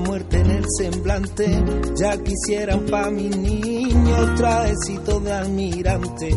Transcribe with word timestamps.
Muerte 0.00 0.38
en 0.38 0.50
el 0.50 0.64
semblante, 0.78 1.64
ya 1.98 2.16
quisieran 2.22 2.86
pa' 2.86 3.10
mi 3.10 3.28
niño 3.28 4.34
trajecito 4.36 5.20
de 5.20 5.32
almirante 5.32 6.30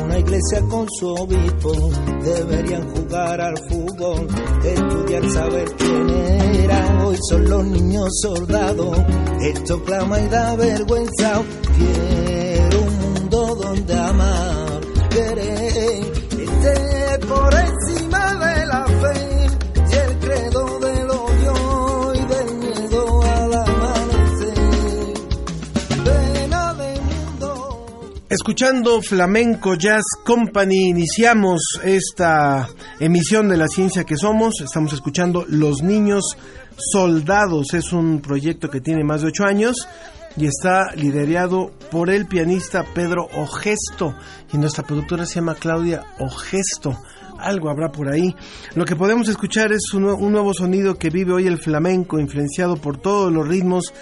una 0.00 0.18
iglesia 0.18 0.60
con 0.68 0.86
su 0.90 1.08
obispo 1.08 1.72
deberían 2.22 2.88
jugar 2.94 3.40
al 3.40 3.56
fútbol, 3.68 4.26
estudiar, 4.64 5.30
saber 5.30 5.70
quién 5.76 6.10
era. 6.10 7.04
Hoy 7.04 7.16
son 7.28 7.48
los 7.48 7.64
niños 7.66 8.08
soldados, 8.20 8.98
esto 9.42 9.82
clama 9.84 10.20
y 10.20 10.28
da 10.28 10.56
vergüenza. 10.56 11.42
Quiero 11.76 12.82
un 12.82 12.98
mundo 12.98 13.54
donde 13.56 13.94
amar, 13.94 14.80
querer, 15.10 16.12
esté 16.40 17.26
por 17.26 17.54
encima 17.54 18.34
de 18.34 18.66
la 18.66 18.86
fe 18.86 19.33
Escuchando 28.34 29.00
Flamenco 29.00 29.76
Jazz 29.76 30.02
Company, 30.24 30.88
iniciamos 30.88 31.78
esta 31.84 32.68
emisión 32.98 33.48
de 33.48 33.56
la 33.56 33.68
ciencia 33.68 34.02
que 34.02 34.16
somos. 34.16 34.60
Estamos 34.60 34.92
escuchando 34.92 35.44
Los 35.46 35.84
Niños 35.84 36.36
Soldados. 36.76 37.74
Es 37.74 37.92
un 37.92 38.20
proyecto 38.20 38.68
que 38.68 38.80
tiene 38.80 39.04
más 39.04 39.22
de 39.22 39.28
ocho 39.28 39.44
años 39.44 39.86
y 40.36 40.46
está 40.46 40.96
liderado 40.96 41.70
por 41.92 42.10
el 42.10 42.26
pianista 42.26 42.84
Pedro 42.92 43.28
Ogesto. 43.36 44.16
Y 44.52 44.58
nuestra 44.58 44.82
productora 44.82 45.26
se 45.26 45.36
llama 45.36 45.54
Claudia 45.54 46.02
Ogesto. 46.18 46.98
Algo 47.38 47.70
habrá 47.70 47.92
por 47.92 48.12
ahí. 48.12 48.34
Lo 48.74 48.84
que 48.84 48.96
podemos 48.96 49.28
escuchar 49.28 49.70
es 49.70 49.94
un, 49.94 50.06
un 50.06 50.32
nuevo 50.32 50.52
sonido 50.52 50.96
que 50.96 51.10
vive 51.10 51.34
hoy 51.34 51.46
el 51.46 51.58
flamenco, 51.58 52.18
influenciado 52.18 52.78
por 52.78 52.98
todos 52.98 53.32
los 53.32 53.46
ritmos 53.46 53.94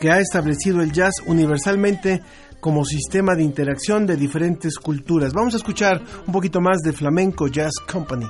que 0.00 0.12
ha 0.12 0.20
establecido 0.20 0.80
el 0.80 0.92
jazz 0.92 1.14
universalmente 1.26 2.22
como 2.60 2.84
sistema 2.84 3.34
de 3.34 3.42
interacción 3.42 4.06
de 4.06 4.16
diferentes 4.16 4.78
culturas. 4.78 5.32
Vamos 5.32 5.54
a 5.54 5.56
escuchar 5.56 6.02
un 6.26 6.32
poquito 6.32 6.60
más 6.60 6.78
de 6.84 6.92
Flamenco 6.92 7.48
Jazz 7.48 7.72
Company. 7.90 8.26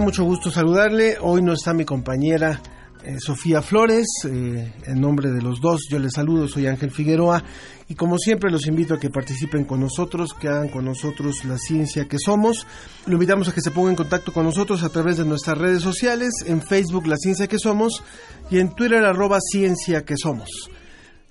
Mucho 0.00 0.24
gusto 0.24 0.50
saludarle. 0.50 1.16
Hoy 1.20 1.42
no 1.42 1.52
está 1.52 1.72
mi 1.72 1.84
compañera 1.84 2.60
eh, 3.04 3.16
Sofía 3.18 3.62
Flores. 3.62 4.06
Eh, 4.24 4.72
en 4.86 5.00
nombre 5.00 5.30
de 5.30 5.40
los 5.42 5.60
dos, 5.60 5.82
yo 5.90 5.98
les 5.98 6.12
saludo. 6.12 6.48
Soy 6.48 6.66
Ángel 6.66 6.90
Figueroa. 6.90 7.42
Y 7.88 7.94
como 7.94 8.18
siempre, 8.18 8.50
los 8.50 8.66
invito 8.66 8.94
a 8.94 8.98
que 8.98 9.10
participen 9.10 9.64
con 9.64 9.80
nosotros, 9.80 10.34
que 10.34 10.48
hagan 10.48 10.68
con 10.68 10.84
nosotros 10.84 11.44
la 11.44 11.58
ciencia 11.58 12.06
que 12.06 12.18
somos. 12.18 12.66
Lo 13.06 13.14
invitamos 13.14 13.48
a 13.48 13.52
que 13.52 13.60
se 13.60 13.70
ponga 13.70 13.90
en 13.90 13.96
contacto 13.96 14.32
con 14.32 14.44
nosotros 14.44 14.82
a 14.82 14.90
través 14.90 15.16
de 15.16 15.24
nuestras 15.24 15.56
redes 15.56 15.82
sociales. 15.82 16.30
En 16.46 16.60
Facebook, 16.60 17.06
La 17.06 17.16
Ciencia 17.16 17.46
que 17.46 17.58
Somos. 17.58 18.02
Y 18.50 18.58
en 18.58 18.74
Twitter, 18.74 19.04
arroba 19.04 19.38
Ciencia 19.40 20.04
que 20.04 20.16
Somos. 20.16 20.70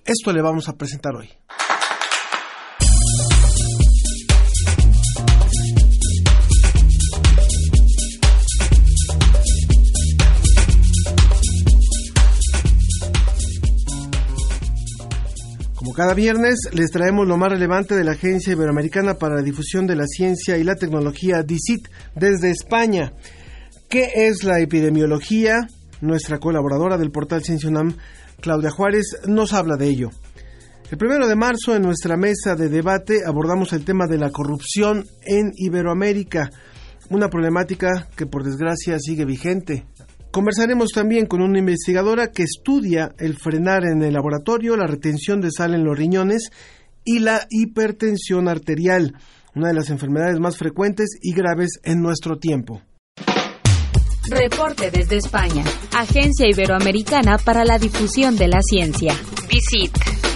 Esto 0.04 0.34
le 0.34 0.42
vamos 0.42 0.68
a 0.68 0.74
presentar 0.74 1.16
hoy. 1.16 1.30
Cada 15.98 16.14
viernes, 16.14 16.60
les 16.74 16.92
traemos 16.92 17.28
lo 17.28 17.38
más 17.38 17.50
relevante 17.50 17.96
de 17.96 18.04
la 18.04 18.12
Agencia 18.12 18.54
Iberoamericana 18.54 19.16
para 19.16 19.38
la 19.38 19.42
Difusión 19.42 19.88
de 19.88 19.96
la 19.96 20.06
Ciencia 20.06 20.56
y 20.56 20.64
la 20.64 20.76
Tecnología, 20.76 21.42
DICIT, 21.42 21.88
desde 22.14 22.52
España. 22.52 23.14
¿Qué 23.90 24.12
es 24.28 24.44
la 24.44 24.60
epidemiología? 24.60 25.56
Nuestra 26.02 26.38
colaboradora 26.38 27.00
del 27.00 27.10
portal 27.10 27.44
Ciencia 27.44 27.68
UNAM, 27.68 27.96
Claudia 28.42 28.70
Juárez, 28.70 29.18
nos 29.26 29.54
habla 29.54 29.76
de 29.76 29.88
ello. 29.88 30.12
El 30.92 31.00
primero 31.00 31.28
de 31.28 31.36
marzo, 31.36 31.76
en 31.76 31.82
nuestra 31.82 32.16
mesa 32.16 32.54
de 32.56 32.70
debate, 32.70 33.22
abordamos 33.26 33.74
el 33.74 33.84
tema 33.84 34.06
de 34.06 34.20
la 34.20 34.30
corrupción 34.30 35.04
en 35.26 35.52
Iberoamérica, 35.56 36.52
una 37.10 37.28
problemática 37.28 38.08
que 38.16 38.28
por 38.28 38.44
desgracia 38.44 39.00
sigue 39.00 39.26
vigente. 39.26 39.88
Conversaremos 40.32 40.90
también 40.94 41.26
con 41.26 41.42
una 41.42 41.60
investigadora 41.60 42.32
que 42.32 42.44
estudia 42.44 43.14
el 43.18 43.38
frenar 43.38 43.84
en 43.86 44.04
el 44.04 44.14
laboratorio, 44.14 44.76
la 44.76 44.88
retención 44.88 45.42
de 45.42 45.52
sal 45.52 45.74
en 45.74 45.84
los 45.84 45.98
riñones 45.98 46.50
y 47.04 47.20
la 47.20 47.48
hipertensión 47.50 48.48
arterial, 48.48 49.16
una 49.56 49.70
de 49.70 49.74
las 49.74 49.90
enfermedades 49.90 50.40
más 50.40 50.58
frecuentes 50.58 51.18
y 51.22 51.34
graves 51.34 51.80
en 51.84 52.02
nuestro 52.02 52.38
tiempo. 52.38 52.82
Reporte 54.30 54.92
desde 54.92 55.18
España. 55.18 55.64
Agencia 55.94 56.48
Iberoamericana 56.50 57.38
para 57.38 57.64
la 57.64 57.80
Difusión 57.80 58.36
de 58.36 58.50
la 58.50 58.60
Ciencia. 58.62 59.14
Visit. 59.50 60.27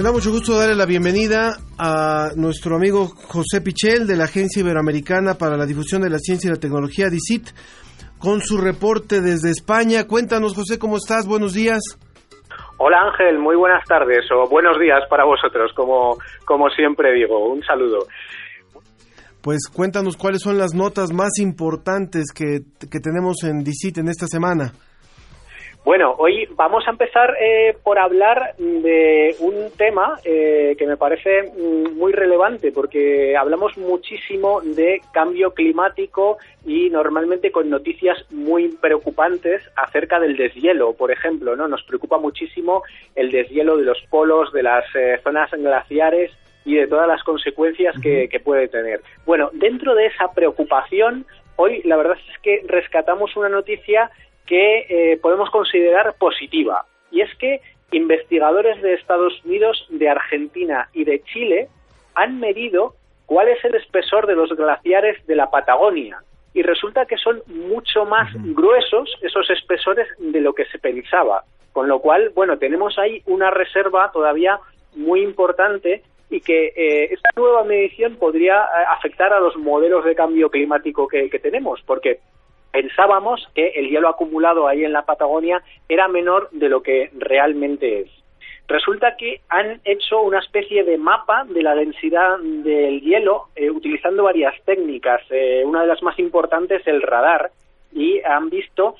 Me 0.00 0.04
da 0.04 0.12
mucho 0.12 0.30
gusto 0.30 0.56
darle 0.56 0.74
la 0.74 0.86
bienvenida 0.86 1.58
a 1.78 2.30
nuestro 2.34 2.76
amigo 2.76 3.08
José 3.08 3.60
Pichel 3.60 4.06
de 4.06 4.16
la 4.16 4.24
Agencia 4.24 4.60
Iberoamericana 4.60 5.34
para 5.34 5.58
la 5.58 5.66
Difusión 5.66 6.00
de 6.00 6.08
la 6.08 6.16
Ciencia 6.16 6.48
y 6.48 6.54
la 6.54 6.58
Tecnología, 6.58 7.10
DICIT, 7.10 7.48
con 8.18 8.40
su 8.40 8.56
reporte 8.56 9.20
desde 9.20 9.50
España. 9.50 10.06
Cuéntanos, 10.06 10.54
José, 10.54 10.78
¿cómo 10.78 10.96
estás? 10.96 11.26
Buenos 11.26 11.52
días. 11.52 11.82
Hola 12.78 12.96
Ángel, 13.12 13.38
muy 13.38 13.56
buenas 13.56 13.84
tardes 13.86 14.24
o 14.32 14.48
buenos 14.48 14.80
días 14.80 15.00
para 15.10 15.26
vosotros, 15.26 15.70
como, 15.76 16.16
como 16.46 16.70
siempre 16.70 17.12
digo. 17.12 17.52
Un 17.52 17.62
saludo. 17.62 18.06
Pues 19.42 19.68
cuéntanos 19.70 20.16
cuáles 20.16 20.40
son 20.40 20.56
las 20.56 20.72
notas 20.72 21.12
más 21.12 21.38
importantes 21.38 22.32
que, 22.32 22.60
que 22.90 23.00
tenemos 23.00 23.44
en 23.44 23.62
DICIT 23.62 23.98
en 23.98 24.08
esta 24.08 24.26
semana. 24.26 24.72
Bueno, 25.82 26.14
hoy 26.18 26.46
vamos 26.56 26.86
a 26.86 26.90
empezar 26.90 27.34
eh, 27.40 27.74
por 27.82 27.98
hablar 27.98 28.54
de 28.58 29.34
un 29.40 29.70
tema 29.78 30.18
eh, 30.24 30.76
que 30.78 30.86
me 30.86 30.98
parece 30.98 31.42
mm, 31.42 31.96
muy 31.96 32.12
relevante 32.12 32.70
porque 32.70 33.34
hablamos 33.34 33.78
muchísimo 33.78 34.60
de 34.60 35.00
cambio 35.12 35.54
climático 35.54 36.36
y 36.66 36.90
normalmente 36.90 37.50
con 37.50 37.70
noticias 37.70 38.18
muy 38.30 38.68
preocupantes 38.68 39.62
acerca 39.74 40.20
del 40.20 40.36
deshielo, 40.36 40.92
por 40.92 41.10
ejemplo, 41.12 41.56
¿no? 41.56 41.66
Nos 41.66 41.82
preocupa 41.84 42.18
muchísimo 42.18 42.82
el 43.16 43.30
deshielo 43.30 43.78
de 43.78 43.84
los 43.84 44.02
polos, 44.10 44.52
de 44.52 44.62
las 44.62 44.84
eh, 44.94 45.18
zonas 45.24 45.50
glaciares 45.50 46.30
y 46.66 46.74
de 46.74 46.88
todas 46.88 47.08
las 47.08 47.22
consecuencias 47.24 47.94
que, 48.02 48.28
que 48.28 48.38
puede 48.38 48.68
tener. 48.68 49.00
Bueno, 49.24 49.48
dentro 49.54 49.94
de 49.94 50.06
esa 50.06 50.30
preocupación, 50.34 51.24
hoy 51.56 51.80
la 51.84 51.96
verdad 51.96 52.18
es 52.30 52.38
que 52.40 52.60
rescatamos 52.66 53.34
una 53.34 53.48
noticia 53.48 54.10
que 54.50 54.86
eh, 54.88 55.16
podemos 55.22 55.48
considerar 55.50 56.14
positiva. 56.18 56.84
Y 57.12 57.20
es 57.20 57.32
que 57.36 57.60
investigadores 57.92 58.82
de 58.82 58.94
Estados 58.94 59.32
Unidos, 59.44 59.86
de 59.90 60.08
Argentina 60.08 60.88
y 60.92 61.04
de 61.04 61.22
Chile 61.22 61.68
han 62.16 62.40
medido 62.40 62.94
cuál 63.26 63.46
es 63.46 63.64
el 63.64 63.76
espesor 63.76 64.26
de 64.26 64.34
los 64.34 64.50
glaciares 64.50 65.24
de 65.28 65.36
la 65.36 65.50
Patagonia. 65.50 66.18
Y 66.52 66.62
resulta 66.62 67.06
que 67.06 67.16
son 67.16 67.42
mucho 67.46 68.04
más 68.06 68.28
gruesos 68.34 69.08
esos 69.22 69.48
espesores 69.50 70.08
de 70.18 70.40
lo 70.40 70.52
que 70.52 70.64
se 70.64 70.80
pensaba. 70.80 71.44
Con 71.72 71.86
lo 71.86 72.00
cual, 72.00 72.32
bueno, 72.34 72.58
tenemos 72.58 72.98
ahí 72.98 73.22
una 73.26 73.50
reserva 73.50 74.10
todavía 74.12 74.58
muy 74.96 75.22
importante 75.22 76.02
y 76.28 76.40
que 76.40 76.72
eh, 76.74 77.12
esta 77.12 77.28
nueva 77.36 77.62
medición 77.62 78.16
podría 78.16 78.62
eh, 78.62 78.66
afectar 78.88 79.32
a 79.32 79.38
los 79.38 79.56
modelos 79.56 80.04
de 80.04 80.16
cambio 80.16 80.50
climático 80.50 81.06
que, 81.06 81.30
que 81.30 81.38
tenemos, 81.38 81.80
porque 81.86 82.18
pensábamos 82.72 83.48
que 83.54 83.68
el 83.68 83.88
hielo 83.88 84.08
acumulado 84.08 84.68
ahí 84.68 84.84
en 84.84 84.92
la 84.92 85.02
Patagonia 85.02 85.62
era 85.88 86.08
menor 86.08 86.48
de 86.52 86.68
lo 86.68 86.82
que 86.82 87.10
realmente 87.16 88.00
es. 88.00 88.10
Resulta 88.70 89.16
que 89.16 89.40
han 89.48 89.80
hecho 89.84 90.20
una 90.20 90.38
especie 90.38 90.84
de 90.84 90.96
mapa 90.96 91.44
de 91.44 91.60
la 91.60 91.74
densidad 91.74 92.38
del 92.38 93.00
hielo 93.00 93.48
eh, 93.56 93.68
utilizando 93.68 94.22
varias 94.22 94.54
técnicas. 94.64 95.22
Eh, 95.30 95.64
una 95.66 95.80
de 95.80 95.88
las 95.88 96.00
más 96.04 96.16
importantes, 96.20 96.86
el 96.86 97.02
radar, 97.02 97.50
y 97.92 98.20
han 98.20 98.48
visto 98.48 98.94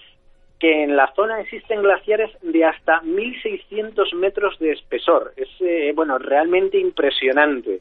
que 0.58 0.82
en 0.82 0.96
la 0.96 1.12
zona 1.14 1.40
existen 1.40 1.82
glaciares 1.82 2.31
de 2.43 2.64
hasta 2.64 3.00
1.600 3.02 4.12
metros 4.14 4.58
de 4.58 4.73
espesor. 4.73 5.32
Es, 5.37 5.49
eh, 5.61 5.93
bueno, 5.94 6.19
realmente 6.19 6.76
impresionante. 6.76 7.81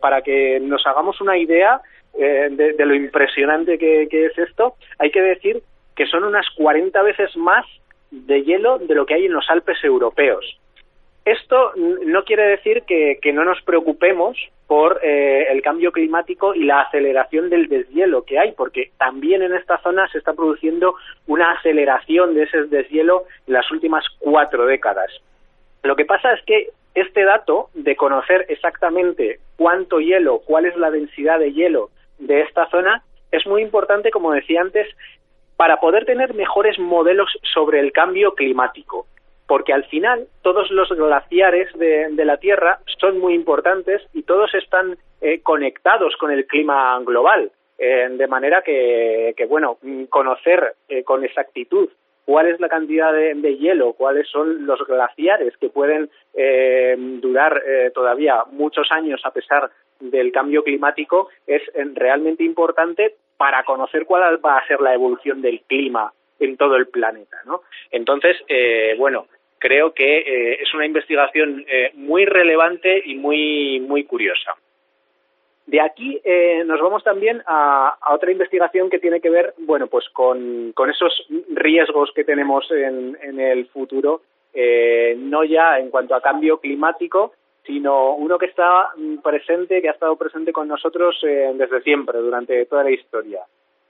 Para 0.00 0.22
que 0.22 0.58
nos 0.60 0.86
hagamos 0.86 1.20
una 1.20 1.38
idea 1.38 1.80
de, 2.12 2.74
lo 2.78 2.94
impresionante 2.94 3.78
que, 3.78 4.08
que 4.10 4.26
es 4.26 4.38
esto, 4.38 4.74
hay 4.98 5.10
que 5.10 5.22
decir 5.22 5.62
que 5.94 6.06
son 6.06 6.24
unas 6.24 6.46
40 6.56 7.02
veces 7.02 7.36
más 7.36 7.64
de 8.10 8.42
hielo 8.42 8.78
de 8.78 8.94
lo 8.94 9.06
que 9.06 9.14
hay 9.14 9.26
en 9.26 9.32
los 9.32 9.48
Alpes 9.50 9.82
europeos. 9.82 10.58
Esto 11.26 11.72
no 11.74 12.22
quiere 12.22 12.46
decir 12.46 12.84
que, 12.86 13.18
no 13.32 13.44
nos 13.44 13.60
preocupemos 13.62 14.38
por 14.68 15.00
eh, 15.02 15.48
el 15.50 15.60
cambio 15.60 15.90
climático 15.90 16.54
y 16.54 16.62
la 16.62 16.82
aceleración 16.82 17.50
del 17.50 17.66
deshielo 17.66 18.24
que 18.24 18.38
hay, 18.38 18.52
porque 18.52 18.92
también 18.96 19.42
en 19.42 19.52
esta 19.52 19.78
zona 19.78 20.06
se 20.08 20.18
está 20.18 20.34
produciendo 20.34 20.94
una 21.26 21.50
aceleración 21.50 22.34
de 22.34 22.44
ese 22.44 22.62
deshielo 22.66 23.24
en 23.48 23.54
las 23.54 23.68
últimas 23.72 24.04
cuatro 24.20 24.66
décadas. 24.66 25.10
Lo 25.82 25.96
que 25.96 26.04
pasa 26.04 26.32
es 26.32 26.44
que 26.44 26.68
este 26.96 27.24
dato 27.24 27.68
de 27.74 27.94
conocer 27.94 28.46
exactamente 28.48 29.38
cuánto 29.56 30.00
hielo, 30.00 30.40
cuál 30.40 30.64
es 30.64 30.74
la 30.76 30.90
densidad 30.90 31.38
de 31.38 31.52
hielo 31.52 31.90
de 32.18 32.40
esta 32.40 32.68
zona, 32.70 33.04
es 33.30 33.46
muy 33.46 33.60
importante, 33.60 34.10
como 34.10 34.32
decía 34.32 34.62
antes, 34.62 34.88
para 35.58 35.78
poder 35.78 36.06
tener 36.06 36.32
mejores 36.32 36.78
modelos 36.78 37.28
sobre 37.42 37.80
el 37.80 37.92
cambio 37.92 38.34
climático. 38.34 39.06
Porque 39.46 39.74
al 39.74 39.84
final 39.84 40.26
todos 40.40 40.70
los 40.70 40.88
glaciares 40.88 41.68
de, 41.78 42.24
la 42.24 42.38
Tierra 42.38 42.80
son 42.98 43.20
muy 43.20 43.34
importantes 43.34 44.02
y 44.14 44.22
todos 44.22 44.54
están 44.54 44.96
eh, 45.20 45.40
conectados 45.42 46.16
con 46.16 46.30
el 46.30 46.46
clima 46.46 46.98
global, 47.04 47.52
eh, 47.78 48.08
de 48.10 48.26
manera 48.26 48.62
que, 48.62 49.34
bueno, 49.50 49.76
conocer 50.08 50.74
eh, 50.88 51.04
con 51.04 51.24
exactitud 51.24 51.90
cuál 52.26 52.48
es 52.48 52.60
la 52.60 52.68
cantidad 52.68 53.12
de, 53.12 53.56
hielo, 53.56 53.94
cuáles 53.94 54.28
son 54.28 54.66
los 54.66 54.78
glaciares 54.86 55.56
que 55.56 55.70
pueden 55.70 56.10
durar 57.22 57.62
todavía 57.94 58.42
muchos 58.50 58.88
años 58.90 59.22
a 59.24 59.30
pesar 59.30 59.70
del 60.00 60.32
cambio 60.32 60.62
climático 60.62 61.28
es 61.46 61.62
realmente 61.94 62.44
importante 62.44 63.14
para 63.38 63.64
conocer 63.64 64.04
cuál 64.04 64.44
va 64.44 64.58
a 64.58 64.66
ser 64.66 64.80
la 64.80 64.92
evolución 64.92 65.40
del 65.40 65.62
clima 65.62 66.12
en 66.38 66.58
todo 66.58 66.76
el 66.76 66.88
planeta, 66.88 67.38
¿no? 67.46 67.62
Entonces, 67.90 68.36
bueno, 68.98 69.26
creo 69.58 69.92
que 69.92 70.18
eh, 70.18 70.62
es 70.62 70.72
una 70.74 70.86
investigación 70.86 71.64
eh, 71.68 71.90
muy 71.94 72.24
relevante 72.24 73.02
y 73.04 73.14
muy, 73.16 73.80
muy 73.80 74.04
curiosa. 74.04 74.54
De 75.66 75.80
aquí 75.80 76.20
eh, 76.24 76.62
nos 76.64 76.80
vamos 76.80 77.02
también 77.02 77.42
a, 77.46 77.98
otra 78.10 78.30
investigación 78.30 78.88
que 78.88 79.00
tiene 79.00 79.20
que 79.20 79.30
ver, 79.30 79.54
bueno, 79.58 79.88
pues 79.88 80.08
con, 80.10 80.72
esos 80.88 81.26
riesgos 81.50 82.12
que 82.14 82.24
tenemos 82.24 82.70
en, 82.70 83.18
en 83.20 83.40
el 83.40 83.66
futuro, 83.66 84.22
no 85.18 85.44
ya 85.44 85.78
en 85.78 85.90
cuanto 85.90 86.14
a 86.14 86.22
cambio 86.22 86.58
climático, 86.58 87.32
sino 87.66 88.14
uno 88.14 88.38
que 88.38 88.46
está 88.46 88.88
presente, 89.22 89.82
que 89.82 89.88
ha 89.88 89.92
estado 89.92 90.16
presente 90.16 90.52
con 90.52 90.66
nosotros 90.66 91.18
desde 91.20 91.82
siempre, 91.82 92.20
durante 92.20 92.64
toda 92.64 92.84
la 92.84 92.90
historia, 92.90 93.40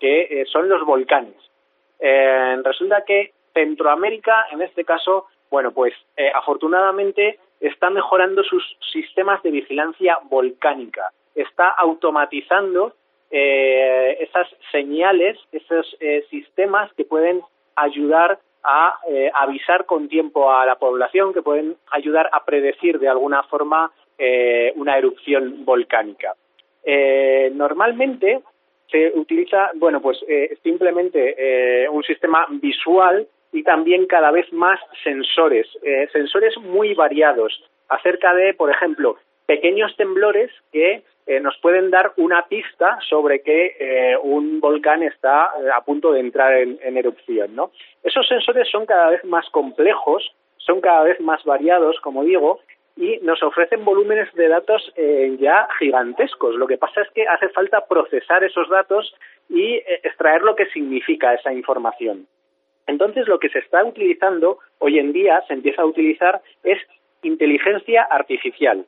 que 0.01 0.45
son 0.51 0.69
los 0.69 0.85
volcanes. 0.85 1.37
resulta 2.65 3.05
que 3.07 3.33
Centroamérica, 3.57 4.49
en 4.53 4.61
este 4.61 4.85
caso, 4.85 5.27
bueno, 5.51 5.73
pues 5.73 5.95
eh, 6.17 6.31
afortunadamente 6.35 7.39
está 7.59 7.89
mejorando 7.89 8.43
sus 8.45 8.63
sistemas 8.93 9.43
de 9.43 9.51
vigilancia 9.51 10.19
volcánica, 10.25 11.11
está 11.37 11.69
automatizando 11.69 12.95
eh, 13.31 14.19
esas 14.21 14.49
señales, 14.73 15.39
esos 15.53 15.97
eh, 16.01 16.25
sistemas 16.31 16.93
que 16.95 17.05
pueden 17.05 17.43
ayudar 17.77 18.39
a 18.69 18.99
avisar 19.35 19.87
con 19.87 20.09
tiempo 20.09 20.51
a 20.51 20.67
la 20.67 20.75
población, 20.75 21.33
que 21.33 21.41
pueden 21.41 21.77
ayudar 21.93 22.29
a 22.33 22.45
predecir 22.45 22.99
de 22.99 23.09
alguna 23.09 23.45
forma 23.45 23.93
una 24.75 24.99
erupción 24.99 25.65
volcánica. 25.65 26.35
normalmente 27.53 28.41
se 28.91 29.13
utiliza, 29.15 29.71
bueno, 29.77 30.01
pues 30.03 30.19
simplemente 30.65 31.87
un 31.89 32.03
sistema 32.03 32.45
visual 32.51 33.29
y 33.57 33.63
también 33.63 34.07
cada 34.07 34.31
vez 34.31 34.53
más 34.53 34.79
sensores, 35.03 35.67
eh, 35.83 36.09
sensores 36.13 36.57
muy 36.59 36.93
variados 36.95 37.53
acerca 37.89 38.35
de, 38.35 38.53
por 38.53 38.71
ejemplo, 38.71 39.17
pequeños 39.47 39.97
temblores 39.97 40.51
que 40.73 41.03
eh, 41.27 41.41
nos 41.41 41.57
pueden 41.59 41.91
dar 41.91 42.13
una 42.17 42.47
pista 42.47 42.99
sobre 43.09 43.41
que 43.43 43.77
eh, 43.79 44.17
un 44.23 44.61
volcán 44.61 45.03
está 45.03 45.51
a 45.75 45.85
punto 45.85 46.13
de 46.13 46.21
entrar 46.21 46.55
en, 46.55 46.97
erupción. 46.97 47.55
¿no? 47.55 47.73
Esos 48.03 48.27
sensores 48.29 48.69
son 48.71 48.87
cada 48.87 49.11
vez 49.11 49.25
más 49.25 49.49
complejos, 49.51 50.35
son 50.57 50.81
cada 50.81 51.03
vez 51.03 51.21
más 51.21 51.43
variados, 51.45 51.99
como 52.01 52.25
digo, 52.25 52.61
y 52.97 53.19
nos 53.23 53.43
ofrecen 53.43 53.85
volúmenes 53.85 54.33
de 54.35 54.49
datos 54.49 54.93
ya 55.39 55.69
gigantescos. 55.79 56.55
Lo 56.55 56.67
que 56.67 56.79
pasa 56.79 57.03
es 57.03 57.11
que 57.11 57.27
hace 57.29 57.49
falta 57.51 57.87
procesar 57.87 58.43
esos 58.43 58.69
datos 58.71 59.15
y 59.51 59.75
extraer 60.03 60.43
lo 60.43 60.57
que 60.57 60.67
significa 60.67 61.35
esa 61.35 61.53
información. 61.53 62.27
Entonces, 62.87 63.27
lo 63.27 63.39
que 63.39 63.49
se 63.49 63.59
está 63.59 63.85
utilizando 63.85 64.59
hoy 64.79 64.99
en 64.99 65.13
día, 65.13 65.43
se 65.47 65.55
empieza 65.55 65.83
a 65.83 65.87
utilizar, 65.87 66.41
es 66.63 66.79
inteligencia 67.23 68.03
artificial. 68.03 68.87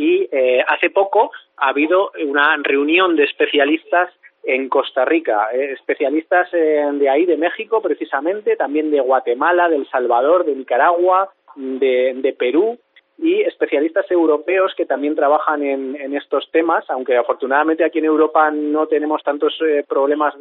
Y 0.00 0.26
eh, 0.32 0.64
hace 0.66 0.88
poco 0.88 1.30
ha 1.58 1.68
habido 1.68 2.10
una 2.26 2.56
reunión 2.62 3.16
de 3.16 3.24
especialistas 3.24 4.08
en 4.42 4.70
Costa 4.70 5.04
Rica, 5.04 5.48
eh, 5.52 5.72
especialistas 5.72 6.48
eh, 6.54 6.88
de 6.94 7.10
ahí, 7.10 7.26
de 7.26 7.36
México 7.36 7.82
precisamente, 7.82 8.56
también 8.56 8.90
de 8.90 9.00
Guatemala, 9.00 9.68
de 9.68 9.76
El 9.76 9.86
Salvador, 9.90 10.46
de 10.46 10.56
Nicaragua, 10.56 11.28
de 11.54 12.34
Perú, 12.38 12.78
y 13.22 13.42
especialistas 13.42 14.10
europeos 14.10 14.72
que 14.74 14.86
también 14.86 15.14
trabajan 15.14 15.62
en, 15.62 16.16
estos 16.16 16.50
temas, 16.50 16.84
aunque 16.88 17.16
afortunadamente 17.16 17.84
aquí 17.84 17.98
en 17.98 18.06
Europa 18.06 18.50
no 18.50 18.86
tenemos 18.86 19.22
tantos 19.22 19.54
eh, 19.60 19.84
problemas 19.86 20.34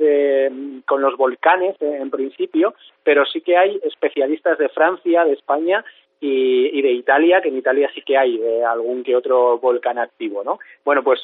con 0.85 1.01
los 1.01 1.17
volcanes 1.17 1.75
eh, 1.81 1.97
en 2.01 2.09
principio, 2.09 2.73
pero 3.03 3.25
sí 3.25 3.41
que 3.41 3.57
hay 3.57 3.79
especialistas 3.83 4.57
de 4.57 4.69
Francia, 4.69 5.25
de 5.25 5.33
España 5.33 5.83
y, 6.21 6.81
de 6.81 6.91
Italia, 6.91 7.41
que 7.41 7.49
en 7.49 7.57
Italia 7.57 7.89
sí 7.93 8.01
que 8.01 8.17
hay 8.17 8.37
eh, 8.41 8.63
algún 8.63 9.03
que 9.03 9.15
otro 9.15 9.57
volcán 9.59 9.97
activo, 9.97 10.43
¿no? 10.43 10.59
Bueno, 10.83 11.03
pues 11.03 11.21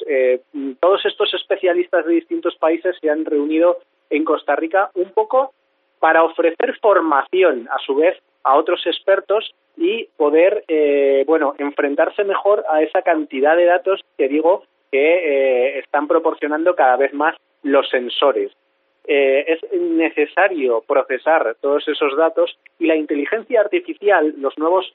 todos 0.80 1.04
estos 1.04 1.32
especialistas 1.34 2.06
de 2.06 2.14
distintos 2.14 2.56
países 2.56 2.96
se 3.00 3.10
han 3.10 3.24
reunido 3.24 3.78
en 4.10 4.24
Costa 4.24 4.56
Rica 4.56 4.90
un 4.94 5.10
poco 5.10 5.52
para 5.98 6.22
ofrecer 6.22 6.78
formación, 6.80 7.68
a 7.70 7.78
su 7.84 7.96
vez, 7.96 8.16
a 8.44 8.56
otros 8.56 8.86
expertos 8.86 9.54
y 9.76 10.08
poder, 10.16 10.64
eh, 10.68 11.24
bueno, 11.26 11.54
enfrentarse 11.58 12.24
mejor 12.24 12.64
a 12.70 12.82
esa 12.82 13.02
cantidad 13.02 13.56
de 13.56 13.64
datos 13.64 14.00
que 14.16 14.28
digo 14.28 14.62
que 14.90 14.98
eh, 14.98 15.78
están 15.80 16.06
proporcionando 16.06 16.74
cada 16.74 16.96
vez 16.96 17.12
más 17.12 17.36
los 17.62 17.88
sensores. 17.88 18.52
Eh, 19.08 19.44
es 19.46 19.80
necesario 19.80 20.82
procesar 20.86 21.56
todos 21.60 21.86
esos 21.86 22.16
datos 22.16 22.58
y 22.78 22.86
la 22.86 22.96
inteligencia 22.96 23.60
artificial, 23.60 24.34
los 24.38 24.56
nuevos 24.58 24.92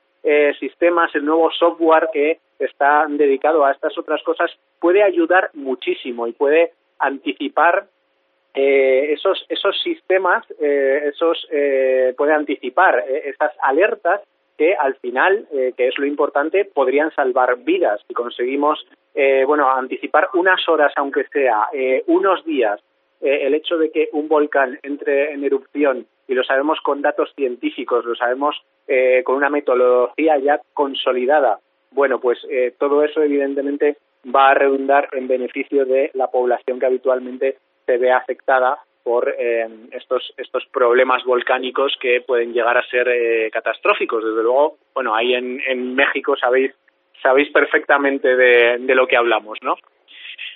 sistemas, 0.60 1.10
el 1.15 1.25
nuevo 1.25 1.50
software 1.50 2.10
que 2.13 2.38
está 2.60 3.08
dedicado 3.10 3.65
a 3.65 3.72
estas 3.72 3.98
otras 3.98 4.22
cosas 4.22 4.51
puede 4.80 5.01
ayudar 5.01 5.50
muchísimo 5.56 6.27
y 6.27 6.32
puede 6.34 6.74
anticipar 7.00 7.88
esos 8.53 9.44
esos 9.50 9.82
sistemas 9.82 10.46
esos 10.60 11.48
puede 12.15 12.34
anticipar 12.34 13.03
esas 13.25 13.51
alertas 13.63 14.22
que 14.62 14.75
al 14.75 14.94
final, 14.98 15.48
eh, 15.51 15.74
que 15.75 15.88
es 15.88 15.98
lo 15.98 16.06
importante, 16.06 16.65
podrían 16.65 17.12
salvar 17.15 17.58
vidas. 17.63 18.00
Si 18.08 18.13
conseguimos, 18.13 18.86
eh, 19.15 19.44
bueno, 19.44 19.68
anticipar 19.68 20.30
unas 20.36 20.70
horas, 20.70 20.94
aunque 20.98 21.24
sea, 21.34 21.70
eh, 21.74 22.03
unos 22.06 22.46
días, 22.46 22.80
el 23.22 23.54
hecho 23.54 23.78
de 23.78 23.92
que 23.92 24.10
un 24.13 24.28
volcán 24.28 24.80
entre 24.84 25.32
en 25.34 25.44
erupción 25.44 26.06
y 26.28 26.34
lo 26.34 26.44
sabemos 26.44 26.80
con 26.82 27.01
datos 27.01 27.32
científicos, 27.36 28.06
lo 28.06 28.16
sabemos 28.16 28.62
con 29.24 29.36
una 29.36 29.50
metodología 29.50 30.38
ya 30.38 30.60
consolidada. 30.74 31.60
Bueno, 31.92 32.20
pues 32.20 32.40
todo 32.78 33.04
eso 33.04 33.22
evidentemente 33.22 33.98
va 34.34 34.50
a 34.50 34.54
redundar 34.54 35.10
en 35.13 35.28
beneficio 35.28 35.86
de 35.86 36.12
la 36.13 36.28
población 36.28 36.80
que 36.80 36.86
habitualmente 36.86 37.58
se 37.86 37.98
ve 37.98 38.12
afectada 38.12 38.78
por 39.04 39.34
eh, 39.38 39.68
estos 39.92 40.34
estos 40.38 40.66
problemas 40.68 41.24
volcánicos 41.24 41.96
que 42.00 42.22
pueden 42.22 42.54
llegar 42.54 42.78
a 42.78 42.88
ser 42.88 43.08
eh, 43.08 43.50
catastróficos. 43.51 44.24
Desde 44.24 44.44
luego, 44.44 44.78
bueno, 44.94 45.16
ahí 45.16 45.34
en, 45.34 45.60
en 45.68 45.96
México 45.96 46.36
sabéis 46.36 46.72
sabéis 47.22 47.51
perfectamente 47.51 48.36
de, 48.36 48.96
lo 48.96 49.06
que 49.06 49.16
hablamos, 49.16 49.60
¿no? 49.62 49.75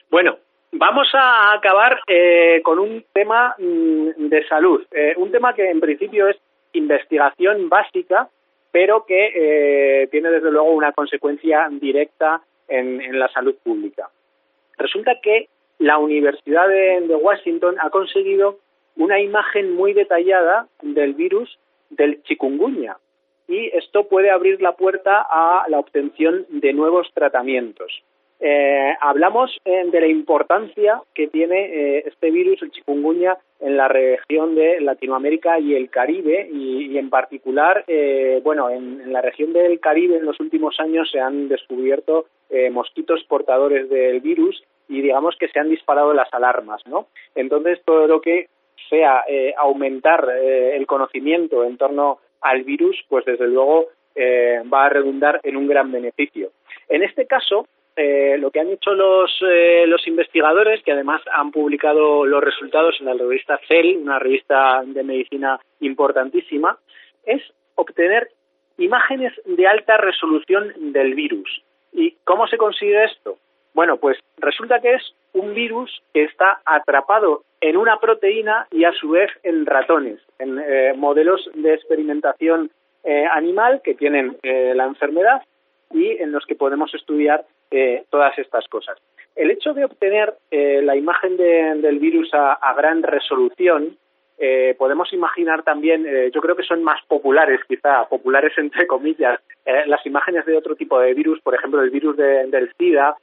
Bueno, 0.10 0.40
vamos 0.78 1.08
a 1.14 1.54
acabar 1.54 2.00
eh, 2.08 2.62
con 2.64 2.80
un 2.80 3.04
tema 3.14 3.56
mm, 3.58 4.28
de 4.30 4.48
salud, 4.48 4.86
eh, 4.92 5.14
un 5.18 5.32
tema 5.32 5.54
que 5.54 5.70
en 5.70 5.80
principio 5.80 6.28
es 6.28 6.38
investigación 6.74 7.70
básica, 7.70 8.30
pero 8.72 9.06
que 9.06 9.32
eh, 9.34 10.08
tiene 10.08 10.30
desde 10.30 10.52
luego 10.52 10.72
una 10.72 10.92
consecuencia 10.92 11.70
directa 11.72 12.42
en, 12.68 13.18
la 13.18 13.30
salud 13.30 13.56
pública. 13.64 14.10
Resulta 14.78 15.14
que 15.22 15.48
la 15.80 15.98
Universidad 15.98 16.68
de 16.68 17.16
Washington 17.16 17.78
ha 17.80 17.90
conseguido 17.90 18.58
una 18.98 19.20
imagen 19.20 19.76
muy 19.76 19.94
detallada 19.94 20.68
del 20.82 21.14
virus 21.14 21.58
del 21.90 22.22
chikungunya 22.24 22.98
y 23.48 23.68
esto 23.68 24.08
puede 24.08 24.32
abrir 24.32 24.62
la 24.62 24.74
puerta 24.74 25.26
a 25.30 25.66
la 25.70 25.80
obtención 25.80 26.46
de 26.50 26.74
nuevos 26.74 27.08
tratamientos. 27.14 28.04
Eh, 28.40 28.94
hablamos 29.00 29.58
eh, 29.64 29.86
de 29.90 30.02
la 30.02 30.08
importancia 30.08 31.02
que 31.14 31.28
tiene 31.28 31.66
eh, 31.66 32.04
este 32.06 32.32
virus, 32.32 32.62
el 32.62 32.72
chikungunya, 32.72 33.38
en 33.62 33.78
la 33.78 33.88
región 33.88 34.56
de 34.56 34.82
Latinoamérica 34.82 35.58
y 35.60 35.74
el 35.74 35.90
Caribe 35.90 36.50
y, 36.52 36.98
en 36.98 37.10
particular, 37.10 37.86
bueno, 38.44 38.70
en, 38.70 39.02
en, 39.02 39.14
la 39.14 39.22
región 39.22 39.54
del 39.54 39.80
Caribe 39.80 40.18
en 40.18 40.26
los 40.26 40.40
últimos 40.42 40.80
años 40.80 41.10
se 41.10 41.20
han 41.20 41.48
descubierto 41.48 42.26
mosquitos 42.72 43.24
portadores 43.24 43.90
del 43.90 44.20
virus 44.20 44.62
y 44.90 45.02
digamos 45.02 45.36
que 45.38 45.48
se 45.48 45.60
han 45.60 45.70
disparado 45.70 46.14
las 46.14 46.32
alarmas, 46.34 46.86
¿no? 46.86 47.08
Entonces 47.34 47.82
todo 47.86 48.08
lo 48.08 48.22
que 48.22 48.50
sea 48.90 49.24
aumentar 49.58 50.30
el 50.30 50.86
conocimiento 50.86 51.64
en 51.64 51.78
torno 51.78 52.20
al 52.42 52.64
virus, 52.64 53.04
pues 53.08 53.26
desde 53.26 53.48
luego 53.48 53.88
va 54.72 54.86
a 54.86 54.90
redundar 54.90 55.40
en 55.44 55.56
un 55.56 55.68
gran 55.68 55.92
beneficio. 55.92 56.52
En 56.90 57.02
este 57.02 57.26
caso, 57.26 57.68
eh, 57.98 58.38
lo 58.38 58.52
que 58.52 58.60
han 58.60 58.70
hecho 58.70 58.94
los, 58.94 59.32
eh, 59.42 59.86
los 59.88 60.06
investigadores, 60.06 60.84
que 60.84 60.92
además 60.92 61.22
han 61.34 61.52
publicado 61.52 62.26
los 62.26 62.44
resultados 62.44 62.96
en 63.00 63.06
la 63.06 63.14
revista 63.14 63.58
Cell, 63.70 63.98
una 63.98 64.20
revista 64.20 64.84
de 64.86 65.02
medicina 65.04 65.60
importantísima, 65.80 66.78
es 67.26 67.42
obtener 67.76 68.30
imágenes 68.78 69.32
de 69.46 69.66
alta 69.66 69.96
resolución 69.96 70.74
del 70.92 71.16
virus. 71.16 71.64
¿Y 71.94 72.12
cómo 72.26 72.48
se 72.48 72.58
consigue 72.58 73.06
esto? 73.06 73.38
Bueno, 73.74 73.96
pues 73.96 74.18
resulta 74.40 74.82
que 74.82 74.96
es 74.96 75.16
un 75.32 75.54
virus 75.54 76.02
que 76.14 76.24
está 76.24 76.62
atrapado 76.66 77.44
en 77.62 77.78
una 77.78 77.98
proteína 78.00 78.68
y 78.72 78.84
a 78.84 78.92
su 78.92 79.12
vez 79.12 79.32
en 79.44 79.66
ratones, 79.66 80.20
en 80.40 80.60
eh, 80.60 80.94
modelos 80.98 81.50
de 81.54 81.74
experimentación 81.74 82.70
animal 83.32 83.82
que 83.84 83.94
tienen 83.94 84.36
la 84.42 84.86
enfermedad 84.86 85.44
y 85.94 86.18
en 86.18 86.32
los 86.32 86.44
que 86.48 86.56
podemos 86.56 86.92
estudiar 86.96 87.46
eh, 87.72 88.04
todas 88.10 88.38
estas 88.38 88.68
cosas. 88.68 88.98
El 89.36 89.52
hecho 89.52 89.74
de 89.74 89.86
obtener 89.86 90.36
eh, 90.52 90.82
la 90.84 90.96
imagen 90.96 91.36
del 91.36 92.00
virus 92.00 92.30
a, 92.34 92.74
gran 92.78 93.04
resolución, 93.04 93.98
eh, 94.38 94.76
podemos 94.78 95.12
imaginar 95.12 95.64
también, 95.64 96.06
yo 96.32 96.42
creo 96.42 96.56
que 96.56 96.64
son 96.64 96.84
más 96.84 97.04
populares, 97.08 97.60
quizá 97.68 98.08
populares 98.08 98.54
entre 98.58 98.88
comillas, 98.88 99.40
las 99.88 100.06
imágenes 100.06 100.46
de 100.46 100.56
otro 100.56 100.76
tipo 100.76 101.00
de 101.00 101.14
virus, 101.14 101.42
por 101.42 101.56
ejemplo, 101.56 101.82
el 101.82 101.90
virus 101.90 102.16
del 102.16 102.72
SIDA. 102.78 103.18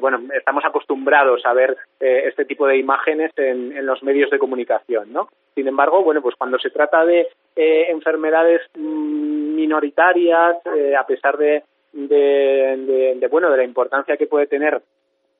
bueno, 0.00 0.20
estamos 0.34 0.64
acostumbrados 0.64 1.46
a 1.46 1.54
ver 1.54 1.76
este 2.00 2.44
tipo 2.44 2.66
de 2.66 2.76
imágenes 2.76 3.30
en, 3.36 3.76
en, 3.76 3.86
los 3.86 4.02
medios 4.02 4.30
de 4.30 4.38
comunicación, 4.38 5.12
¿no? 5.12 5.28
Sin 5.54 5.68
embargo, 5.68 6.02
bueno, 6.02 6.20
pues 6.20 6.34
cuando 6.36 6.58
se 6.58 6.70
trata 6.70 7.04
de 7.04 7.28
enfermedades 7.54 8.60
mm, 8.74 9.54
minoritarias, 9.54 10.56
a 10.98 11.06
pesar 11.06 11.38
de, 11.38 11.62
de, 11.96 13.26
bueno 13.30 13.50
de 13.50 13.56
la 13.56 13.64
importancia 13.64 14.16
que 14.16 14.26
puede 14.26 14.46
tener 14.46 14.80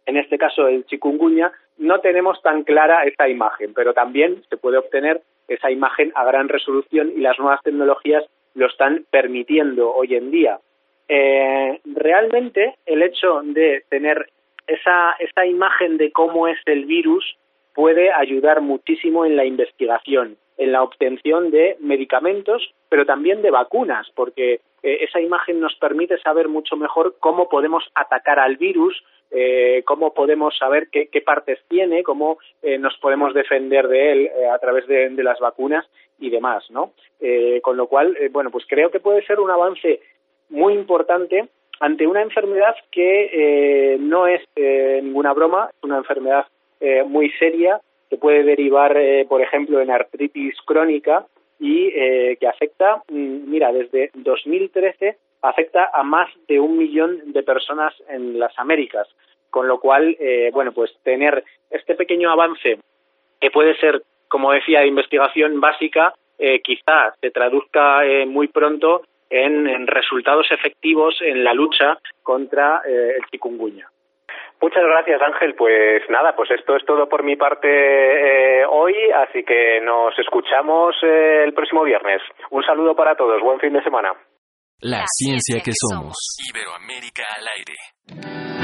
en 0.07 0.17
este 0.17 0.39
caso 0.39 0.69
el 0.69 0.87
chikungunya 0.87 1.53
no 1.79 2.01
tenemos 2.01 2.41
tan 2.43 2.65
clara 2.65 3.05
esa 3.05 3.29
imagen 3.29 3.75
pero 3.75 3.93
también 3.93 4.43
se 4.49 4.57
puede 4.57 4.79
obtener 4.79 5.21
esa 5.49 5.71
imagen 5.71 6.13
a 6.15 6.25
gran 6.25 6.49
resolución 6.49 7.13
y 7.15 7.21
las 7.21 7.39
nuevas 7.39 7.63
tecnologías 7.63 8.25
lo 8.55 8.67
están 8.67 9.05
permitiendo 9.11 9.95
hoy 9.95 10.15
en 10.15 10.31
día. 10.31 10.59
Eh, 11.09 11.81
realmente 11.85 12.75
el 12.87 13.03
hecho 13.03 13.43
de 13.45 13.85
tener 13.89 14.29
esa, 14.67 15.13
esa 15.21 15.47
imagen 15.47 15.99
de 15.99 16.11
cómo 16.11 16.49
es 16.49 16.59
el 16.65 16.87
virus 16.87 17.37
puede 17.75 18.11
ayudar 18.13 18.61
muchísimo 18.61 19.25
en 19.25 19.37
la 19.37 19.45
investigación, 19.45 20.37
en 20.59 20.73
la 20.73 20.83
obtención 20.83 21.51
de 21.51 21.77
medicamentos, 21.81 22.75
pero 22.89 23.05
también 23.05 23.43
de 23.43 23.51
vacunas, 23.51 24.09
porque 24.15 24.61
eh, 24.83 24.99
esa 25.03 25.21
imagen 25.21 25.61
nos 25.61 25.75
permite 25.77 26.19
saber 26.19 26.49
mucho 26.49 26.77
mejor 26.77 27.17
cómo 27.21 27.49
podemos 27.49 27.85
atacar 27.95 28.39
al 28.39 28.57
virus, 28.57 29.03
eh, 29.31 29.83
cómo 29.85 30.15
podemos 30.15 30.57
saber 30.57 30.89
qué, 30.91 31.09
partes 31.21 31.59
tiene, 31.69 32.03
cómo 32.03 32.39
eh, 32.63 32.79
nos 32.79 32.97
podemos 32.99 33.35
defender 33.35 33.89
de 33.89 34.13
él 34.13 34.31
a 34.53 34.59
través 34.59 34.87
de, 34.87 35.11
las 35.23 35.41
vacunas 35.41 35.85
y 36.19 36.31
demás, 36.31 36.65
¿no? 36.71 36.93
con 37.63 37.77
lo 37.77 37.89
cual, 37.89 38.17
bueno, 38.31 38.51
pues 38.51 38.65
creo 38.69 38.91
que 38.91 39.01
puede 39.01 39.27
ser 39.27 39.41
un 39.41 39.51
avance 39.51 40.01
muy 40.49 40.75
importante 40.75 41.49
ante 41.81 42.07
una 42.07 42.23
enfermedad 42.23 42.77
que 42.93 43.97
no 43.99 44.29
es 44.29 44.43
ninguna 44.57 45.33
broma, 45.33 45.71
es 45.77 45.83
una 45.83 45.99
enfermedad 45.99 46.47
muy 47.07 47.31
seria 47.41 47.81
que 48.09 48.17
puede 48.17 48.45
derivar, 48.45 48.97
por 49.29 49.41
ejemplo, 49.43 49.81
en 49.81 49.91
artritis 49.91 50.57
crónica 50.65 51.27
y 51.59 51.89
eh, 51.95 52.37
que 52.39 52.47
afecta, 52.47 53.03
mm, 53.09 53.51
mira, 53.51 53.73
desde 53.73 54.11
2013 54.15 55.17
afecta 55.43 55.91
a 55.93 56.03
más 56.03 56.29
de 56.49 56.61
un 56.61 56.77
millón 56.77 57.33
de 57.33 57.43
personas 57.43 57.95
en 58.09 58.39
las 58.39 58.59
Américas, 58.59 59.09
con 59.51 59.69
lo 59.69 59.79
cual, 59.79 60.17
eh, 60.19 60.51
bueno, 60.53 60.73
pues 60.73 60.93
tener 61.03 61.45
este 61.71 61.95
pequeño 61.95 62.31
avance 62.31 62.79
que 63.41 63.51
puede 63.51 63.77
ser, 63.77 64.03
como 64.29 64.53
decía, 64.53 64.81
de 64.81 64.89
investigación 64.89 65.61
básica, 65.61 66.15
eh, 66.39 66.61
quizá 66.61 67.15
se 67.21 67.31
traduzca 67.31 68.03
muy 68.27 68.49
pronto 68.49 69.03
en, 69.31 69.67
en, 69.67 69.87
resultados 69.87 70.51
efectivos 70.51 71.17
en 71.21 71.45
la 71.45 71.55
lucha 71.55 71.99
contra 72.23 72.83
el 72.85 73.25
chikungunya. 73.31 73.89
Muchas 74.61 74.83
gracias, 74.83 75.21
Ángel. 75.23 75.55
Pues 75.55 76.03
nada, 76.09 76.35
pues 76.35 76.51
esto 76.51 76.77
es 76.77 76.85
todo 76.87 77.09
por 77.09 77.23
mi 77.23 77.37
parte 77.37 77.69
eh, 77.69 78.65
hoy, 78.67 78.95
así 79.15 79.43
que 79.45 79.81
nos 79.83 80.19
escuchamos 80.19 80.95
eh, 81.03 81.45
el 81.45 81.53
próximo 81.55 81.85
viernes. 81.85 82.23
Un 82.51 82.63
saludo 82.65 82.95
para 82.95 83.15
todos, 83.15 83.41
buen 83.43 83.61
fin 83.61 83.73
de 83.73 83.83
semana. 83.83 84.13
La, 84.81 85.05
ciencia, 85.07 85.63
que, 85.65 85.73
somos. 85.75 86.15
Iberoamérica 86.53 87.25
al 87.39 87.49
aire. 87.57 88.56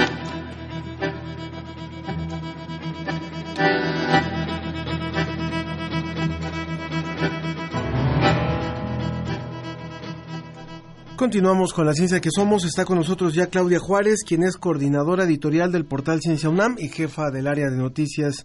Continuamos 11.23 11.73
con 11.73 11.87
la 11.87 11.95
ciencia 11.95 12.21
que 12.21 12.31
somos. 12.35 12.65
Está 12.65 12.85
con 12.85 12.99
nosotros 12.99 13.33
ya 13.33 13.47
Claudia 13.47 13.79
Juárez, 13.79 14.25
quien 14.27 14.43
es 14.43 14.57
coordinadora 14.57 15.23
editorial 15.23 15.71
del 15.71 15.85
portal 15.85 16.21
Ciencia 16.21 16.49
UNAM 16.49 16.75
y 16.81 16.89
jefa 16.89 17.31
del 17.31 17.47
área 17.47 17.71
de 17.71 17.77
noticias 17.77 18.45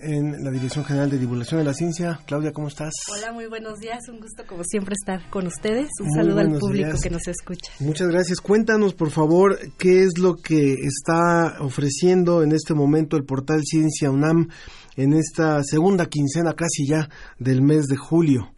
en 0.00 0.44
la 0.44 0.52
Dirección 0.52 0.84
General 0.84 1.10
de 1.10 1.18
Divulgación 1.18 1.58
de 1.58 1.64
la 1.64 1.74
Ciencia. 1.74 2.20
Claudia, 2.24 2.52
¿cómo 2.52 2.68
estás? 2.68 2.92
Hola, 3.12 3.32
muy 3.32 3.46
buenos 3.46 3.80
días. 3.80 3.98
Un 4.08 4.20
gusto, 4.20 4.44
como 4.46 4.62
siempre, 4.62 4.94
estar 4.94 5.28
con 5.28 5.48
ustedes. 5.48 5.88
Un 6.00 6.12
saludo 6.12 6.38
al 6.38 6.56
público 6.56 6.96
que 7.02 7.10
nos 7.10 7.26
escucha. 7.26 7.72
Muchas 7.80 8.06
gracias. 8.06 8.40
Cuéntanos, 8.40 8.94
por 8.94 9.10
favor, 9.10 9.58
qué 9.76 10.04
es 10.04 10.16
lo 10.16 10.36
que 10.36 10.74
está 10.84 11.56
ofreciendo 11.58 12.44
en 12.44 12.52
este 12.52 12.74
momento 12.74 13.16
el 13.16 13.24
portal 13.24 13.62
Ciencia 13.64 14.12
UNAM 14.12 14.50
en 14.96 15.14
esta 15.14 15.64
segunda 15.64 16.06
quincena 16.06 16.52
casi 16.52 16.86
ya 16.86 17.08
del 17.40 17.60
mes 17.60 17.86
de 17.86 17.96
julio. 17.96 18.53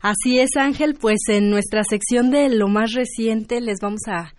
Así 0.00 0.38
es, 0.38 0.56
Ángel, 0.56 0.94
pues 0.98 1.18
en 1.28 1.50
nuestra 1.50 1.82
sección 1.84 2.30
de 2.30 2.48
lo 2.48 2.68
más 2.68 2.92
reciente 2.94 3.60
les 3.60 3.80
vamos 3.82 4.00
a, 4.08 4.32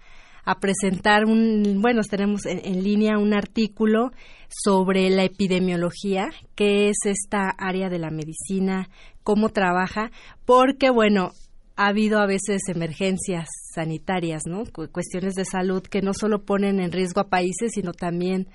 presentar 0.59 1.25
un, 1.25 1.81
bueno, 1.81 2.01
tenemos 2.01 2.47
en, 2.47 2.83
línea 2.83 3.19
un 3.19 3.33
artículo 3.35 4.11
sobre 4.49 5.09
la 5.11 5.23
epidemiología, 5.23 6.29
qué 6.55 6.89
es 6.89 6.97
esta 7.05 7.51
área 7.59 7.89
de 7.89 7.99
la 7.99 8.09
medicina, 8.09 8.89
cómo 9.23 9.49
trabaja, 9.49 10.09
porque, 10.45 10.89
bueno, 10.89 11.29
ha 11.75 11.87
habido 11.87 12.19
a 12.19 12.25
veces 12.25 12.63
emergencias 12.67 13.47
sanitarias, 13.73 14.41
¿no? 14.47 14.63
Cuestiones 14.91 15.35
de 15.35 15.45
salud 15.45 15.83
que 15.83 16.01
no 16.01 16.13
solo 16.15 16.43
ponen 16.43 16.79
en 16.79 16.91
riesgo 16.91 17.21
a 17.21 17.29
países, 17.29 17.73
sino 17.75 17.93
también 17.93 18.47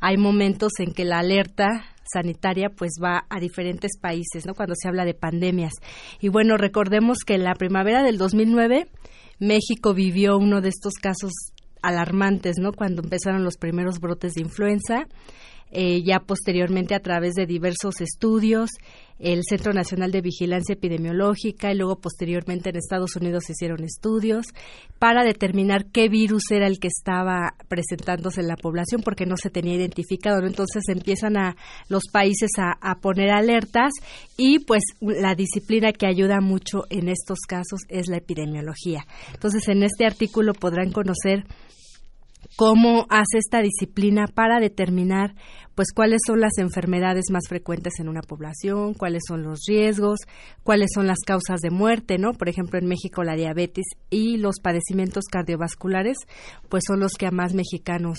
hay 0.00 0.16
momentos 0.16 0.72
en 0.78 0.92
que 0.92 1.04
la 1.04 1.18
alerta 1.18 1.84
sanitaria 2.12 2.70
pues 2.70 2.92
va 3.02 3.24
a 3.28 3.38
diferentes 3.38 3.92
países, 4.00 4.46
¿no? 4.46 4.54
Cuando 4.54 4.74
se 4.74 4.88
habla 4.88 5.04
de 5.04 5.14
pandemias. 5.14 5.72
Y 6.20 6.28
bueno, 6.28 6.56
recordemos 6.56 7.18
que 7.24 7.34
en 7.34 7.44
la 7.44 7.54
primavera 7.54 8.02
del 8.02 8.18
2009 8.18 8.88
México 9.38 9.94
vivió 9.94 10.36
uno 10.36 10.60
de 10.60 10.68
estos 10.68 10.94
casos 10.94 11.32
alarmantes, 11.82 12.56
¿no? 12.58 12.72
Cuando 12.72 13.02
empezaron 13.02 13.44
los 13.44 13.56
primeros 13.56 14.00
brotes 14.00 14.34
de 14.34 14.42
influenza. 14.42 15.06
Eh, 15.70 16.02
ya 16.02 16.20
posteriormente 16.20 16.94
a 16.94 17.00
través 17.00 17.34
de 17.34 17.46
diversos 17.46 18.00
estudios, 18.00 18.70
el 19.20 19.42
Centro 19.44 19.72
Nacional 19.72 20.10
de 20.12 20.22
Vigilancia 20.22 20.72
Epidemiológica 20.72 21.70
y 21.70 21.76
luego 21.76 22.00
posteriormente 22.00 22.70
en 22.70 22.76
Estados 22.76 23.16
Unidos 23.16 23.44
se 23.46 23.52
hicieron 23.52 23.84
estudios 23.84 24.46
para 24.98 25.24
determinar 25.24 25.86
qué 25.92 26.08
virus 26.08 26.50
era 26.50 26.66
el 26.66 26.78
que 26.78 26.88
estaba 26.88 27.54
presentándose 27.68 28.40
en 28.40 28.48
la 28.48 28.56
población 28.56 29.02
porque 29.04 29.26
no 29.26 29.36
se 29.36 29.50
tenía 29.50 29.74
identificado. 29.74 30.46
Entonces 30.46 30.84
empiezan 30.88 31.36
a 31.36 31.56
los 31.88 32.04
países 32.10 32.50
a, 32.58 32.72
a 32.80 33.00
poner 33.00 33.30
alertas 33.30 33.92
y 34.38 34.60
pues 34.60 34.82
la 35.00 35.34
disciplina 35.34 35.92
que 35.92 36.06
ayuda 36.06 36.40
mucho 36.40 36.84
en 36.88 37.08
estos 37.08 37.40
casos 37.46 37.80
es 37.88 38.08
la 38.08 38.16
epidemiología. 38.16 39.06
Entonces 39.34 39.68
en 39.68 39.82
este 39.82 40.06
artículo 40.06 40.54
podrán 40.54 40.92
conocer 40.92 41.44
cómo 42.56 43.06
hace 43.08 43.38
esta 43.38 43.62
disciplina 43.62 44.26
para 44.26 44.60
determinar 44.60 45.34
pues 45.80 45.94
cuáles 45.94 46.20
son 46.26 46.40
las 46.40 46.58
enfermedades 46.58 47.30
más 47.30 47.44
frecuentes 47.48 47.94
en 48.00 48.10
una 48.10 48.20
población, 48.20 48.92
cuáles 48.92 49.22
son 49.26 49.44
los 49.44 49.60
riesgos, 49.66 50.18
cuáles 50.62 50.90
son 50.94 51.06
las 51.06 51.20
causas 51.20 51.60
de 51.62 51.70
muerte, 51.70 52.18
¿no? 52.18 52.34
Por 52.34 52.50
ejemplo, 52.50 52.78
en 52.78 52.84
México 52.84 53.24
la 53.24 53.34
diabetes 53.34 53.86
y 54.10 54.36
los 54.36 54.56
padecimientos 54.62 55.24
cardiovasculares, 55.32 56.18
pues 56.68 56.84
son 56.86 57.00
los 57.00 57.12
que 57.12 57.24
a 57.24 57.30
más 57.30 57.54
mexicanos 57.54 58.18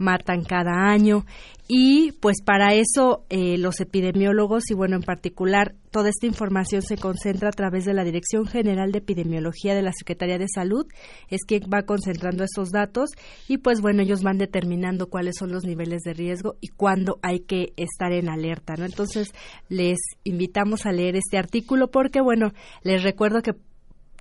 matan 0.00 0.42
cada 0.42 0.90
año. 0.90 1.24
Y 1.68 2.12
pues 2.20 2.42
para 2.44 2.74
eso 2.74 3.24
eh, 3.28 3.56
los 3.56 3.80
epidemiólogos 3.80 4.68
y 4.70 4.74
bueno 4.74 4.96
en 4.96 5.02
particular 5.02 5.76
toda 5.92 6.08
esta 6.08 6.26
información 6.26 6.82
se 6.82 6.96
concentra 6.96 7.48
a 7.48 7.52
través 7.52 7.84
de 7.84 7.94
la 7.94 8.02
Dirección 8.02 8.44
General 8.46 8.90
de 8.90 8.98
Epidemiología 8.98 9.74
de 9.76 9.82
la 9.82 9.92
Secretaría 9.92 10.36
de 10.38 10.48
Salud. 10.52 10.86
Es 11.28 11.42
quien 11.46 11.62
va 11.72 11.82
concentrando 11.82 12.42
esos 12.42 12.70
datos 12.70 13.10
y 13.46 13.58
pues 13.58 13.80
bueno 13.80 14.02
ellos 14.02 14.24
van 14.24 14.38
determinando 14.38 15.08
cuáles 15.08 15.36
son 15.38 15.52
los 15.52 15.64
niveles 15.64 16.00
de 16.02 16.14
riesgo 16.14 16.56
y 16.60 16.68
cuándo 16.68 17.20
hay 17.22 17.40
que 17.40 17.72
estar 17.76 18.12
en 18.12 18.28
alerta 18.28 18.74
no 18.76 18.84
entonces 18.84 19.32
les 19.68 19.98
invitamos 20.24 20.86
a 20.86 20.92
leer 20.92 21.14
este 21.14 21.38
artículo 21.38 21.90
porque 21.90 22.20
bueno 22.20 22.52
les 22.82 23.02
recuerdo 23.02 23.42
que 23.42 23.52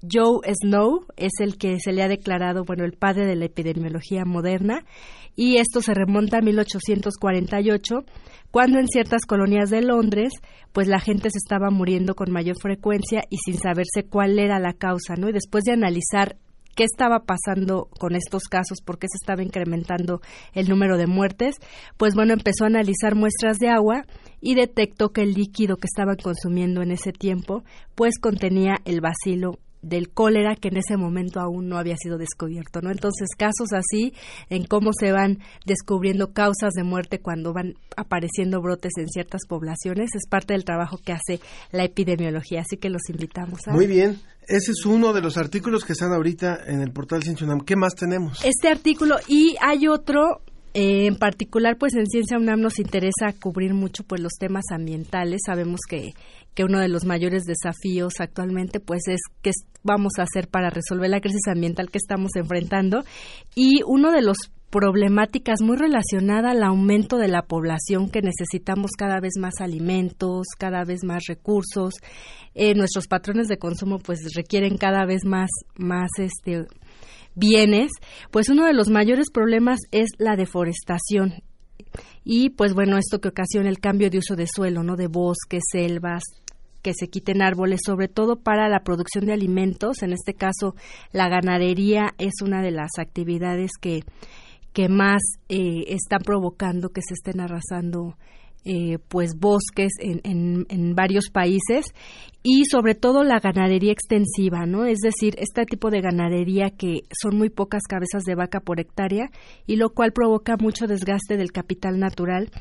Joe 0.02 0.40
Snow 0.54 1.06
es 1.18 1.32
el 1.40 1.58
que 1.58 1.78
se 1.80 1.92
le 1.92 2.02
ha 2.02 2.08
declarado, 2.08 2.64
bueno, 2.64 2.86
el 2.86 2.94
padre 2.94 3.26
de 3.26 3.36
la 3.36 3.46
epidemiología 3.46 4.24
moderna 4.24 4.86
y 5.40 5.56
esto 5.56 5.82
se 5.82 5.94
remonta 5.94 6.40
a 6.40 6.42
1848 6.42 7.96
cuando 8.52 8.78
en 8.78 8.90
ciertas 8.90 9.22
colonias 9.26 9.70
de 9.70 9.82
Londres 9.82 10.34
pues 10.74 10.90
la 10.90 11.00
gente 11.00 11.30
se 11.30 11.38
estaba 11.38 11.70
muriendo 11.70 12.14
con 12.14 12.30
mayor 12.30 12.58
frecuencia 12.62 13.24
y 13.30 13.38
sin 13.38 13.58
saberse 13.58 14.04
cuál 14.04 14.38
era 14.38 14.60
la 14.60 14.74
causa, 14.74 15.16
¿no? 15.16 15.30
Y 15.30 15.32
después 15.32 15.64
de 15.64 15.72
analizar 15.72 16.36
qué 16.76 16.84
estaba 16.84 17.20
pasando 17.24 17.88
con 18.02 18.18
estos 18.18 18.50
casos, 18.50 18.80
por 18.86 19.00
qué 19.00 19.08
se 19.08 19.16
estaba 19.16 19.42
incrementando 19.42 20.20
el 20.54 20.68
número 20.68 20.98
de 20.98 21.08
muertes, 21.08 21.56
pues 21.96 22.16
bueno, 22.16 22.34
empezó 22.34 22.66
a 22.66 22.68
analizar 22.68 23.16
muestras 23.16 23.60
de 23.60 23.70
agua 23.70 24.04
y 24.42 24.56
detectó 24.56 25.14
que 25.14 25.22
el 25.22 25.36
líquido 25.36 25.78
que 25.78 25.88
estaban 25.88 26.18
consumiendo 26.22 26.82
en 26.82 26.92
ese 26.92 27.14
tiempo 27.14 27.64
pues 27.96 28.20
contenía 28.20 28.76
el 28.84 29.00
bacilo 29.00 29.58
del 29.82 30.10
cólera 30.10 30.56
que 30.56 30.70
en 30.70 30.78
ese 30.78 30.98
momento 30.98 31.40
aún 31.40 31.70
no 31.70 31.78
había 31.78 31.96
sido 31.98 32.18
descubierto, 32.18 32.82
¿no? 32.82 32.92
Entonces, 32.92 33.30
casos 33.38 33.74
así 33.74 34.14
en 34.50 34.66
cómo 34.66 34.92
se 34.98 35.12
van 35.12 35.40
descubriendo 35.66 36.34
causas 36.34 36.74
de 36.74 36.84
muerte 36.84 37.20
cuando 37.20 37.54
van 37.54 37.76
apareciendo 37.96 38.62
brotes 38.62 38.94
en 38.98 39.08
ciertas 39.08 39.42
poblaciones 39.48 40.10
es 40.16 40.28
parte 40.30 40.54
del 40.54 40.66
trabajo 40.66 40.98
que 40.98 41.14
hace 41.14 41.40
la 41.72 41.84
epidemiología, 41.84 42.62
así 42.62 42.78
que 42.78 42.90
los 42.90 43.10
invitamos 43.10 43.68
a 43.68 43.72
Muy 43.72 43.88
bien, 43.88 44.20
ese 44.48 44.72
es 44.72 44.86
uno 44.86 45.14
de 45.14 45.22
los 45.22 45.38
artículos 45.38 45.86
que 45.86 45.94
están 45.94 46.12
ahorita 46.12 46.64
en 46.66 46.82
el 46.82 46.92
portal 46.92 47.24
Ciencia 47.24 47.46
UNAM. 47.46 47.62
¿Qué 47.62 47.76
más 47.76 47.94
tenemos? 47.96 48.44
Este 48.44 48.68
artículo 48.68 49.18
y 49.28 49.56
hay 49.62 49.88
otro 49.88 50.42
eh, 50.74 51.08
en 51.08 51.16
particular, 51.16 51.78
pues 51.78 51.96
en 51.96 52.06
Ciencia 52.06 52.38
UNAM 52.38 52.62
nos 52.62 52.80
interesa 52.80 53.34
cubrir 53.40 53.74
mucho 53.74 54.04
pues 54.04 54.22
los 54.22 54.34
temas 54.34 54.66
ambientales. 54.72 55.42
Sabemos 55.46 55.80
que, 55.90 56.14
que 56.54 56.64
uno 56.64 56.80
de 56.80 56.90
los 56.90 57.06
mayores 57.06 57.44
desafíos 57.46 58.14
actualmente 58.20 58.80
pues 58.80 59.02
es 59.08 59.20
qué 59.42 59.52
vamos 59.84 60.14
a 60.20 60.24
hacer 60.24 60.48
para 60.48 60.70
resolver 60.70 61.10
la 61.10 61.22
crisis 61.22 61.48
ambiental 61.48 61.90
que 61.90 61.98
estamos 61.98 62.32
enfrentando 62.36 63.04
y 63.56 63.82
uno 63.86 64.12
de 64.12 64.22
los 64.22 64.38
problemáticas 64.70 65.62
muy 65.62 65.78
relacionada 65.78 66.52
al 66.52 66.64
aumento 66.64 67.18
de 67.18 67.28
la 67.28 67.44
población 67.44 68.10
que 68.10 68.22
necesitamos 68.22 68.92
cada 68.98 69.20
vez 69.20 69.34
más 69.40 69.56
alimentos, 69.62 70.46
cada 70.58 70.84
vez 70.84 71.04
más 71.04 71.24
recursos. 71.28 71.96
Eh, 72.54 72.76
nuestros 72.76 73.08
patrones 73.08 73.48
de 73.48 73.58
consumo 73.58 74.00
pues 74.00 74.20
requieren 74.36 74.78
cada 74.78 75.06
vez 75.06 75.26
más 75.26 75.50
más 75.76 76.10
este 76.18 76.66
bienes, 77.40 77.92
pues 78.32 78.50
uno 78.50 78.66
de 78.66 78.74
los 78.74 78.90
mayores 78.90 79.32
problemas 79.32 79.80
es 79.92 80.10
la 80.18 80.36
deforestación. 80.36 81.44
Y 82.24 82.52
pues 82.52 82.74
bueno, 82.74 82.98
esto 82.98 83.20
que 83.20 83.30
ocasiona 83.30 83.70
el 83.70 83.80
cambio 83.80 84.10
de 84.10 84.20
uso 84.20 84.36
de 84.36 84.46
suelo, 84.48 84.84
¿no? 84.84 84.96
De 84.96 85.08
bosques, 85.08 85.64
selvas, 85.72 86.24
que 86.82 86.94
se 86.94 87.08
quiten 87.08 87.42
árboles, 87.42 87.82
sobre 87.86 88.08
todo 88.08 88.38
para 88.38 88.70
la 88.70 88.84
producción 88.84 89.26
de 89.26 89.34
alimentos. 89.34 90.04
En 90.04 90.14
este 90.14 90.34
caso, 90.34 90.76
la 91.12 91.30
ganadería 91.30 92.14
es 92.18 92.42
una 92.44 92.62
de 92.62 92.72
las 92.72 92.92
actividades 93.00 93.72
que, 93.80 94.04
que 94.74 94.90
más 94.90 95.22
eh, 95.50 95.86
está 95.88 96.20
provocando 96.20 96.90
que 96.90 97.02
se 97.02 97.14
estén 97.14 97.42
arrasando 97.42 98.16
eh, 98.66 98.98
pues 99.08 99.36
bosques 99.40 99.94
en, 100.00 100.66
en, 100.70 100.96
varios 100.96 101.30
países 101.30 101.86
y 102.44 102.66
sobre 102.66 102.94
todo 102.94 103.24
la 103.24 103.40
ganadería 103.40 103.92
extensiva, 103.92 104.66
¿no? 104.66 104.86
Es 104.86 105.00
decir, 105.00 105.36
este 105.38 105.66
tipo 105.66 105.90
de 105.90 106.02
ganadería 106.02 106.70
que 106.70 107.02
son 107.22 107.38
muy 107.38 107.50
pocas 107.50 107.84
cabezas 107.88 108.24
de 108.24 108.36
vaca 108.36 108.60
por 108.60 108.80
hectárea 108.80 109.30
y 109.66 109.78
lo 109.78 109.90
cual 109.92 110.12
provoca 110.12 110.58
mucho 110.58 110.88
desgaste 110.88 111.38
del 111.38 111.52
capital 111.52 112.00
natural 112.00 112.52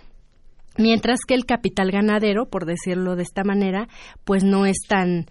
mientras 0.79 1.21
que 1.27 1.35
el 1.35 1.45
capital 1.45 1.91
ganadero, 1.91 2.47
por 2.49 2.65
decirlo 2.65 3.17
de 3.17 3.25
esta 3.25 3.45
manera, 3.45 3.89
pues 4.25 4.45
no 4.45 4.65
es 4.65 4.79
tan 4.89 5.27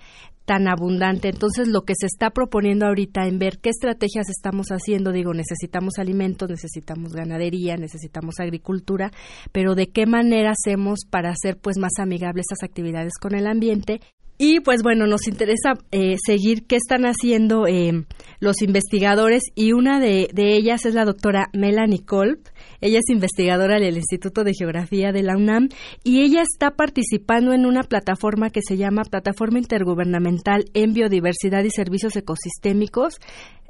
tan 0.47 0.69
abundante. 0.69 1.27
Entonces, 1.27 1.67
lo 1.67 1.81
que 1.81 1.93
se 1.99 2.05
está 2.05 2.29
proponiendo 2.29 2.85
ahorita 2.85 3.27
en 3.27 3.37
ver 3.37 3.59
qué 3.59 3.69
estrategias 3.69 4.29
estamos 4.29 4.67
haciendo, 4.69 5.11
digo, 5.11 5.33
necesitamos 5.33 5.99
alimentos, 5.99 6.49
necesitamos 6.49 7.11
ganadería, 7.11 7.75
necesitamos 7.75 8.39
agricultura, 8.39 9.11
pero 9.51 9.75
de 9.75 9.89
qué 9.89 10.05
manera 10.05 10.53
hacemos 10.53 10.99
para 11.07 11.31
hacer 11.31 11.57
pues 11.57 11.77
más 11.77 11.99
amigables 11.99 12.45
estas 12.49 12.63
actividades 12.63 13.11
con 13.19 13.35
el 13.35 13.45
ambiente 13.45 13.99
y 14.37 14.59
pues 14.59 14.83
bueno, 14.83 15.07
nos 15.07 15.27
interesa 15.27 15.73
eh, 15.91 16.15
seguir 16.23 16.67
qué 16.67 16.75
están 16.75 17.05
haciendo 17.05 17.65
eh, 17.65 18.05
los 18.39 18.61
investigadores 18.61 19.41
y 19.55 19.71
una 19.71 19.99
de, 19.99 20.29
de, 20.31 20.55
ellas 20.55 20.85
es 20.85 20.93
la 20.93 21.05
doctora 21.05 21.47
Melanie 21.53 22.05
Kolb. 22.05 22.39
Ella 22.79 22.99
es 22.99 23.09
investigadora 23.09 23.79
del 23.79 23.97
Instituto 23.97 24.43
de 24.43 24.53
Geografía 24.53 25.11
de 25.11 25.23
la 25.23 25.35
UNAM 25.35 25.69
y 26.03 26.21
ella 26.21 26.43
está 26.43 26.71
participando 26.71 27.53
en 27.53 27.65
una 27.65 27.81
plataforma 27.81 28.51
que 28.51 28.61
se 28.61 28.77
llama 28.77 29.05
Plataforma 29.09 29.57
Intergubernamental 29.57 30.65
en 30.75 30.93
Biodiversidad 30.93 31.63
y 31.63 31.71
Servicios 31.71 32.15
Ecosistémicos. 32.15 33.15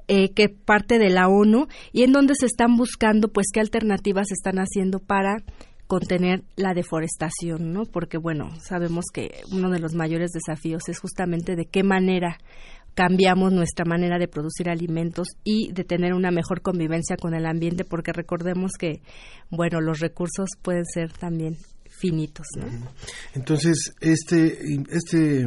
Eh, 0.10 0.30
que 0.34 0.48
parte 0.48 1.00
de 1.00 1.10
la 1.10 1.28
ONU 1.28 1.68
y 1.92 2.04
en 2.04 2.14
donde 2.14 2.34
se 2.34 2.46
están 2.46 2.78
buscando 2.78 3.28
pues 3.28 3.48
qué 3.52 3.60
alternativas 3.60 4.32
están 4.32 4.58
haciendo 4.58 5.00
para 5.00 5.44
contener 5.88 6.44
la 6.56 6.74
deforestación, 6.74 7.72
¿no? 7.72 7.84
Porque 7.86 8.18
bueno, 8.18 8.52
sabemos 8.60 9.06
que 9.12 9.42
uno 9.52 9.70
de 9.70 9.80
los 9.80 9.96
mayores 9.96 10.32
desafíos 10.32 10.84
es 10.88 11.00
justamente 11.00 11.56
de 11.56 11.66
qué 11.66 11.84
manera 11.84 12.38
cambiamos 12.94 13.54
nuestra 13.54 13.86
manera 13.86 14.18
de 14.18 14.28
producir 14.28 14.70
alimentos 14.70 15.28
y 15.44 15.72
de 15.72 15.84
tener 15.84 16.14
una 16.14 16.32
mejor 16.32 16.62
convivencia 16.62 17.16
con 17.16 17.36
el 17.36 17.46
ambiente, 17.46 17.84
porque 17.84 18.12
recordemos 18.12 18.72
que, 18.78 19.02
bueno, 19.52 19.82
los 19.82 20.00
recursos 20.00 20.50
pueden 20.64 20.84
ser 20.84 21.14
también 21.14 21.58
finitos. 21.90 22.48
¿no? 22.58 22.66
Entonces, 23.36 23.94
este, 24.02 24.58
este 24.90 25.46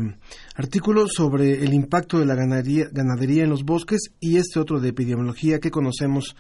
artículo 0.54 1.06
sobre 1.08 1.64
el 1.64 1.74
impacto 1.74 2.18
de 2.18 2.26
la 2.26 2.34
ganadería, 2.34 2.86
ganadería 2.92 3.44
en 3.44 3.50
los 3.50 3.64
bosques 3.64 4.12
y 4.20 4.36
este 4.36 4.60
otro 4.60 4.80
de 4.80 4.90
epidemiología 4.90 5.58
que 5.58 5.72
conocemos 5.72 6.36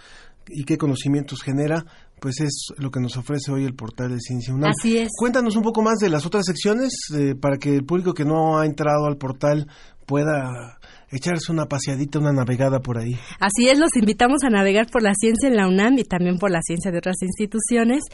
y 0.48 0.64
qué 0.64 0.78
conocimientos 0.78 1.42
genera, 1.42 1.86
pues 2.20 2.40
es 2.40 2.68
lo 2.76 2.90
que 2.90 3.00
nos 3.00 3.16
ofrece 3.16 3.50
hoy 3.50 3.64
el 3.64 3.74
portal 3.74 4.10
de 4.10 4.20
Ciencia 4.20 4.54
UNAM. 4.54 4.70
Así 4.70 4.98
es. 4.98 5.08
Cuéntanos 5.16 5.56
un 5.56 5.62
poco 5.62 5.82
más 5.82 5.98
de 5.98 6.10
las 6.10 6.26
otras 6.26 6.44
secciones 6.44 6.92
eh, 7.16 7.34
para 7.34 7.56
que 7.58 7.74
el 7.74 7.84
público 7.84 8.14
que 8.14 8.24
no 8.24 8.58
ha 8.58 8.66
entrado 8.66 9.06
al 9.06 9.16
portal 9.16 9.66
pueda 10.06 10.78
echarse 11.10 11.50
una 11.50 11.66
paseadita, 11.66 12.18
una 12.18 12.32
navegada 12.32 12.80
por 12.80 12.98
ahí. 12.98 13.16
Así 13.40 13.68
es, 13.68 13.78
los 13.78 13.94
invitamos 13.96 14.42
a 14.44 14.50
navegar 14.50 14.86
por 14.90 15.02
la 15.02 15.12
ciencia 15.14 15.48
en 15.48 15.56
la 15.56 15.66
UNAM 15.66 15.98
y 15.98 16.04
también 16.04 16.38
por 16.38 16.50
la 16.50 16.62
ciencia 16.62 16.90
de 16.90 16.98
otras 16.98 17.16
instituciones 17.22 18.04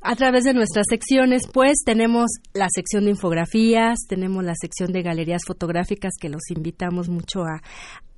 a 0.00 0.16
través 0.16 0.44
de 0.44 0.54
nuestras 0.54 0.86
secciones. 0.88 1.42
Pues 1.52 1.78
tenemos 1.84 2.30
la 2.54 2.68
sección 2.74 3.04
de 3.04 3.10
infografías, 3.10 3.98
tenemos 4.08 4.42
la 4.44 4.54
sección 4.54 4.92
de 4.92 5.02
galerías 5.02 5.42
fotográficas 5.46 6.12
que 6.20 6.28
los 6.28 6.50
invitamos 6.50 7.08
mucho 7.08 7.42
a, 7.42 7.62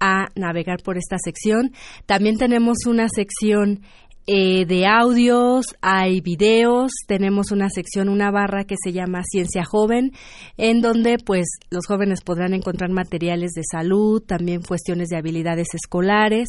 a 0.00 0.26
navegar 0.36 0.82
por 0.82 0.96
esta 0.96 1.16
sección. 1.18 1.72
También 2.06 2.38
tenemos 2.38 2.86
una 2.86 3.08
sección 3.08 3.82
eh, 4.30 4.66
de 4.66 4.86
audios, 4.86 5.64
hay 5.80 6.20
videos, 6.20 6.92
tenemos 7.06 7.50
una 7.50 7.70
sección, 7.70 8.10
una 8.10 8.30
barra 8.30 8.64
que 8.64 8.74
se 8.76 8.92
llama 8.92 9.22
Ciencia 9.24 9.64
Joven, 9.64 10.12
en 10.58 10.82
donde 10.82 11.16
pues 11.16 11.46
los 11.70 11.86
jóvenes 11.86 12.20
podrán 12.20 12.52
encontrar 12.52 12.90
materiales 12.90 13.52
de 13.52 13.62
salud, 13.64 14.22
también 14.22 14.60
cuestiones 14.60 15.08
de 15.08 15.16
habilidades 15.16 15.68
escolares 15.72 16.48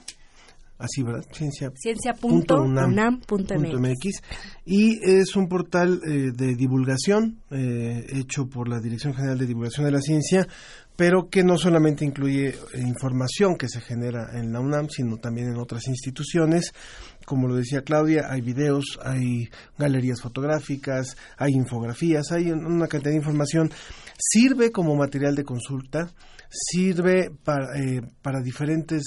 así, 0.82 1.02
¿verdad? 1.02 1.24
Ciencia. 1.32 1.72
Ciencia.unam.mx. 1.74 4.22
Y 4.66 4.98
es 5.02 5.34
un 5.36 5.48
portal 5.48 6.00
eh, 6.06 6.32
de 6.34 6.54
divulgación 6.56 7.38
eh, 7.50 8.04
hecho 8.08 8.46
por 8.46 8.68
la 8.68 8.80
Dirección 8.80 9.14
General 9.14 9.38
de 9.38 9.46
Divulgación 9.46 9.86
de 9.86 9.92
la 9.92 10.00
Ciencia, 10.00 10.46
pero 10.96 11.28
que 11.28 11.42
no 11.42 11.56
solamente 11.58 12.04
incluye 12.04 12.48
eh, 12.48 12.56
información 12.78 13.56
que 13.56 13.68
se 13.68 13.80
genera 13.80 14.30
en 14.34 14.52
la 14.52 14.60
UNAM, 14.60 14.88
sino 14.88 15.16
también 15.18 15.48
en 15.48 15.58
otras 15.58 15.86
instituciones. 15.88 16.72
Como 17.24 17.48
lo 17.48 17.54
decía 17.54 17.82
Claudia, 17.82 18.26
hay 18.30 18.40
videos, 18.40 18.98
hay 19.02 19.48
galerías 19.78 20.20
fotográficas, 20.20 21.16
hay 21.38 21.52
infografías, 21.52 22.32
hay 22.32 22.50
una 22.50 22.88
cantidad 22.88 23.12
de 23.12 23.18
información. 23.18 23.70
Sirve 24.18 24.70
como 24.70 24.94
material 24.96 25.34
de 25.34 25.44
consulta 25.44 26.12
sirve 26.52 27.30
para, 27.30 27.78
eh, 27.78 28.02
para 28.20 28.42
diferentes 28.42 29.02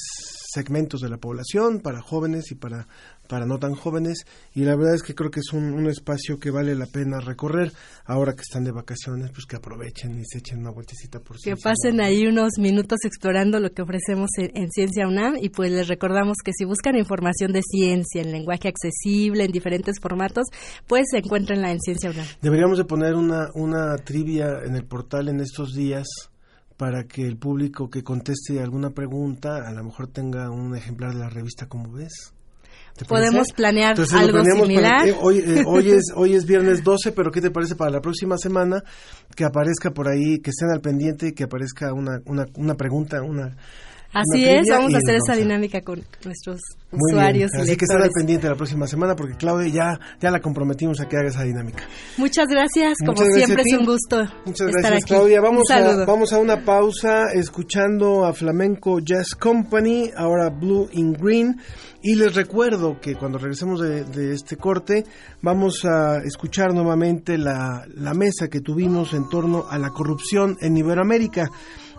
segmentos 0.52 1.02
de 1.02 1.10
la 1.10 1.18
población, 1.18 1.80
para 1.80 2.02
jóvenes 2.02 2.52
y 2.52 2.56
para, 2.56 2.88
para 3.28 3.46
no 3.46 3.58
tan 3.58 3.74
jóvenes, 3.74 4.26
y 4.54 4.64
la 4.64 4.76
verdad 4.76 4.96
es 4.96 5.04
que 5.04 5.16
creo 5.16 5.32
que 5.32 5.40
es 5.40 5.54
un, 5.54 5.74
un, 5.74 5.88
espacio 5.88 6.40
que 6.40 6.52
vale 6.52 6.76
la 6.76 6.86
pena 6.86 7.20
recorrer, 7.20 7.72
ahora 8.06 8.34
que 8.34 8.42
están 8.42 8.64
de 8.64 8.72
vacaciones, 8.72 9.32
pues 9.32 9.46
que 9.46 9.56
aprovechen 9.56 10.20
y 10.20 10.26
se 10.26 10.40
echen 10.40 10.60
una 10.60 10.72
vueltecita 10.72 11.20
por 11.20 11.38
Que 11.40 11.56
pasen 11.56 12.02
ahí 12.02 12.28
unos 12.28 12.54
minutos 12.58 13.00
explorando 13.04 13.60
lo 13.60 13.72
que 13.72 13.82
ofrecemos 13.82 14.30
en, 14.38 14.52
en, 14.56 14.72
Ciencia 14.72 15.08
UNAM, 15.08 15.38
y 15.42 15.50
pues 15.50 15.72
les 15.72 15.88
recordamos 15.88 16.38
que 16.44 16.52
si 16.54 16.66
buscan 16.66 16.96
información 16.96 17.52
de 17.52 17.62
ciencia 17.62 18.22
en 18.22 18.32
lenguaje 18.32 18.68
accesible, 18.68 19.46
en 19.46 19.52
diferentes 19.52 20.00
formatos, 20.00 20.46
pues 20.88 21.06
encuéntrenla 21.14 21.72
en 21.72 21.80
Ciencia 21.80 22.10
UNAM. 22.10 22.26
Deberíamos 22.42 22.78
de 22.78 22.86
poner 22.86 23.16
una, 23.16 23.50
una 23.54 23.96
trivia 23.98 24.62
en 24.66 24.76
el 24.76 24.86
portal 24.86 25.30
en 25.30 25.40
estos 25.40 25.74
días, 25.74 26.08
para 26.78 27.06
que 27.06 27.26
el 27.26 27.38
público 27.38 27.90
que 27.90 28.04
conteste 28.04 28.62
alguna 28.62 28.90
pregunta 28.90 29.68
a 29.68 29.72
lo 29.72 29.84
mejor 29.84 30.08
tenga 30.08 30.50
un 30.50 30.76
ejemplar 30.76 31.14
de 31.14 31.20
la 31.20 31.30
revista 31.30 31.68
como 31.68 31.92
ves. 31.92 32.35
Podemos 33.08 33.48
planear 33.54 33.92
Entonces, 33.92 34.16
algo 34.16 34.42
similar. 34.44 35.10
hoy, 35.22 35.40
eh, 35.40 35.64
hoy, 35.66 35.92
es, 35.92 36.04
hoy 36.16 36.34
es 36.34 36.46
viernes 36.46 36.84
12, 36.84 37.12
pero 37.12 37.30
¿qué 37.30 37.42
te 37.42 37.52
parece 37.52 37.76
para 37.76 37.92
la 37.92 38.00
próxima 38.00 38.38
semana 38.38 38.84
que 39.36 39.44
aparezca 39.44 39.92
por 39.92 40.08
ahí, 40.08 40.40
que 40.40 40.52
estén 40.52 40.70
al 40.74 40.80
pendiente 40.80 41.34
que 41.34 41.44
aparezca 41.44 41.92
una, 41.94 42.22
una, 42.26 42.46
una 42.56 42.76
pregunta, 42.76 43.22
una 43.22 43.58
Así 44.16 44.46
es, 44.46 44.66
vamos 44.70 44.94
a 44.94 44.98
hacer 44.98 45.18
esa 45.18 45.36
dinámica 45.36 45.82
con 45.82 46.02
nuestros 46.24 46.62
usuarios. 46.90 47.52
Bien. 47.52 47.64
Así 47.64 47.76
que 47.76 47.84
estar 47.84 48.02
al 48.02 48.10
pendiente 48.12 48.48
la 48.48 48.56
próxima 48.56 48.88
semana 48.88 49.14
porque 49.14 49.36
Claudia 49.36 49.68
ya, 49.68 50.00
ya 50.22 50.32
la 50.32 50.40
comprometimos 50.40 51.02
a 51.02 51.10
que 51.10 51.18
haga 51.18 51.28
esa 51.28 51.44
dinámica. 51.44 51.84
Muchas 52.18 52.48
gracias, 52.48 52.98
como 53.06 53.18
siempre 53.18 53.64
es 53.66 53.78
un 53.78 53.86
gusto. 53.86 54.24
Muchas 54.46 54.70
estar 54.70 54.82
gracias 54.84 55.04
aquí. 55.04 55.14
Claudia. 55.14 55.42
Vamos 55.42 55.70
a, 55.70 56.06
vamos 56.06 56.32
a 56.32 56.38
una 56.38 56.64
pausa 56.64 57.26
escuchando 57.34 58.26
a 58.26 58.32
Flamenco 58.32 59.00
Jazz 59.00 59.36
Company, 59.36 60.10
ahora 60.16 60.50
Blue 60.50 60.88
in 60.94 61.12
Green. 61.12 61.58
Y 62.02 62.16
les 62.16 62.36
recuerdo 62.36 63.00
que 63.02 63.16
cuando 63.16 63.40
regresemos 63.40 63.82
de, 63.82 64.04
de 64.04 64.34
este 64.34 64.58
corte 64.58 65.04
vamos 65.42 65.84
a 65.86 66.20
escuchar 66.24 66.72
nuevamente 66.72 67.38
la, 67.38 67.84
la 67.96 68.14
mesa 68.14 68.48
que 68.48 68.62
tuvimos 68.62 69.14
en 69.14 69.28
torno 69.28 69.66
a 69.68 69.78
la 69.78 69.90
corrupción 69.90 70.56
en 70.62 70.78
Iberoamérica. 70.78 71.50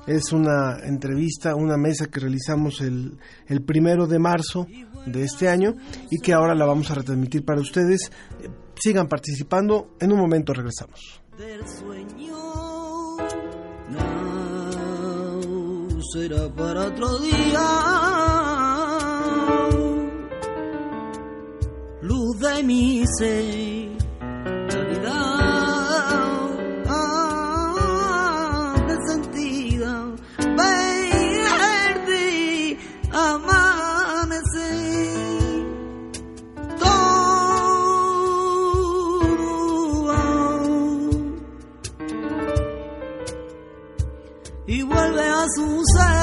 Es 0.07 0.33
una 0.33 0.79
entrevista, 0.85 1.55
una 1.55 1.77
mesa 1.77 2.07
que 2.07 2.21
realizamos 2.21 2.81
el, 2.81 3.19
el 3.47 3.63
primero 3.63 4.07
de 4.07 4.19
marzo 4.19 4.67
de 5.07 5.25
este 5.25 5.49
año 5.49 5.75
y 6.11 6.21
que 6.21 6.33
ahora 6.33 6.55
la 6.55 6.65
vamos 6.65 6.91
a 6.91 6.95
retransmitir 6.95 7.45
para 7.45 7.61
ustedes. 7.61 8.11
Sigan 8.79 9.09
participando. 9.09 9.97
En 10.01 10.13
un 10.13 10.21
momento 10.21 10.53
regresamos. 10.53 11.21
Del 11.37 11.67
sueño 11.67 12.37
será 16.13 16.49
para 16.55 16.87
otro 16.87 17.19
día. 17.19 17.67
Luz 22.03 22.39
de 22.39 22.63
mi 22.63 23.05
ser, 23.19 23.96
vuelve 45.55 46.01
a 46.01 46.16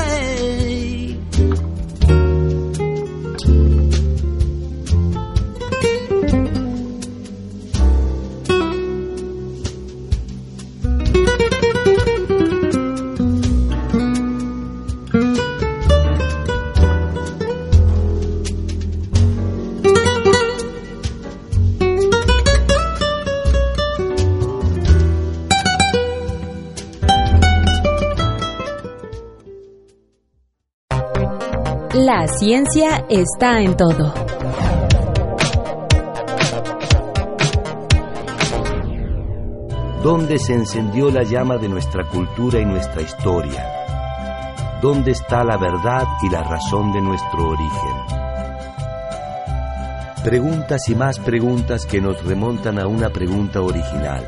La 32.06 32.28
ciencia 32.28 33.06
está 33.08 33.62
en 33.62 33.78
todo. 33.78 34.14
¿Dónde 40.04 40.38
se 40.38 40.54
encendió 40.54 41.10
la 41.10 41.24
llama 41.24 41.56
de 41.56 41.70
nuestra 41.70 42.04
cultura 42.04 42.60
y 42.60 42.66
nuestra 42.66 43.02
historia? 43.02 43.66
¿Dónde 44.82 45.12
está 45.12 45.46
la 45.46 45.56
verdad 45.56 46.06
y 46.24 46.30
la 46.30 46.44
razón 46.44 46.92
de 46.92 47.00
nuestro 47.00 47.52
origen? 47.52 47.96
Preguntas 50.26 50.90
y 50.90 50.96
más 50.96 51.20
preguntas 51.20 51.86
que 51.86 52.02
nos 52.02 52.22
remontan 52.26 52.80
a 52.80 52.88
una 52.88 53.12
pregunta 53.12 53.62
original. 53.62 54.26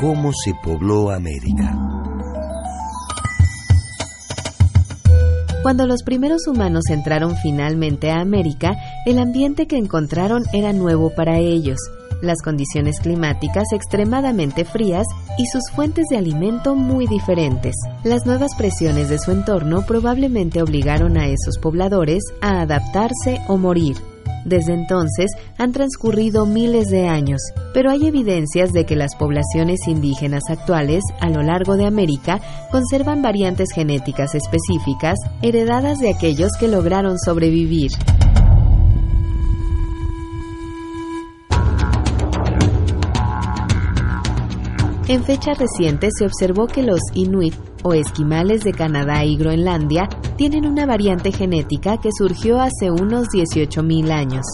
¿Cómo 0.00 0.32
se 0.32 0.54
pobló 0.60 1.12
América? 1.12 1.97
Cuando 5.68 5.86
los 5.86 6.02
primeros 6.02 6.46
humanos 6.46 6.84
entraron 6.88 7.36
finalmente 7.36 8.10
a 8.10 8.20
América, 8.20 8.74
el 9.04 9.18
ambiente 9.18 9.66
que 9.66 9.76
encontraron 9.76 10.44
era 10.54 10.72
nuevo 10.72 11.10
para 11.14 11.40
ellos, 11.40 11.76
las 12.22 12.40
condiciones 12.42 13.00
climáticas 13.00 13.66
extremadamente 13.74 14.64
frías 14.64 15.06
y 15.36 15.44
sus 15.44 15.70
fuentes 15.76 16.06
de 16.08 16.16
alimento 16.16 16.74
muy 16.74 17.06
diferentes. 17.06 17.74
Las 18.02 18.24
nuevas 18.24 18.54
presiones 18.56 19.10
de 19.10 19.18
su 19.18 19.30
entorno 19.30 19.84
probablemente 19.86 20.62
obligaron 20.62 21.18
a 21.18 21.26
esos 21.26 21.58
pobladores 21.58 22.22
a 22.40 22.62
adaptarse 22.62 23.42
o 23.46 23.58
morir. 23.58 23.98
Desde 24.48 24.72
entonces 24.72 25.30
han 25.58 25.72
transcurrido 25.72 26.46
miles 26.46 26.88
de 26.88 27.06
años, 27.06 27.40
pero 27.74 27.90
hay 27.90 28.06
evidencias 28.06 28.72
de 28.72 28.86
que 28.86 28.96
las 28.96 29.14
poblaciones 29.14 29.86
indígenas 29.86 30.44
actuales 30.48 31.04
a 31.20 31.28
lo 31.28 31.42
largo 31.42 31.76
de 31.76 31.84
América 31.84 32.40
conservan 32.70 33.20
variantes 33.20 33.68
genéticas 33.74 34.34
específicas 34.34 35.18
heredadas 35.42 35.98
de 35.98 36.10
aquellos 36.10 36.52
que 36.58 36.68
lograron 36.68 37.18
sobrevivir. 37.18 37.90
En 45.08 45.24
fecha 45.24 45.54
reciente 45.54 46.10
se 46.14 46.26
observó 46.26 46.66
que 46.66 46.82
los 46.82 47.00
inuit 47.14 47.54
o 47.82 47.94
esquimales 47.94 48.62
de 48.62 48.72
Canadá 48.72 49.24
y 49.24 49.38
Groenlandia 49.38 50.06
tienen 50.36 50.66
una 50.66 50.84
variante 50.84 51.32
genética 51.32 51.96
que 51.96 52.10
surgió 52.12 52.60
hace 52.60 52.90
unos 52.90 53.28
18.000 53.28 54.10
años. 54.10 54.44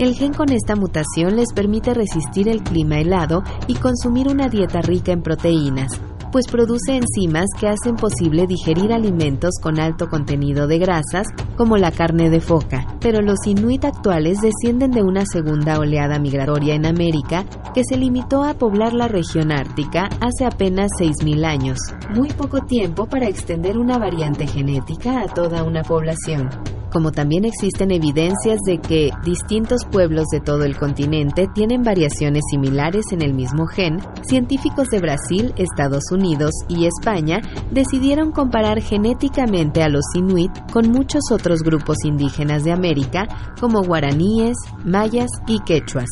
El 0.00 0.16
gen 0.16 0.34
con 0.34 0.50
esta 0.50 0.74
mutación 0.74 1.36
les 1.36 1.52
permite 1.52 1.94
resistir 1.94 2.48
el 2.48 2.64
clima 2.64 2.98
helado 2.98 3.44
y 3.68 3.74
consumir 3.74 4.26
una 4.26 4.48
dieta 4.48 4.82
rica 4.82 5.12
en 5.12 5.22
proteínas, 5.22 6.00
pues 6.36 6.48
produce 6.48 6.94
enzimas 6.94 7.46
que 7.58 7.66
hacen 7.66 7.96
posible 7.96 8.46
digerir 8.46 8.92
alimentos 8.92 9.54
con 9.58 9.80
alto 9.80 10.10
contenido 10.10 10.66
de 10.66 10.78
grasas, 10.78 11.26
como 11.56 11.78
la 11.78 11.90
carne 11.90 12.28
de 12.28 12.42
foca. 12.42 12.86
Pero 13.00 13.22
los 13.22 13.46
inuit 13.46 13.86
actuales 13.86 14.42
descienden 14.42 14.90
de 14.90 15.02
una 15.02 15.24
segunda 15.24 15.78
oleada 15.78 16.18
migratoria 16.18 16.74
en 16.74 16.84
América 16.84 17.46
que 17.72 17.84
se 17.88 17.96
limitó 17.96 18.44
a 18.44 18.52
poblar 18.52 18.92
la 18.92 19.08
región 19.08 19.50
ártica 19.50 20.10
hace 20.20 20.44
apenas 20.44 20.90
6.000 21.00 21.46
años, 21.46 21.78
muy 22.14 22.28
poco 22.28 22.60
tiempo 22.60 23.06
para 23.06 23.28
extender 23.28 23.78
una 23.78 23.96
variante 23.96 24.46
genética 24.46 25.22
a 25.22 25.28
toda 25.28 25.64
una 25.64 25.84
población 25.84 26.50
como 26.96 27.12
también 27.12 27.44
existen 27.44 27.90
evidencias 27.90 28.58
de 28.64 28.78
que 28.78 29.10
distintos 29.22 29.84
pueblos 29.84 30.24
de 30.32 30.40
todo 30.40 30.64
el 30.64 30.78
continente 30.78 31.46
tienen 31.54 31.82
variaciones 31.82 32.42
similares 32.50 33.04
en 33.12 33.20
el 33.20 33.34
mismo 33.34 33.66
gen, 33.66 33.98
científicos 34.26 34.88
de 34.88 35.00
Brasil, 35.00 35.52
Estados 35.58 36.04
Unidos 36.10 36.52
y 36.70 36.86
España 36.86 37.42
decidieron 37.70 38.32
comparar 38.32 38.80
genéticamente 38.80 39.82
a 39.82 39.90
los 39.90 40.06
inuit 40.14 40.50
con 40.72 40.90
muchos 40.90 41.24
otros 41.30 41.60
grupos 41.60 41.98
indígenas 42.02 42.64
de 42.64 42.72
América, 42.72 43.28
como 43.60 43.82
guaraníes, 43.82 44.56
mayas 44.82 45.28
y 45.46 45.60
quechuas. 45.66 46.08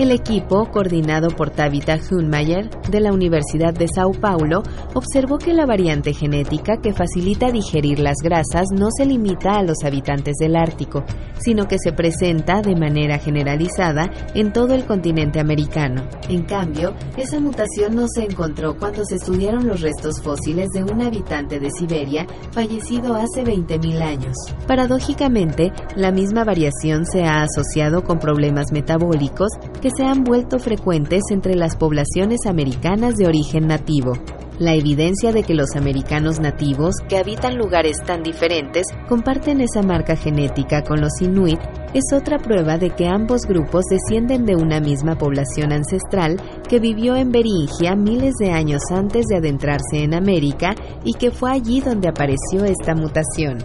El 0.00 0.12
equipo, 0.12 0.64
coordinado 0.70 1.28
por 1.28 1.50
Tabitha 1.50 1.98
Hunmayer 2.10 2.70
de 2.90 3.00
la 3.00 3.12
Universidad 3.12 3.74
de 3.74 3.86
Sao 3.86 4.12
Paulo, 4.12 4.62
observó 4.94 5.36
que 5.36 5.52
la 5.52 5.66
variante 5.66 6.14
genética 6.14 6.78
que 6.78 6.94
facilita 6.94 7.52
digerir 7.52 7.98
las 7.98 8.16
grasas 8.22 8.68
no 8.74 8.88
se 8.96 9.04
limita 9.04 9.58
a 9.58 9.62
los 9.62 9.84
habitantes 9.84 10.36
del 10.38 10.56
Ártico, 10.56 11.04
sino 11.38 11.68
que 11.68 11.76
se 11.78 11.92
presenta 11.92 12.62
de 12.62 12.76
manera 12.76 13.18
generalizada 13.18 14.10
en 14.34 14.54
todo 14.54 14.72
el 14.72 14.86
continente 14.86 15.38
americano. 15.38 16.08
En 16.30 16.44
cambio, 16.44 16.94
esa 17.18 17.38
mutación 17.38 17.94
no 17.94 18.06
se 18.08 18.24
encontró 18.24 18.78
cuando 18.78 19.04
se 19.04 19.16
estudiaron 19.16 19.66
los 19.66 19.82
restos 19.82 20.22
fósiles 20.22 20.70
de 20.70 20.82
un 20.82 21.02
habitante 21.02 21.60
de 21.60 21.70
Siberia 21.70 22.26
fallecido 22.52 23.16
hace 23.16 23.44
20.000 23.44 24.00
años. 24.00 24.34
Paradójicamente, 24.66 25.74
la 25.94 26.10
misma 26.10 26.44
variación 26.44 27.04
se 27.04 27.24
ha 27.24 27.42
asociado 27.42 28.02
con 28.02 28.18
problemas 28.18 28.72
metabólicos 28.72 29.50
que 29.82 29.89
se 29.96 30.04
han 30.04 30.24
vuelto 30.24 30.58
frecuentes 30.58 31.22
entre 31.30 31.54
las 31.54 31.76
poblaciones 31.76 32.46
americanas 32.46 33.16
de 33.16 33.26
origen 33.26 33.66
nativo. 33.66 34.12
La 34.58 34.74
evidencia 34.74 35.32
de 35.32 35.42
que 35.42 35.54
los 35.54 35.74
americanos 35.74 36.38
nativos, 36.38 36.96
que 37.08 37.16
habitan 37.16 37.56
lugares 37.56 37.96
tan 38.04 38.22
diferentes, 38.22 38.86
comparten 39.08 39.62
esa 39.62 39.80
marca 39.82 40.16
genética 40.16 40.82
con 40.82 41.00
los 41.00 41.20
inuit, 41.22 41.58
es 41.94 42.12
otra 42.12 42.38
prueba 42.38 42.76
de 42.76 42.90
que 42.90 43.06
ambos 43.06 43.42
grupos 43.42 43.86
descienden 43.90 44.44
de 44.44 44.56
una 44.56 44.78
misma 44.80 45.16
población 45.16 45.72
ancestral 45.72 46.36
que 46.68 46.78
vivió 46.78 47.16
en 47.16 47.32
Beringia 47.32 47.96
miles 47.96 48.34
de 48.38 48.50
años 48.50 48.82
antes 48.90 49.26
de 49.26 49.38
adentrarse 49.38 50.04
en 50.04 50.14
América 50.14 50.74
y 51.04 51.14
que 51.14 51.30
fue 51.30 51.52
allí 51.52 51.80
donde 51.80 52.08
apareció 52.08 52.64
esta 52.64 52.94
mutación. 52.94 53.58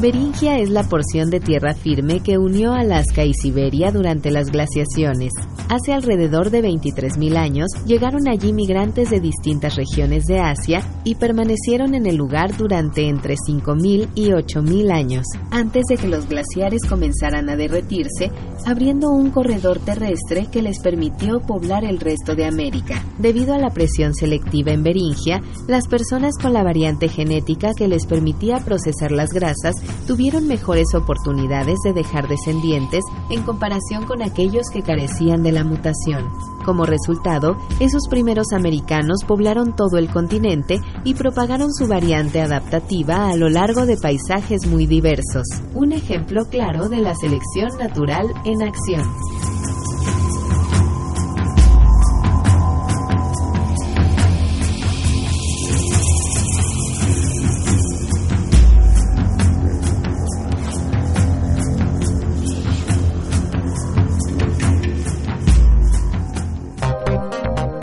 Beringia 0.00 0.58
es 0.58 0.70
la 0.70 0.84
porción 0.84 1.28
de 1.28 1.40
tierra 1.40 1.74
firme 1.74 2.20
que 2.20 2.38
unió 2.38 2.72
Alaska 2.72 3.24
y 3.24 3.34
Siberia 3.34 3.90
durante 3.90 4.30
las 4.30 4.48
glaciaciones. 4.48 5.32
Hace 5.70 5.92
alrededor 5.92 6.48
de 6.48 6.62
23.000 6.62 7.36
años 7.36 7.68
llegaron 7.84 8.26
allí 8.26 8.54
migrantes 8.54 9.10
de 9.10 9.20
distintas 9.20 9.76
regiones 9.76 10.24
de 10.24 10.40
Asia 10.40 10.82
y 11.04 11.16
permanecieron 11.16 11.94
en 11.94 12.06
el 12.06 12.16
lugar 12.16 12.56
durante 12.56 13.06
entre 13.06 13.34
5.000 13.34 14.08
y 14.14 14.30
8.000 14.30 14.90
años, 14.90 15.26
antes 15.50 15.84
de 15.90 15.98
que 15.98 16.08
los 16.08 16.26
glaciares 16.26 16.80
comenzaran 16.88 17.50
a 17.50 17.56
derretirse, 17.56 18.30
abriendo 18.64 19.10
un 19.10 19.30
corredor 19.30 19.78
terrestre 19.78 20.46
que 20.50 20.62
les 20.62 20.80
permitió 20.80 21.40
poblar 21.40 21.84
el 21.84 22.00
resto 22.00 22.34
de 22.34 22.46
América. 22.46 23.04
Debido 23.18 23.52
a 23.52 23.58
la 23.58 23.68
presión 23.68 24.14
selectiva 24.14 24.72
en 24.72 24.82
Beringia, 24.82 25.42
las 25.66 25.86
personas 25.86 26.38
con 26.40 26.54
la 26.54 26.62
variante 26.62 27.08
genética 27.08 27.74
que 27.74 27.88
les 27.88 28.06
permitía 28.06 28.60
procesar 28.60 29.12
las 29.12 29.28
grasas 29.30 29.74
tuvieron 30.06 30.48
mejores 30.48 30.94
oportunidades 30.94 31.76
de 31.84 31.92
dejar 31.92 32.26
descendientes 32.26 33.04
en 33.30 33.42
comparación 33.42 34.06
con 34.06 34.22
aquellos 34.22 34.70
que 34.72 34.82
carecían 34.82 35.42
de 35.42 35.52
la 35.52 35.57
mutación. 35.64 36.28
Como 36.64 36.84
resultado, 36.84 37.56
esos 37.80 38.08
primeros 38.08 38.52
americanos 38.52 39.24
poblaron 39.26 39.74
todo 39.74 39.96
el 39.96 40.10
continente 40.10 40.80
y 41.04 41.14
propagaron 41.14 41.72
su 41.72 41.86
variante 41.86 42.40
adaptativa 42.40 43.30
a 43.30 43.36
lo 43.36 43.48
largo 43.48 43.86
de 43.86 43.96
paisajes 43.96 44.66
muy 44.66 44.86
diversos. 44.86 45.46
Un 45.74 45.92
ejemplo 45.92 46.44
claro 46.46 46.88
de 46.88 46.98
la 46.98 47.14
selección 47.14 47.70
natural 47.78 48.26
en 48.44 48.62
acción. 48.62 49.57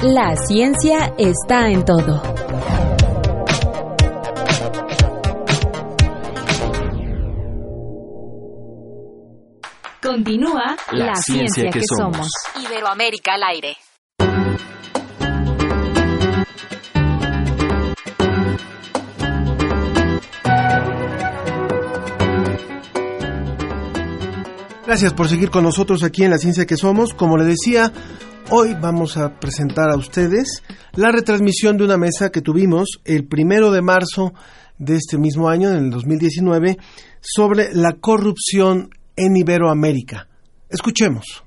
La 0.08 0.36
ciencia 0.36 1.16
está 1.18 1.68
en 1.68 1.84
todo. 1.84 2.22
Continúa 10.04 10.76
La, 10.92 11.16
ciencia, 11.16 11.72
que, 11.72 11.82
somos. 11.98 12.30
Iberoamérica 12.64 13.34
al 13.34 13.44
aire. 13.46 13.78
Gracias 24.86 25.14
por 25.14 25.28
seguir 25.28 25.50
con 25.50 25.64
nosotros 25.64 26.04
aquí 26.04 26.24
en 26.24 26.32
La 26.32 26.38
Ciencia 26.38 26.66
que 26.66 26.78
Somos. 26.78 27.14
Como 27.14 27.38
le 27.38 27.46
decía, 27.46 27.92
Hoy 28.52 28.76
vamos 28.80 29.18
a 29.18 29.40
presentar 29.40 29.90
a 29.90 29.98
ustedes 29.98 30.62
la 30.94 31.12
retransmisión 31.12 31.78
de 31.78 31.84
una 31.84 31.98
mesa 31.98 32.30
que 32.30 32.42
tuvimos 32.42 33.00
el 33.04 33.26
primero 33.26 33.72
de 33.72 33.82
marzo 33.82 34.36
de 34.78 34.98
este 34.98 35.18
mismo 35.18 35.50
año, 35.50 35.72
en 35.72 35.86
el 35.86 35.90
2019, 35.90 36.78
sobre 37.20 37.74
la 37.74 37.94
corrupción 37.94 38.92
en 39.16 39.36
Iberoamérica. 39.36 40.28
Escuchemos. 40.70 41.44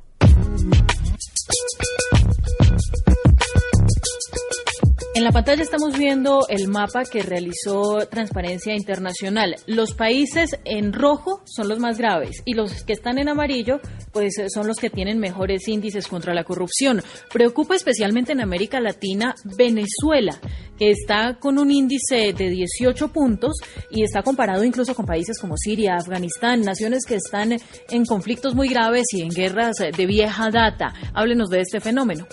En 5.18 5.24
la 5.24 5.32
pantalla 5.32 5.64
estamos 5.64 5.98
viendo 5.98 6.46
el 6.48 6.68
mapa 6.68 7.02
que 7.02 7.24
realizó 7.24 8.06
Transparencia 8.08 8.76
Internacional. 8.76 9.56
Los 9.66 9.94
países 9.94 10.56
en 10.64 10.92
rojo 10.92 11.42
son 11.44 11.68
los 11.68 11.80
más 11.80 11.98
graves 11.98 12.40
y 12.44 12.54
los 12.54 12.84
que 12.84 12.92
están 12.92 13.18
en 13.18 13.28
amarillo 13.28 13.80
pues 14.12 14.34
son 14.54 14.68
los 14.68 14.76
que 14.76 14.90
tienen 14.90 15.18
mejores 15.18 15.66
índices 15.66 16.06
contra 16.06 16.34
la 16.34 16.44
corrupción. 16.44 17.02
Preocupa 17.32 17.74
especialmente 17.74 18.30
en 18.30 18.40
América 18.40 18.78
Latina 18.78 19.34
Venezuela, 19.56 20.38
que 20.78 20.92
está 20.92 21.36
con 21.40 21.58
un 21.58 21.72
índice 21.72 22.32
de 22.32 22.48
18 22.50 23.08
puntos 23.08 23.56
y 23.90 24.04
está 24.04 24.22
comparado 24.22 24.62
incluso 24.62 24.94
con 24.94 25.04
países 25.04 25.40
como 25.40 25.56
Siria, 25.56 25.96
Afganistán, 25.96 26.60
naciones 26.60 27.04
que 27.04 27.16
están 27.16 27.58
en 27.90 28.04
conflictos 28.04 28.54
muy 28.54 28.68
graves 28.68 29.06
y 29.10 29.22
en 29.22 29.30
guerras 29.30 29.78
de 29.78 30.06
vieja 30.06 30.52
data. 30.52 30.94
Háblenos 31.12 31.48
de 31.48 31.62
este 31.62 31.80
fenómeno. 31.80 32.24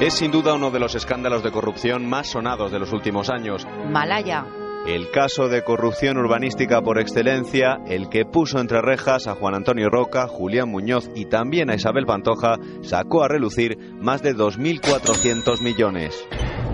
Es 0.00 0.14
sin 0.14 0.32
duda 0.32 0.54
uno 0.54 0.70
de 0.70 0.80
los 0.80 0.94
escándalos 0.94 1.42
de 1.42 1.52
corrupción 1.52 2.08
más 2.08 2.28
sonados 2.28 2.72
de 2.72 2.78
los 2.80 2.92
últimos 2.92 3.30
años. 3.30 3.66
Malaya. 3.90 4.44
El 4.86 5.10
caso 5.10 5.48
de 5.48 5.64
corrupción 5.64 6.18
urbanística 6.18 6.82
por 6.82 7.00
excelencia, 7.00 7.78
el 7.86 8.10
que 8.10 8.26
puso 8.26 8.58
entre 8.58 8.82
rejas 8.82 9.26
a 9.26 9.34
Juan 9.34 9.54
Antonio 9.54 9.88
Roca, 9.88 10.28
Julián 10.28 10.68
Muñoz 10.68 11.08
y 11.14 11.24
también 11.24 11.70
a 11.70 11.74
Isabel 11.74 12.04
Pantoja, 12.04 12.58
sacó 12.82 13.24
a 13.24 13.28
relucir 13.28 13.78
más 13.98 14.22
de 14.22 14.34
2.400 14.34 15.62
millones. 15.62 16.22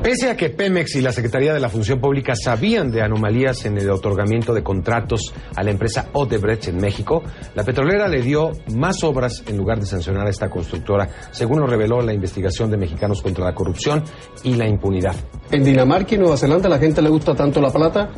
Pese 0.02 0.28
a 0.28 0.36
que 0.36 0.50
Pemex 0.50 0.96
y 0.96 1.02
la 1.02 1.12
Secretaría 1.12 1.54
de 1.54 1.60
la 1.60 1.68
Función 1.68 2.00
Pública 2.00 2.34
sabían 2.34 2.90
de 2.90 3.00
anomalías 3.00 3.64
en 3.64 3.78
el 3.78 3.88
otorgamiento 3.90 4.54
de 4.54 4.64
contratos 4.64 5.32
a 5.54 5.62
la 5.62 5.70
empresa 5.70 6.08
Odebrecht 6.12 6.66
en 6.66 6.78
México, 6.78 7.22
la 7.54 7.62
petrolera 7.62 8.08
le 8.08 8.22
dio 8.22 8.50
más 8.74 9.04
obras 9.04 9.44
en 9.46 9.56
lugar 9.56 9.78
de 9.78 9.86
sancionar 9.86 10.26
a 10.26 10.30
esta 10.30 10.50
constructora, 10.50 11.08
según 11.30 11.60
lo 11.60 11.66
reveló 11.68 12.00
la 12.00 12.12
investigación 12.12 12.72
de 12.72 12.76
Mexicanos 12.78 13.22
contra 13.22 13.44
la 13.44 13.54
Corrupción 13.54 14.02
y 14.42 14.54
la 14.54 14.66
Impunidad. 14.66 15.14
En 15.52 15.64
Dinamarca 15.64 16.14
y 16.14 16.18
Nueva 16.18 16.36
Zelanda 16.36 16.68
la 16.68 16.78
gente 16.78 17.02
le 17.02 17.08
gusta 17.08 17.34
tanto 17.34 17.60
la 17.60 17.70
plata 17.70 18.08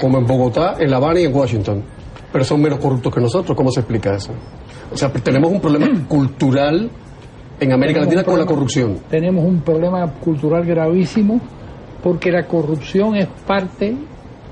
como 0.00 0.18
en 0.18 0.26
Bogotá, 0.26 0.74
en 0.80 0.90
La 0.90 0.96
Habana 0.96 1.20
y 1.20 1.24
en 1.24 1.34
Washington. 1.34 1.82
Pero 2.32 2.44
son 2.44 2.60
menos 2.60 2.80
corruptos 2.80 3.14
que 3.14 3.20
nosotros. 3.20 3.56
¿Cómo 3.56 3.70
se 3.70 3.80
explica 3.80 4.14
eso? 4.14 4.32
O 4.90 4.96
sea, 4.96 5.12
tenemos 5.12 5.52
un 5.52 5.60
problema 5.60 5.86
cultural 6.08 6.90
en 7.60 7.72
América 7.72 8.00
Latina 8.00 8.24
con 8.24 8.38
la 8.38 8.46
corrupción. 8.46 8.98
Tenemos 9.08 9.44
un 9.44 9.60
problema 9.60 10.10
cultural 10.14 10.64
gravísimo 10.64 11.40
porque 12.02 12.32
la 12.32 12.46
corrupción 12.46 13.14
es 13.14 13.28
parte 13.46 13.94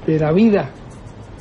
de 0.06 0.18
la 0.18 0.30
vida 0.30 0.70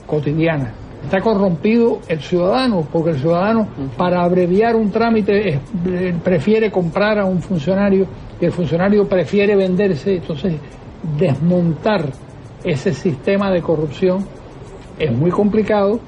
cotidiana. 0.08 0.74
Está 1.04 1.22
corrompido 1.22 2.00
el 2.08 2.20
ciudadano 2.20 2.88
porque 2.92 3.12
el 3.12 3.20
ciudadano 3.20 3.68
para 3.96 4.24
abreviar 4.24 4.76
un 4.76 4.92
trámite 4.92 5.50
eh, 5.54 5.60
prefiere 6.24 6.72
comprar 6.72 7.20
a 7.20 7.26
un 7.26 7.42
funcionario 7.42 8.08
y 8.42 8.46
el 8.46 8.52
funcionario 8.52 9.08
prefiere 9.08 9.56
venderse. 9.56 10.16
Entonces, 10.16 10.56
desmontar 11.18 12.12
ese 12.64 12.94
sistema 12.94 13.52
de 13.52 13.62
corrupción 13.62 14.26
es 14.98 15.12
muy 15.12 15.32
complicado 15.32 16.00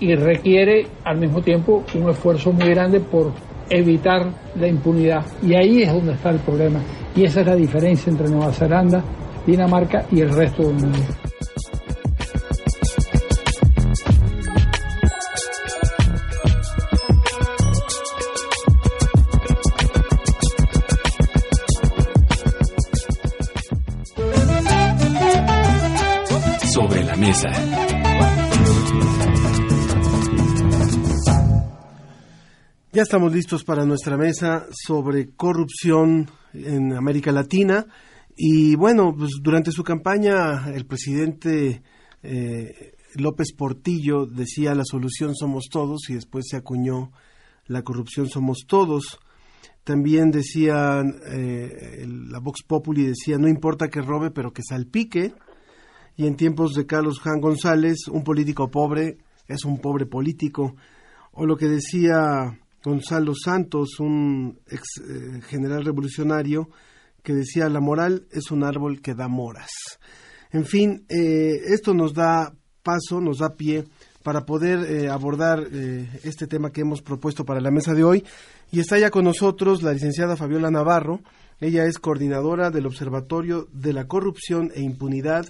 y 0.00 0.14
requiere 0.14 0.86
al 1.04 1.18
mismo 1.18 1.42
tiempo 1.42 1.84
un 1.94 2.10
esfuerzo 2.10 2.52
muy 2.52 2.68
grande 2.70 3.00
por 3.00 3.32
evitar 3.68 4.32
la 4.56 4.66
impunidad. 4.66 5.24
Y 5.42 5.54
ahí 5.54 5.82
es 5.82 5.92
donde 5.92 6.12
está 6.12 6.30
el 6.30 6.38
problema. 6.38 6.80
Y 7.14 7.24
esa 7.24 7.40
es 7.40 7.46
la 7.46 7.56
diferencia 7.56 8.10
entre 8.10 8.28
Nueva 8.28 8.52
Zelanda, 8.52 9.02
Dinamarca 9.46 10.06
y 10.10 10.20
el 10.20 10.30
resto 10.30 10.62
del 10.62 10.74
mundo. 10.74 11.27
Ya 32.98 33.02
estamos 33.02 33.32
listos 33.32 33.62
para 33.62 33.84
nuestra 33.84 34.16
mesa 34.16 34.66
sobre 34.72 35.30
corrupción 35.36 36.28
en 36.52 36.96
América 36.96 37.30
Latina. 37.30 37.86
Y 38.36 38.74
bueno, 38.74 39.14
pues 39.16 39.38
durante 39.40 39.70
su 39.70 39.84
campaña 39.84 40.68
el 40.74 40.84
presidente 40.84 41.80
eh, 42.24 42.96
López 43.14 43.52
Portillo 43.56 44.26
decía 44.26 44.74
la 44.74 44.82
solución 44.84 45.36
somos 45.36 45.68
todos 45.70 46.10
y 46.10 46.14
después 46.14 46.46
se 46.50 46.56
acuñó 46.56 47.12
la 47.66 47.82
corrupción 47.82 48.28
somos 48.28 48.64
todos. 48.66 49.20
También 49.84 50.32
decía 50.32 51.00
eh, 51.30 52.04
la 52.04 52.40
Vox 52.40 52.64
Populi 52.66 53.06
decía 53.06 53.38
no 53.38 53.46
importa 53.46 53.86
que 53.86 54.02
robe 54.02 54.32
pero 54.32 54.52
que 54.52 54.64
salpique. 54.68 55.34
Y 56.16 56.26
en 56.26 56.34
tiempos 56.34 56.74
de 56.74 56.84
Carlos 56.84 57.20
Juan 57.20 57.40
González, 57.40 58.08
un 58.08 58.24
político 58.24 58.72
pobre 58.72 59.18
es 59.46 59.64
un 59.64 59.78
pobre 59.78 60.04
político. 60.04 60.74
O 61.30 61.46
lo 61.46 61.56
que 61.56 61.66
decía 61.66 62.58
Gonzalo 62.88 63.34
Santos, 63.34 64.00
un 64.00 64.60
ex 64.66 64.82
eh, 64.98 65.42
general 65.42 65.84
revolucionario, 65.84 66.70
que 67.22 67.34
decía 67.34 67.68
la 67.68 67.80
moral 67.80 68.26
es 68.32 68.50
un 68.50 68.64
árbol 68.64 69.02
que 69.02 69.14
da 69.14 69.28
moras. 69.28 69.70
En 70.50 70.64
fin, 70.64 71.04
eh, 71.10 71.60
esto 71.66 71.92
nos 71.92 72.14
da 72.14 72.54
paso, 72.82 73.20
nos 73.20 73.38
da 73.38 73.54
pie 73.54 73.84
para 74.22 74.46
poder 74.46 74.78
eh, 74.78 75.10
abordar 75.10 75.68
este 76.22 76.46
tema 76.46 76.72
que 76.72 76.80
hemos 76.80 77.02
propuesto 77.02 77.44
para 77.44 77.60
la 77.60 77.70
mesa 77.70 77.92
de 77.92 78.04
hoy. 78.04 78.24
Y 78.72 78.80
está 78.80 78.98
ya 78.98 79.10
con 79.10 79.24
nosotros 79.24 79.82
la 79.82 79.92
licenciada 79.92 80.36
Fabiola 80.36 80.70
Navarro. 80.70 81.20
Ella 81.60 81.84
es 81.84 81.98
coordinadora 81.98 82.70
del 82.70 82.86
Observatorio 82.86 83.68
de 83.72 83.92
la 83.92 84.06
Corrupción 84.06 84.70
e 84.74 84.80
Impunidad. 84.80 85.46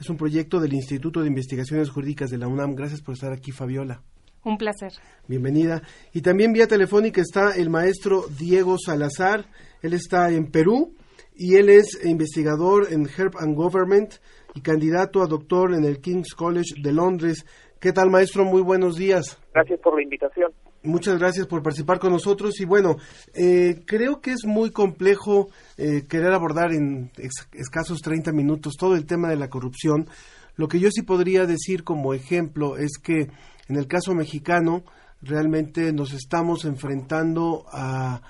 Es 0.00 0.10
un 0.10 0.16
proyecto 0.16 0.58
del 0.58 0.72
Instituto 0.72 1.20
de 1.20 1.28
Investigaciones 1.28 1.90
Jurídicas 1.90 2.30
de 2.30 2.38
la 2.38 2.48
UNAM. 2.48 2.74
Gracias 2.74 3.00
por 3.00 3.14
estar 3.14 3.32
aquí, 3.32 3.52
Fabiola. 3.52 4.02
Un 4.42 4.56
placer. 4.56 4.92
Bienvenida. 5.28 5.82
Y 6.14 6.22
también 6.22 6.52
vía 6.52 6.66
telefónica 6.66 7.20
está 7.20 7.54
el 7.54 7.68
maestro 7.68 8.24
Diego 8.38 8.76
Salazar. 8.78 9.44
Él 9.82 9.92
está 9.92 10.30
en 10.30 10.50
Perú 10.50 10.94
y 11.34 11.56
él 11.56 11.68
es 11.68 12.04
investigador 12.04 12.88
en 12.90 13.06
Herb 13.06 13.36
and 13.38 13.54
Government 13.54 14.14
y 14.54 14.62
candidato 14.62 15.22
a 15.22 15.26
doctor 15.26 15.74
en 15.74 15.84
el 15.84 16.00
King's 16.00 16.34
College 16.34 16.80
de 16.82 16.92
Londres. 16.92 17.44
¿Qué 17.78 17.92
tal, 17.92 18.10
maestro? 18.10 18.44
Muy 18.44 18.62
buenos 18.62 18.96
días. 18.96 19.38
Gracias 19.52 19.78
por 19.80 19.96
la 19.96 20.02
invitación. 20.02 20.52
Muchas 20.82 21.18
gracias 21.18 21.46
por 21.46 21.62
participar 21.62 21.98
con 21.98 22.10
nosotros 22.10 22.58
y 22.58 22.64
bueno, 22.64 22.96
eh, 23.34 23.82
creo 23.86 24.22
que 24.22 24.30
es 24.30 24.46
muy 24.46 24.70
complejo 24.70 25.48
eh, 25.76 26.06
querer 26.08 26.32
abordar 26.32 26.72
en 26.72 27.10
escasos 27.52 28.00
30 28.00 28.32
minutos 28.32 28.76
todo 28.78 28.94
el 28.94 29.04
tema 29.04 29.28
de 29.28 29.36
la 29.36 29.50
corrupción. 29.50 30.08
Lo 30.56 30.68
que 30.68 30.78
yo 30.78 30.88
sí 30.90 31.02
podría 31.02 31.44
decir 31.44 31.84
como 31.84 32.14
ejemplo 32.14 32.78
es 32.78 32.92
que 33.02 33.28
en 33.70 33.76
el 33.76 33.86
caso 33.86 34.14
mexicano, 34.16 34.82
realmente 35.22 35.92
nos 35.92 36.12
estamos 36.12 36.64
enfrentando 36.64 37.64
a, 37.72 38.20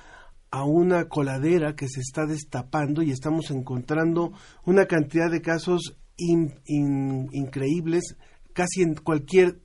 a 0.50 0.64
una 0.64 1.08
coladera 1.08 1.74
que 1.74 1.88
se 1.88 2.00
está 2.00 2.26
destapando 2.26 3.00
y 3.02 3.10
estamos 3.10 3.50
encontrando 3.50 4.32
una 4.66 4.84
cantidad 4.84 5.30
de 5.30 5.40
casos 5.40 5.96
increíbles 6.18 8.16
casi 8.52 8.82
en 8.82 8.96
cualquier 8.96 9.62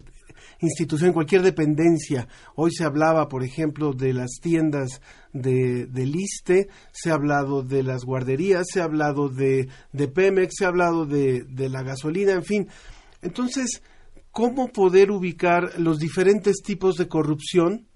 institución, 0.61 1.11
cualquier 1.11 1.41
dependencia. 1.41 2.29
Hoy 2.55 2.71
se 2.71 2.85
hablaba, 2.85 3.27
por 3.27 3.43
ejemplo, 3.43 3.91
de 3.91 4.13
las 4.13 4.39
tiendas 4.41 5.01
de, 5.33 5.87
de 5.87 6.05
Liste, 6.05 6.69
se 6.93 7.11
ha 7.11 7.15
hablado 7.15 7.63
de 7.63 7.83
las 7.83 8.05
guarderías, 8.05 8.65
se 8.71 8.79
ha 8.79 8.85
hablado 8.85 9.27
de, 9.27 9.67
de 9.91 10.07
Pemex, 10.07 10.53
se 10.57 10.63
ha 10.63 10.69
hablado 10.69 11.05
de, 11.05 11.43
de 11.43 11.67
la 11.67 11.83
gasolina, 11.83 12.31
en 12.31 12.43
fin. 12.45 12.69
Entonces, 13.21 13.81
cómo 14.35 14.67
poder 14.67 15.11
ubicar 15.11 15.79
los 15.79 15.97
diferentes 15.97 16.57
tipos 16.61 16.97
de 16.97 17.07
corrupción 17.07 17.87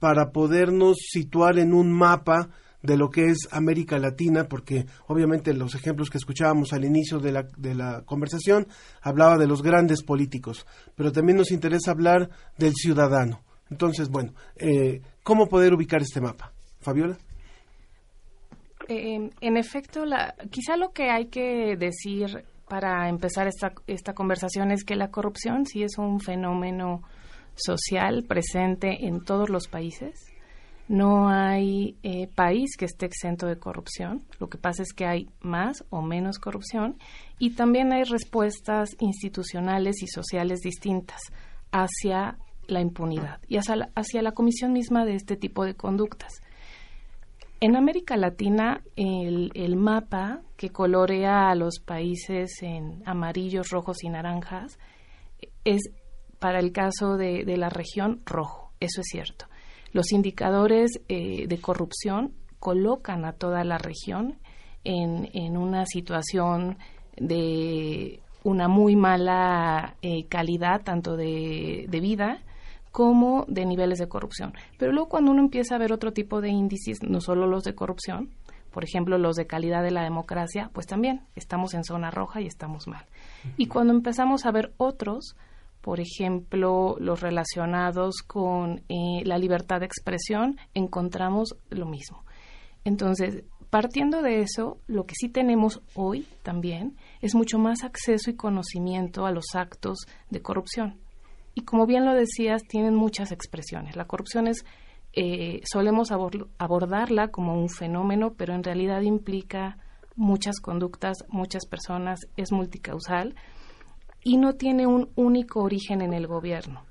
para 0.00 0.32
podernos 0.32 0.96
situar 0.98 1.56
en 1.60 1.72
un 1.72 1.92
mapa 1.92 2.48
de 2.82 2.96
lo 2.96 3.10
que 3.10 3.26
es 3.26 3.46
América 3.52 3.96
Latina, 4.00 4.48
porque 4.48 4.86
obviamente 5.06 5.54
los 5.54 5.76
ejemplos 5.76 6.10
que 6.10 6.18
escuchábamos 6.18 6.72
al 6.72 6.84
inicio 6.84 7.20
de 7.20 7.30
la, 7.30 7.46
de 7.56 7.76
la 7.76 8.02
conversación 8.04 8.66
hablaba 9.02 9.38
de 9.38 9.46
los 9.46 9.62
grandes 9.62 10.02
políticos, 10.02 10.66
pero 10.96 11.12
también 11.12 11.38
nos 11.38 11.52
interesa 11.52 11.92
hablar 11.92 12.28
del 12.58 12.72
ciudadano. 12.74 13.44
Entonces, 13.70 14.08
bueno, 14.08 14.34
eh, 14.56 15.00
¿cómo 15.22 15.46
poder 15.46 15.74
ubicar 15.74 16.02
este 16.02 16.20
mapa? 16.20 16.52
Fabiola. 16.80 17.16
Eh, 18.88 19.30
en 19.40 19.56
efecto, 19.56 20.02
quizá 20.50 20.76
lo 20.76 20.90
que 20.90 21.08
hay 21.08 21.26
que 21.26 21.76
decir 21.78 22.44
para 22.74 23.08
empezar 23.08 23.46
esta, 23.46 23.72
esta 23.86 24.14
conversación 24.14 24.72
es 24.72 24.82
que 24.82 24.96
la 24.96 25.12
corrupción 25.12 25.64
sí 25.64 25.84
es 25.84 25.96
un 25.96 26.18
fenómeno 26.18 27.04
social 27.54 28.24
presente 28.24 29.06
en 29.06 29.24
todos 29.24 29.48
los 29.48 29.68
países. 29.68 30.26
No 30.88 31.28
hay 31.28 31.96
eh, 32.02 32.26
país 32.34 32.76
que 32.76 32.86
esté 32.86 33.06
exento 33.06 33.46
de 33.46 33.60
corrupción. 33.60 34.24
Lo 34.40 34.48
que 34.48 34.58
pasa 34.58 34.82
es 34.82 34.92
que 34.92 35.06
hay 35.06 35.28
más 35.40 35.84
o 35.90 36.02
menos 36.02 36.40
corrupción 36.40 36.98
y 37.38 37.54
también 37.54 37.92
hay 37.92 38.02
respuestas 38.02 38.96
institucionales 38.98 40.02
y 40.02 40.08
sociales 40.08 40.58
distintas 40.58 41.20
hacia 41.70 42.38
la 42.66 42.80
impunidad 42.80 43.38
y 43.46 43.58
hacia 43.58 43.88
hacia 43.94 44.20
la 44.20 44.32
comisión 44.32 44.72
misma 44.72 45.04
de 45.04 45.14
este 45.14 45.36
tipo 45.36 45.64
de 45.64 45.76
conductas. 45.76 46.42
En 47.60 47.76
América 47.76 48.16
Latina, 48.16 48.82
el, 48.96 49.76
mapa 49.76 50.42
que 50.56 50.70
colorea 50.70 51.48
a 51.48 51.54
los 51.54 51.78
países 51.78 52.62
en 52.62 53.02
amarillos, 53.06 53.70
rojos 53.70 54.02
y 54.02 54.08
naranjas 54.08 54.78
es, 55.64 55.90
para 56.38 56.58
el 56.58 56.72
caso 56.72 57.16
de, 57.16 57.44
la 57.56 57.70
región, 57.70 58.20
rojo. 58.26 58.72
Eso 58.80 59.00
es 59.00 59.06
cierto. 59.10 59.46
Los 59.92 60.12
indicadores 60.12 61.00
eh, 61.08 61.46
de 61.46 61.58
corrupción 61.58 62.34
colocan 62.58 63.24
a 63.24 63.32
toda 63.32 63.64
la 63.64 63.78
región 63.78 64.38
en, 64.82 65.56
una 65.56 65.86
situación 65.86 66.76
de 67.16 68.20
una 68.42 68.68
muy 68.68 68.96
mala 68.96 69.96
eh, 70.02 70.26
calidad, 70.26 70.82
tanto 70.82 71.16
de 71.16 71.86
vida 72.02 72.43
como 72.94 73.44
de 73.48 73.66
niveles 73.66 73.98
de 73.98 74.06
corrupción. 74.06 74.54
Pero 74.78 74.92
luego 74.92 75.08
cuando 75.08 75.32
uno 75.32 75.40
empieza 75.40 75.74
a 75.74 75.78
ver 75.78 75.92
otro 75.92 76.12
tipo 76.12 76.40
de 76.40 76.50
índices, 76.50 77.02
no 77.02 77.20
solo 77.20 77.48
los 77.48 77.64
de 77.64 77.74
corrupción, 77.74 78.30
por 78.70 78.84
ejemplo, 78.84 79.18
los 79.18 79.34
de 79.34 79.48
calidad 79.48 79.82
de 79.82 79.90
la 79.90 80.04
democracia, 80.04 80.70
pues 80.72 80.86
también 80.86 81.22
estamos 81.34 81.74
en 81.74 81.82
zona 81.82 82.12
roja 82.12 82.40
y 82.40 82.46
estamos 82.46 82.86
mal. 82.86 83.04
Y 83.56 83.66
cuando 83.66 83.92
empezamos 83.92 84.46
a 84.46 84.52
ver 84.52 84.74
otros, 84.76 85.34
por 85.80 85.98
ejemplo, 85.98 86.94
los 87.00 87.20
relacionados 87.20 88.22
con 88.24 88.84
eh, 88.88 89.24
la 89.24 89.38
libertad 89.38 89.80
de 89.80 89.86
expresión, 89.86 90.56
encontramos 90.72 91.56
lo 91.70 91.86
mismo. 91.86 92.24
Entonces, 92.84 93.42
Partiendo 93.74 94.22
de 94.22 94.38
eso, 94.38 94.78
lo 94.86 95.04
que 95.04 95.16
sí 95.16 95.28
tenemos 95.28 95.82
hoy 95.96 96.28
también 96.44 96.96
es 97.20 97.34
mucho 97.34 97.58
más 97.58 97.82
acceso 97.82 98.30
y 98.30 98.36
conocimiento 98.36 99.26
a 99.26 99.32
los 99.32 99.46
actos 99.56 100.06
de 100.30 100.40
corrupción. 100.42 101.00
Y 101.54 101.62
como 101.62 101.86
bien 101.86 102.04
lo 102.04 102.14
decías, 102.14 102.62
tienen 102.64 102.94
muchas 102.94 103.32
expresiones. 103.32 103.96
La 103.96 104.06
corrupción 104.06 104.46
es, 104.46 104.64
eh, 105.12 105.60
solemos 105.64 106.10
abordarla 106.10 107.28
como 107.28 107.58
un 107.58 107.68
fenómeno, 107.68 108.34
pero 108.36 108.54
en 108.54 108.64
realidad 108.64 109.02
implica 109.02 109.78
muchas 110.16 110.60
conductas, 110.60 111.24
muchas 111.28 111.66
personas, 111.66 112.20
es 112.36 112.52
multicausal 112.52 113.34
y 114.22 114.36
no 114.36 114.54
tiene 114.54 114.86
un 114.86 115.10
único 115.16 115.60
origen 115.60 116.02
en 116.02 116.12
el 116.12 116.26
gobierno. 116.26 116.82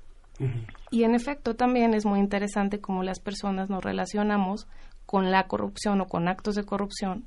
Y 0.90 1.04
en 1.04 1.14
efecto 1.14 1.54
también 1.54 1.94
es 1.94 2.04
muy 2.04 2.18
interesante 2.18 2.80
cómo 2.80 3.04
las 3.04 3.20
personas 3.20 3.70
nos 3.70 3.84
relacionamos 3.84 4.66
con 5.06 5.30
la 5.30 5.46
corrupción 5.46 6.00
o 6.00 6.06
con 6.06 6.26
actos 6.28 6.56
de 6.56 6.64
corrupción 6.64 7.24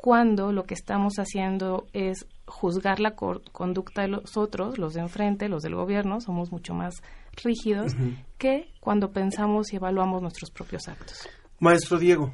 cuando 0.00 0.50
lo 0.50 0.64
que 0.64 0.72
estamos 0.72 1.16
haciendo 1.18 1.84
es 1.92 2.26
juzgar 2.46 3.00
la 3.00 3.14
conducta 3.14 4.00
de 4.00 4.08
los 4.08 4.38
otros, 4.38 4.78
los 4.78 4.94
de 4.94 5.02
enfrente, 5.02 5.50
los 5.50 5.62
del 5.62 5.74
gobierno, 5.74 6.22
somos 6.22 6.50
mucho 6.50 6.72
más 6.72 7.02
rígidos 7.44 7.94
que 8.38 8.68
cuando 8.80 9.10
pensamos 9.12 9.74
y 9.74 9.76
evaluamos 9.76 10.22
nuestros 10.22 10.50
propios 10.50 10.88
actos. 10.88 11.28
Maestro 11.58 11.98
Diego. 11.98 12.32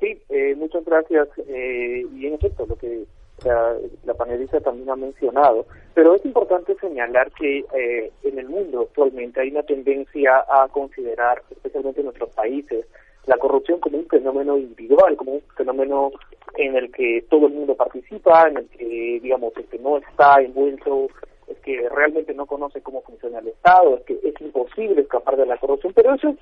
Sí, 0.00 0.18
eh, 0.30 0.54
muchas 0.54 0.82
gracias. 0.86 1.28
Eh, 1.46 2.06
y 2.16 2.26
en 2.26 2.34
efecto, 2.34 2.64
lo 2.66 2.76
que 2.76 3.04
la 3.44 4.14
panelista 4.14 4.60
también 4.60 4.88
ha 4.88 4.96
mencionado, 4.96 5.66
pero 5.94 6.14
es 6.14 6.24
importante 6.24 6.74
señalar 6.76 7.30
que 7.32 7.58
eh, 7.58 8.12
en 8.22 8.38
el 8.38 8.48
mundo 8.48 8.82
actualmente 8.88 9.40
hay 9.40 9.50
una 9.50 9.64
tendencia 9.64 10.44
a 10.48 10.68
considerar, 10.68 11.42
especialmente 11.50 12.00
en 12.00 12.06
nuestros 12.06 12.30
países, 12.30 12.86
la 13.26 13.36
corrupción 13.38 13.78
como 13.80 13.98
un 13.98 14.08
fenómeno 14.08 14.58
individual, 14.58 15.16
como 15.16 15.32
un 15.32 15.42
fenómeno 15.56 16.10
en 16.56 16.76
el 16.76 16.90
que 16.90 17.24
todo 17.30 17.46
el 17.46 17.54
mundo 17.54 17.74
participa, 17.76 18.48
en 18.48 18.58
el 18.58 18.68
que, 18.68 19.20
digamos, 19.22 19.52
el 19.56 19.64
que 19.66 19.78
no 19.78 19.98
está 19.98 20.40
envuelto 20.40 21.08
es 21.48 21.58
que 21.58 21.88
realmente 21.88 22.34
no 22.34 22.46
conoce 22.46 22.80
cómo 22.82 23.02
funciona 23.02 23.38
el 23.38 23.48
Estado, 23.48 23.96
es 23.96 24.04
que 24.04 24.18
es 24.22 24.40
imposible 24.40 25.02
escapar 25.02 25.36
de 25.36 25.46
la 25.46 25.56
corrupción, 25.58 25.92
pero 25.94 26.14
eso 26.14 26.34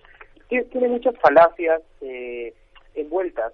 tiene 0.48 0.88
muchas 0.88 1.16
falacias 1.18 1.82
eh, 2.00 2.54
envueltas. 2.94 3.52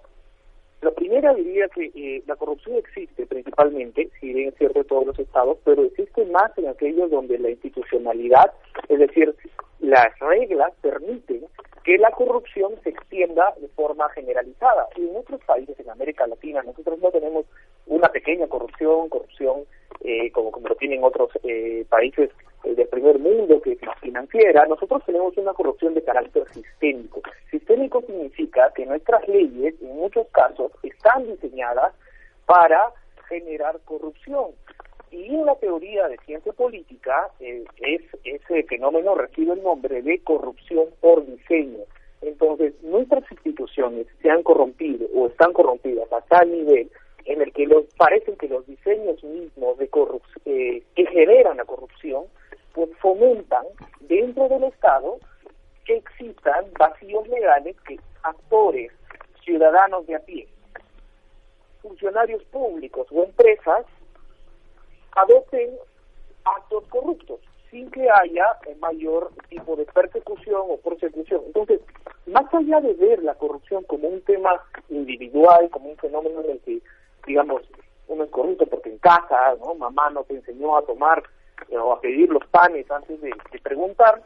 La 0.81 0.91
primera 0.91 1.33
diría 1.33 1.67
que 1.69 1.91
eh, 1.95 2.23
la 2.27 2.35
corrupción 2.35 2.75
existe 2.75 3.25
principalmente, 3.25 4.09
si 4.19 4.33
bien 4.33 4.49
es 4.49 4.55
cierto 4.55 4.79
en 4.79 4.87
todos 4.87 5.07
los 5.07 5.19
estados, 5.19 5.57
pero 5.63 5.83
existe 5.83 6.25
más 6.25 6.55
en 6.57 6.67
aquellos 6.67 7.09
donde 7.09 7.39
la 7.39 7.49
institucionalidad, 7.49 8.51
es 8.87 8.99
decir, 8.99 9.35
las 9.79 10.17
reglas 10.19 10.73
permiten 10.81 11.45
que 11.83 11.97
la 11.97 12.11
corrupción 12.11 12.73
se 12.83 12.89
extienda 12.89 13.53
de 13.59 13.69
forma 13.69 14.09
generalizada. 14.09 14.87
Y 14.97 15.07
en 15.07 15.15
otros 15.15 15.41
países, 15.45 15.79
en 15.79 15.89
América 15.89 16.27
Latina, 16.27 16.61
nosotros 16.61 16.99
no 16.99 17.09
tenemos 17.11 17.45
una 17.85 18.09
pequeña 18.09 18.45
corrupción, 18.47 19.09
corrupción 19.09 19.63
eh, 20.01 20.29
como, 20.31 20.51
como 20.51 20.67
lo 20.67 20.75
tienen 20.75 21.03
otros 21.03 21.31
eh, 21.43 21.85
países 21.89 22.29
eh, 22.67 22.75
del 22.75 22.87
primer 22.87 23.19
mundo, 23.19 23.61
que 23.61 23.77
más 23.85 23.99
financiera, 23.99 24.65
nosotros 24.65 25.03
tenemos 25.05 25.37
una 25.37 25.53
corrupción 25.53 25.93
de 25.93 26.03
carácter 26.03 26.43
sistémico. 26.53 27.21
Sistémico 27.49 28.01
significa 28.01 28.71
que 28.75 28.85
nuestras 28.85 29.27
leyes, 29.27 29.75
en 29.81 29.95
muchos 29.95 30.27
casos, 30.31 30.71
están 30.83 31.25
diseñadas 31.27 31.93
para 32.45 32.91
generar 33.27 33.79
corrupción. 33.85 34.51
Y 35.11 35.33
en 35.33 35.45
la 35.45 35.55
teoría 35.55 36.07
de 36.07 36.17
ciencia 36.25 36.51
política, 36.53 37.29
eh, 37.39 37.63
es, 37.77 38.01
ese 38.23 38.63
fenómeno 38.63 39.15
recibe 39.15 39.53
el 39.53 39.63
nombre 39.63 40.01
de 40.01 40.19
corrupción 40.19 40.87
por 40.99 41.25
diseño. 41.25 41.83
Entonces, 42.21 42.73
nuestras 42.83 43.23
instituciones 43.31 44.07
se 44.21 44.29
han 44.29 44.43
corrompido 44.43 45.07
o 45.15 45.27
están 45.27 45.53
corrompidas 45.53 46.11
a 46.11 46.21
tal 46.21 46.51
nivel 46.51 46.89
en 47.27 47.41
el 47.41 47.51
que 47.51 47.67
los, 47.67 47.85
parecen 47.97 48.37
que 48.37 48.47
los 48.47 48.65
diseños 48.65 49.23
mismos 49.23 49.77
de 49.77 49.89
eh, 50.45 50.83
que 50.95 51.05
generan 51.07 51.57
la 51.57 51.65
corrupción, 51.65 52.23
fomentan 53.01 53.65
dentro 54.01 54.47
del 54.49 54.65
Estado 54.65 55.17
que 55.85 55.97
existan 55.97 56.65
vacíos 56.77 57.27
legales 57.27 57.75
que 57.81 57.99
actores, 58.23 58.91
ciudadanos 59.43 60.05
de 60.05 60.15
a 60.15 60.19
pie, 60.19 60.47
funcionarios 61.81 62.43
públicos 62.45 63.07
o 63.11 63.23
empresas 63.23 63.85
adopten 65.15 65.71
actos 66.43 66.83
corruptos 66.89 67.39
sin 67.71 67.89
que 67.91 68.09
haya 68.09 68.45
mayor 68.79 69.31
tipo 69.49 69.75
de 69.75 69.85
persecución 69.85 70.61
o 70.69 70.77
persecución. 70.77 71.41
Entonces, 71.47 71.81
más 72.25 72.53
allá 72.53 72.79
de 72.81 72.93
ver 72.93 73.23
la 73.23 73.35
corrupción 73.35 73.83
como 73.83 74.07
un 74.07 74.21
tema 74.21 74.61
individual, 74.89 75.69
como 75.69 75.89
un 75.89 75.97
fenómeno 75.97 76.41
en 76.41 76.51
el 76.51 76.59
que, 76.61 76.81
digamos, 77.25 77.63
uno 78.07 78.23
es 78.23 78.29
corrupto 78.29 78.65
porque 78.67 78.89
en 78.89 78.99
casa, 78.99 79.55
¿no? 79.59 79.75
Mamá 79.75 80.09
no 80.11 80.23
te 80.23 80.35
enseñó 80.35 80.77
a 80.77 80.81
tomar 80.83 81.23
o 81.71 81.93
a 81.93 82.01
pedir 82.01 82.29
los 82.29 82.45
panes 82.47 82.89
antes 82.91 83.19
de, 83.21 83.31
preguntar, 83.63 84.21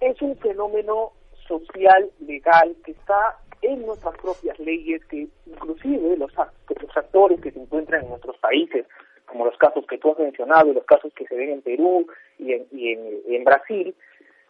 es 0.00 0.20
un 0.20 0.36
fenómeno 0.38 1.12
social, 1.46 2.10
legal, 2.20 2.74
que 2.84 2.92
está 2.92 3.38
en 3.62 3.86
nuestras 3.86 4.16
propias 4.18 4.58
leyes, 4.58 5.04
que 5.06 5.28
inclusive 5.46 6.16
los, 6.16 6.32
los 6.34 6.96
actores 6.96 7.40
que 7.40 7.50
se 7.50 7.60
encuentran 7.60 8.02
en 8.02 8.10
nuestros 8.10 8.36
países 8.38 8.86
como 9.32 9.46
los 9.46 9.56
casos 9.56 9.86
que 9.86 9.98
tú 9.98 10.12
has 10.12 10.18
mencionado 10.18 10.70
y 10.70 10.74
los 10.74 10.84
casos 10.84 11.12
que 11.14 11.26
se 11.26 11.34
ven 11.34 11.50
en 11.50 11.62
Perú 11.62 12.06
y 12.38 12.52
en, 12.52 12.66
y 12.70 12.92
en, 13.34 13.44
Brasil, 13.44 13.94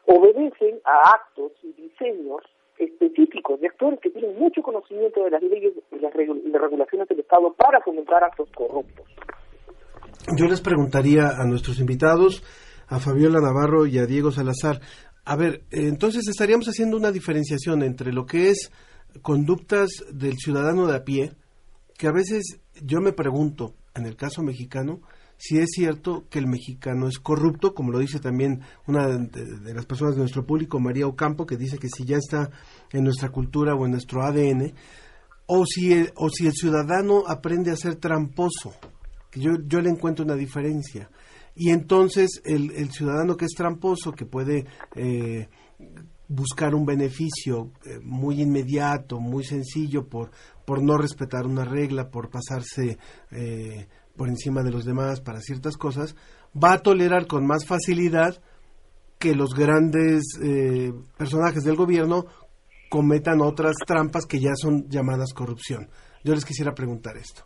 obedecen 0.06 0.80
a 0.84 1.14
actos 1.14 1.52
y 1.62 1.72
diseños 1.72 2.42
específicos 2.78 3.60
de 3.60 3.68
actores 3.68 4.00
que 4.00 4.10
tienen 4.10 4.36
mucho 4.38 4.60
conocimiento 4.62 5.22
de 5.24 5.30
las 5.30 5.42
leyes 5.42 5.74
y 5.92 5.98
las, 6.00 6.12
regulaciones 6.12 7.08
del 7.08 7.20
Estado 7.20 7.52
para 7.52 7.80
fomentar 7.80 8.24
actos 8.24 8.48
corruptos. 8.54 9.06
Yo 10.28 10.46
les 10.46 10.60
preguntaría 10.60 11.30
a 11.36 11.44
nuestros 11.44 11.80
invitados, 11.80 12.44
a 12.86 13.00
Fabiola 13.00 13.40
Navarro 13.40 13.86
y 13.86 13.98
a 13.98 14.06
Diego 14.06 14.30
Salazar, 14.30 14.80
a 15.24 15.36
ver, 15.36 15.64
entonces 15.70 16.28
estaríamos 16.28 16.66
haciendo 16.66 16.96
una 16.96 17.10
diferenciación 17.10 17.82
entre 17.82 18.12
lo 18.12 18.24
que 18.24 18.50
es 18.50 18.70
conductas 19.20 19.90
del 20.12 20.36
ciudadano 20.36 20.86
de 20.86 20.96
a 20.96 21.04
pie, 21.04 21.32
que 21.98 22.06
a 22.06 22.12
veces 22.12 22.60
yo 22.80 23.00
me 23.00 23.12
pregunto, 23.12 23.74
en 23.94 24.06
el 24.06 24.16
caso 24.16 24.42
mexicano, 24.42 25.00
si 25.36 25.58
es 25.58 25.70
cierto 25.72 26.28
que 26.30 26.38
el 26.38 26.46
mexicano 26.46 27.08
es 27.08 27.18
corrupto, 27.18 27.74
como 27.74 27.90
lo 27.90 27.98
dice 27.98 28.20
también 28.20 28.62
una 28.86 29.08
de, 29.08 29.74
las 29.74 29.86
personas 29.86 30.14
de 30.14 30.20
nuestro 30.20 30.46
público, 30.46 30.78
María 30.78 31.08
Ocampo, 31.08 31.46
que 31.46 31.56
dice 31.56 31.78
que 31.78 31.88
si 31.88 32.04
ya 32.04 32.16
está 32.16 32.50
en 32.92 33.02
nuestra 33.02 33.30
cultura 33.30 33.74
o 33.74 33.84
en 33.84 33.90
nuestro 33.90 34.22
ADN, 34.22 34.72
o 35.46 35.66
si 35.66 35.92
el, 35.92 36.12
o 36.14 36.30
si 36.30 36.46
el 36.46 36.52
ciudadano 36.52 37.24
aprende 37.26 37.72
a 37.72 37.76
ser 37.76 37.96
tramposo, 37.96 38.72
yo, 39.34 39.52
yo 39.66 39.80
le 39.80 39.90
encuentro 39.90 40.24
una 40.24 40.36
diferencia. 40.36 41.10
Y 41.54 41.70
entonces 41.70 42.40
el, 42.44 42.70
el 42.72 42.90
ciudadano 42.90 43.36
que 43.36 43.44
es 43.44 43.52
tramposo, 43.54 44.12
que 44.12 44.24
puede 44.24 44.66
eh, 44.96 45.48
buscar 46.28 46.74
un 46.74 46.86
beneficio 46.86 47.72
eh, 47.84 47.98
muy 48.02 48.40
inmediato, 48.40 49.20
muy 49.20 49.44
sencillo 49.44 50.08
por, 50.08 50.30
por 50.64 50.82
no 50.82 50.96
respetar 50.96 51.46
una 51.46 51.64
regla, 51.64 52.10
por 52.10 52.30
pasarse 52.30 52.98
eh, 53.30 53.88
por 54.16 54.28
encima 54.28 54.62
de 54.62 54.70
los 54.70 54.84
demás 54.84 55.20
para 55.20 55.40
ciertas 55.40 55.76
cosas, 55.76 56.16
va 56.56 56.74
a 56.74 56.78
tolerar 56.78 57.26
con 57.26 57.46
más 57.46 57.66
facilidad 57.66 58.40
que 59.18 59.34
los 59.34 59.54
grandes 59.54 60.22
eh, 60.42 60.92
personajes 61.16 61.62
del 61.64 61.76
gobierno 61.76 62.26
cometan 62.90 63.40
otras 63.40 63.74
trampas 63.86 64.26
que 64.26 64.40
ya 64.40 64.52
son 64.54 64.88
llamadas 64.88 65.32
corrupción. 65.32 65.88
Yo 66.24 66.34
les 66.34 66.44
quisiera 66.44 66.74
preguntar 66.74 67.16
esto. 67.16 67.44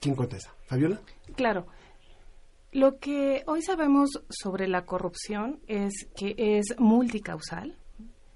¿Quién 0.00 0.14
contesta? 0.14 0.54
¿Fabiola? 0.66 1.00
Claro. 1.36 1.66
Lo 2.72 2.98
que 2.98 3.42
hoy 3.46 3.62
sabemos 3.62 4.10
sobre 4.28 4.66
la 4.68 4.84
corrupción 4.84 5.60
es 5.68 5.92
que 6.16 6.34
es 6.36 6.74
multicausal, 6.78 7.76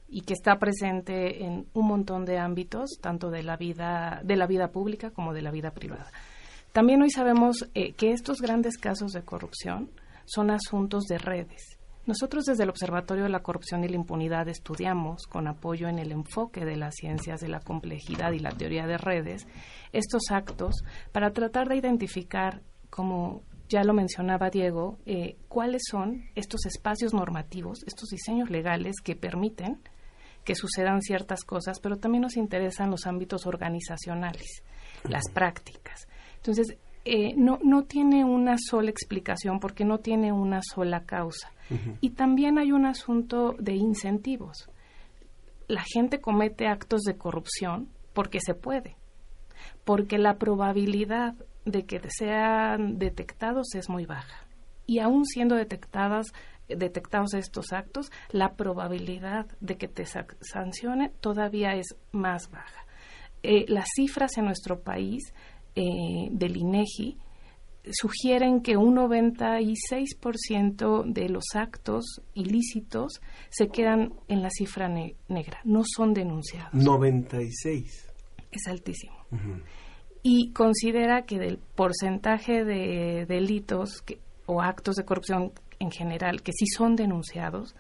y 0.09 0.23
que 0.23 0.33
está 0.33 0.59
presente 0.59 1.45
en 1.45 1.67
un 1.75 1.87
montón 1.87 2.25
de 2.25 2.39
ámbitos, 2.39 2.99
tanto 3.01 3.31
de 3.31 3.43
la 3.43 3.57
vida, 3.57 4.23
de 4.25 4.37
la 4.37 4.47
vida 4.47 4.69
pública 4.69 5.11
como 5.11 5.35
de 5.35 5.43
la 5.43 5.51
vida 5.51 5.71
privada. 5.73 6.11
También 6.73 7.03
hoy 7.03 7.11
sabemos 7.11 7.69
eh, 7.75 7.93
que 7.93 8.13
estos 8.13 8.41
grandes 8.41 8.79
casos 8.79 9.13
de 9.13 9.23
corrupción 9.23 9.91
son 10.25 10.51
asuntos 10.51 11.05
de 11.05 11.19
redes. 11.19 11.78
Nosotros 12.09 12.47
desde 12.47 12.63
el 12.63 12.71
Observatorio 12.71 13.25
de 13.25 13.29
la 13.29 13.43
Corrupción 13.43 13.85
y 13.85 13.89
la 13.89 13.97
Impunidad 13.97 14.49
estudiamos, 14.49 15.27
con 15.27 15.47
apoyo 15.47 15.89
en 15.89 15.99
el 15.99 16.11
enfoque 16.11 16.65
de 16.65 16.75
las 16.75 16.95
ciencias 16.95 17.39
de 17.39 17.49
la 17.49 17.61
complejidad 17.61 18.33
y 18.33 18.39
la 18.39 18.53
teoría 18.53 18.87
de 18.87 18.97
redes, 18.97 19.47
estos 19.93 20.31
actos 20.31 20.77
para 21.13 21.35
tratar 21.35 21.69
de 21.69 21.77
identificar, 21.77 22.63
como 22.89 23.43
ya 23.69 23.85
lo 23.85 23.93
mencionaba 23.93 24.49
Diego, 24.49 24.97
eh, 25.05 25.37
cuáles 25.49 25.83
son 25.91 26.23
estos 26.35 26.65
espacios 26.65 27.13
normativos, 27.13 27.81
estos 27.87 28.09
diseños 28.09 28.49
legales 28.49 29.03
que 29.05 29.15
permiten 29.15 29.79
que 30.45 30.55
sucedan 30.55 31.03
ciertas 31.03 31.45
cosas, 31.45 31.79
pero 31.79 31.97
también 31.99 32.23
nos 32.23 32.39
interesan 32.39 32.91
los 32.91 33.05
ámbitos 33.05 33.45
organizacionales, 33.45 34.63
las 35.05 35.25
prácticas. 35.35 36.09
Entonces, 36.37 36.79
eh, 37.05 37.35
no, 37.37 37.59
no 37.63 37.85
tiene 37.85 38.25
una 38.25 38.57
sola 38.57 38.89
explicación 38.89 39.61
porque 39.61 39.85
no 39.85 39.99
tiene 39.99 40.33
una 40.33 40.61
sola 40.63 41.05
causa. 41.05 41.51
Y 42.01 42.11
también 42.11 42.59
hay 42.59 42.73
un 42.73 42.87
asunto 42.87 43.55
de 43.59 43.75
incentivos. 43.75 44.71
La 45.67 45.83
gente 45.83 46.21
comete 46.21 46.67
actos 46.67 47.03
de 47.03 47.17
corrupción 47.17 47.89
porque 48.15 48.41
se 48.41 48.55
puede, 48.55 48.97
porque 49.85 50.19
la 50.19 50.39
probabilidad 50.39 51.35
de 51.65 51.85
que 51.85 52.01
sean 52.09 52.99
detectados 52.99 53.75
es 53.75 53.89
muy 53.89 54.07
baja. 54.07 54.47
Y 54.87 55.01
aún 55.01 55.27
siendo 55.27 55.55
detectadas 55.55 56.33
detectados 56.69 57.35
estos 57.35 57.73
actos, 57.73 58.11
la 58.31 58.55
probabilidad 58.55 59.47
de 59.61 59.77
que 59.77 59.89
te 59.89 60.05
sancione 60.05 61.11
todavía 61.21 61.75
es 61.75 61.97
más 62.13 62.51
baja. 62.51 62.85
Eh, 63.43 63.65
las 63.69 63.87
cifras 63.95 64.37
en 64.37 64.47
nuestro 64.47 64.81
país 64.81 65.33
eh, 65.75 66.29
del 66.31 66.57
INEGI 66.57 67.17
sugieren 67.93 68.61
que 68.61 68.77
un 68.77 68.97
96% 68.97 71.05
de 71.05 71.29
los 71.29 71.45
actos 71.55 72.05
ilícitos 72.35 73.21
se 73.51 73.69
quedan 73.69 74.15
en 74.29 74.43
la 74.43 74.51
cifra 74.51 74.89
negra, 74.89 75.61
no 75.65 75.83
son 75.85 76.15
denunciados. 76.15 76.75
96. 76.75 78.09
Es 78.51 78.67
altísimo. 78.67 79.15
Y 80.23 80.53
considera 80.53 81.23
que 81.23 81.39
del 81.39 81.59
porcentaje 81.59 82.65
de 82.65 83.27
delitos 83.27 84.03
o 84.47 84.63
actos 84.63 84.97
de 84.97 85.05
corrupción 85.05 85.53
en 85.79 85.91
general 85.91 86.43
que 86.43 86.53
sí 86.53 86.67
son 86.67 86.97
denunciados, 86.97 87.77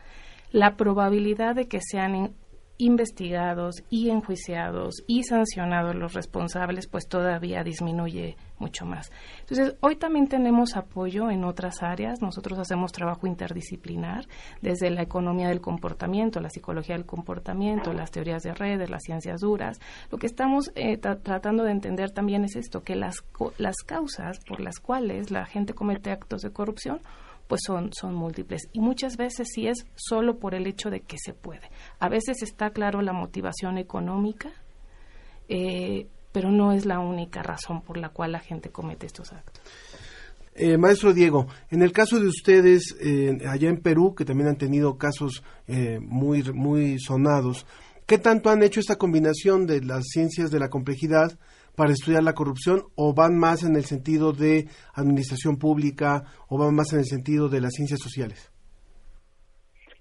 la 0.53 0.77
probabilidad 0.77 1.55
de 1.55 1.67
que 1.67 1.81
sean 1.81 2.35
investigados 2.79 3.83
y 3.91 4.11
enjuiciados 4.11 5.03
y 5.07 5.25
sancionados 5.25 5.97
los 5.97 6.15
responsables, 6.15 6.87
pues 6.87 7.09
todavía 7.09 7.65
disminuye 7.65 8.37
mucho 8.59 8.87
más. 8.87 9.11
Entonces, 9.41 9.77
hoy 9.81 9.97
también 9.97 10.29
tenemos 10.29 10.77
apoyo 10.77 11.31
en 11.31 11.45
otras 11.45 11.83
áreas. 11.83 12.23
Nosotros 12.23 12.59
hacemos 12.59 12.93
trabajo 12.93 13.27
interdisciplinar 13.27 14.27
desde 14.63 14.91
la 14.91 15.03
economía 15.03 15.49
del 15.49 15.61
comportamiento, 15.61 16.41
la 16.41 16.51
psicología 16.51 16.97
del 16.97 17.07
comportamiento, 17.07 17.93
las 17.93 18.11
teorías 18.11 18.43
de 18.43 18.55
redes, 18.55 18.91
las 18.91 19.03
ciencias 19.03 19.41
duras. 19.41 19.81
Lo 20.11 20.19
que 20.19 20.27
estamos 20.27 20.71
eh, 20.75 20.97
tratando 20.97 21.65
de 21.65 21.73
entender 21.73 22.11
también 22.11 22.45
es 22.45 22.57
esto, 22.57 22.83
que 22.83 22.95
las, 22.95 23.25
las 23.59 23.77
causas 23.79 24.39
por 24.47 24.61
las 24.61 24.79
cuales 24.79 25.31
la 25.31 25.47
gente 25.47 25.75
comete 25.75 26.11
actos 26.11 26.43
de 26.43 26.53
corrupción 26.53 27.01
pues 27.49 27.63
son, 27.67 27.93
son 27.93 28.15
múltiples. 28.15 28.69
Y 28.73 28.81
muchas 28.81 29.17
veces 29.17 29.49
sí 29.53 29.67
es 29.67 29.87
solo 29.97 30.39
por 30.39 30.55
el 30.55 30.67
hecho 30.67 30.91
de 30.91 31.01
que 31.01 31.17
se 31.19 31.33
puede. 31.33 31.71
A 31.99 32.09
veces 32.09 32.43
está 32.43 32.71
claro 32.71 33.03
la 33.03 33.13
motivación 33.13 33.79
económica, 33.79 34.53
eh, 35.49 36.07
pero 36.31 36.53
no 36.53 36.73
es 36.73 36.85
la 36.85 37.01
única 37.01 37.43
razón 37.43 37.81
por 37.81 37.97
la 37.97 38.11
cual 38.11 38.33
la 38.33 38.41
gente 38.41 38.69
comete 38.69 39.07
estos 39.07 39.33
actos. 39.33 39.65
Eh, 40.55 40.77
maestro 40.77 41.15
Diego, 41.15 41.47
en 41.71 41.83
el 41.83 41.93
caso 41.93 42.21
de 42.21 42.27
ustedes 42.27 42.95
eh, 43.01 43.39
allá 43.49 43.69
en 43.69 43.81
Perú, 43.81 44.15
que 44.15 44.25
también 44.25 44.49
han 44.49 44.59
tenido 44.59 44.99
casos 44.99 45.43
muy, 46.01 46.43
muy 46.53 46.99
sonados, 46.99 47.65
¿qué 48.07 48.19
tanto 48.19 48.51
han 48.51 48.63
hecho 48.63 48.81
esta 48.81 48.97
combinación 48.97 49.67
de 49.67 49.83
las 49.83 50.05
ciencias 50.09 50.51
de 50.51 50.59
la 50.59 50.69
complejidad 50.69 51.39
para 51.79 51.93
estudiar 51.93 52.25
la 52.25 52.35
corrupción 52.35 52.83
o 52.97 53.15
van 53.15 53.39
más 53.39 53.63
en 53.63 53.77
el 53.77 53.85
sentido 53.85 54.33
de 54.33 54.67
administración 54.95 55.59
pública 55.59 56.25
o 56.49 56.59
van 56.59 56.75
más 56.75 56.93
en 56.93 56.99
el 56.99 57.05
sentido 57.05 57.49
de 57.49 57.61
las 57.61 57.73
ciencias 57.73 58.01
sociales? 58.03 58.51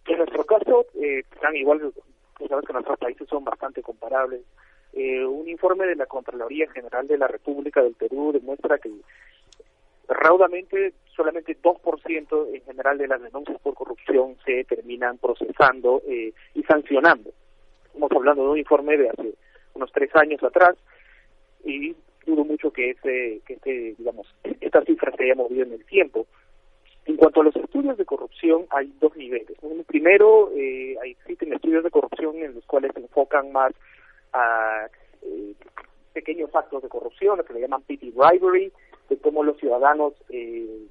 En 0.08 0.18
nuestro 0.18 0.44
caso, 0.44 0.88
eh, 0.96 1.20
están 1.32 1.56
igual, 1.56 1.94
sabes 2.50 2.66
que 2.66 2.74
nuestros 2.74 2.98
países 2.98 3.30
son 3.30 3.44
bastante 3.44 3.84
comparables. 3.84 4.42
Eh, 4.94 5.24
un 5.24 5.48
informe 5.48 5.86
de 5.86 5.96
la 5.96 6.08
Contraloría 6.08 6.68
General 6.72 7.06
de 7.08 7.20
la 7.20 7.28
República 7.28 7.84
del 7.84 7.94
Perú 7.94 8.32
demuestra 8.34 8.80
que 8.80 8.90
raudamente 10.08 10.94
solamente 11.16 11.56
2% 11.62 12.56
en 12.56 12.62
general 12.64 12.98
de 12.98 13.08
las 13.08 13.22
denuncias 13.22 13.60
por 13.62 13.76
corrupción 13.76 14.36
se 14.44 14.64
terminan 14.64 15.20
procesando 15.20 16.02
eh, 16.08 16.34
y 16.56 16.64
sancionando. 16.64 17.30
Estamos 17.86 18.12
hablando 18.14 18.46
de 18.46 18.50
un 18.50 18.58
informe 18.58 18.98
de 18.98 19.10
hace 19.10 19.36
unos 19.76 19.92
tres 19.92 20.10
años 20.16 20.42
atrás 20.42 20.76
y 21.64 21.96
dudo 22.26 22.44
mucho 22.44 22.72
que 22.72 22.92
ese, 22.92 23.42
que 23.46 23.54
este, 23.54 23.96
digamos, 23.98 24.28
esta 24.62 24.84
cifra 24.84 25.12
se 25.16 25.24
haya 25.24 25.36
movido 25.36 25.64
en 25.64 25.74
el 25.74 25.86
tiempo. 25.86 26.28
En 27.06 27.16
cuanto 27.16 27.40
a 27.40 27.46
los 27.46 27.56
estudios 27.56 27.98
de 27.98 28.06
corrupción, 28.06 28.66
hay 28.70 28.94
dos 29.00 29.16
niveles. 29.16 29.58
primero, 29.88 30.52
eh, 30.56 30.98
existen 31.06 31.54
estudios 31.54 31.84
de 31.84 31.92
corrupción 31.92 32.36
en 32.38 32.56
los 32.56 32.66
cuales 32.66 32.92
se 32.94 33.00
enfocan 33.00 33.52
más 33.54 33.72
a 34.34 34.88
eh, 35.22 35.54
pequeños 36.14 36.54
actos 36.54 36.84
de 36.84 36.90
corrupción, 36.90 37.38
lo 37.38 37.46
que 37.46 37.54
le 37.54 37.62
llaman 37.62 37.84
petty 37.84 38.12
bribery, 38.12 38.72
de 39.10 39.18
cómo 39.20 39.44
los 39.44 39.58
ciudadanos 39.58 40.14
eh, 40.30 40.88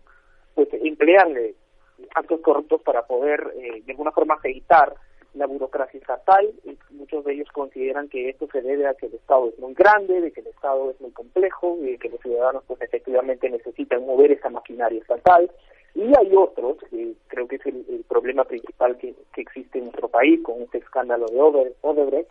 pues 0.55 0.69
emplean 0.73 1.37
eh, 1.37 1.55
actos 2.15 2.41
corruptos 2.41 2.81
para 2.83 3.07
poder 3.07 3.53
eh, 3.57 3.83
de 3.85 3.93
alguna 3.93 4.13
forma 4.13 4.35
aceitar 4.35 4.95
la 5.35 5.47
burocracia 5.47 5.99
estatal. 5.99 6.53
Y 6.65 6.77
muchos 6.91 7.25
de 7.25 7.35
ellos 7.35 7.49
consideran 7.53 8.09
que 8.09 8.29
esto 8.29 8.49
se 8.53 8.63
debe 8.63 8.87
a 8.87 8.95
que 8.95 9.07
el 9.07 9.15
Estado 9.15 9.49
es 9.49 9.59
muy 9.59 9.75
grande, 9.75 10.21
de 10.21 10.33
que 10.33 10.41
el 10.41 10.49
Estado 10.49 10.91
es 10.91 11.01
muy 11.01 11.11
complejo, 11.11 11.79
y 11.83 11.93
de 11.93 11.99
que 11.99 12.09
los 12.09 12.21
ciudadanos 12.21 12.65
pues 12.67 12.81
efectivamente 12.83 13.49
necesitan 13.51 14.05
mover 14.07 14.33
esa 14.33 14.51
maquinaria 14.51 15.01
estatal. 15.01 15.51
Y 15.95 16.13
hay 16.17 16.37
otros, 16.37 16.77
que 16.91 17.15
creo 17.29 17.49
que 17.49 17.57
es 17.57 17.67
el, 17.67 18.05
problema 18.09 18.45
principal 18.45 18.97
que, 18.99 19.15
existe 19.37 19.79
en 19.79 19.85
nuestro 19.85 20.09
país 20.09 20.43
con 20.43 20.63
este 20.63 20.79
escándalo 20.79 21.27
de 21.27 21.73
Odebrecht, 21.83 22.31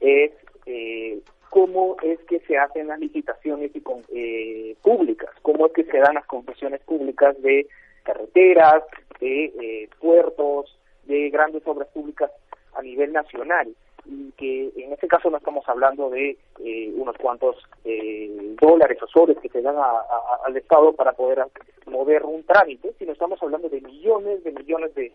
es 0.00 0.32
eh, 0.66 1.20
cómo 1.50 1.96
es 2.02 2.18
que 2.28 2.40
se 2.40 2.58
hacen 2.58 2.88
las 2.88 2.98
licitaciones 2.98 3.70
y 3.74 3.82
eh, 4.14 4.76
públicas, 4.82 5.30
cómo 5.42 5.66
es 5.66 5.72
que 5.72 5.84
se 5.84 5.98
dan 5.98 6.14
las 6.14 6.26
concesiones 6.26 6.80
públicas 6.82 7.40
de 7.40 7.66
carreteras, 8.02 8.82
de 9.20 9.44
eh, 9.44 9.88
puertos, 10.00 10.78
de 11.06 11.30
grandes 11.30 11.62
obras 11.66 11.88
públicas 11.88 12.30
a 12.74 12.82
nivel 12.82 13.12
nacional 13.12 13.74
y 14.08 14.30
que 14.32 14.70
en 14.76 14.92
este 14.92 15.08
caso 15.08 15.30
no 15.30 15.38
estamos 15.38 15.68
hablando 15.68 16.10
de 16.10 16.36
eh, 16.60 16.92
unos 16.94 17.16
cuantos 17.16 17.56
eh, 17.84 18.54
dólares 18.60 18.98
o 19.02 19.06
soles 19.08 19.36
que 19.38 19.48
se 19.48 19.62
dan 19.62 19.76
al 19.76 20.56
Estado 20.56 20.92
para 20.92 21.12
poder 21.12 21.44
mover 21.86 22.24
un 22.24 22.44
trámite, 22.44 22.92
sino 22.98 23.12
estamos 23.12 23.42
hablando 23.42 23.68
de 23.68 23.80
millones 23.80 24.44
de 24.44 24.52
millones 24.52 24.94
de, 24.94 25.12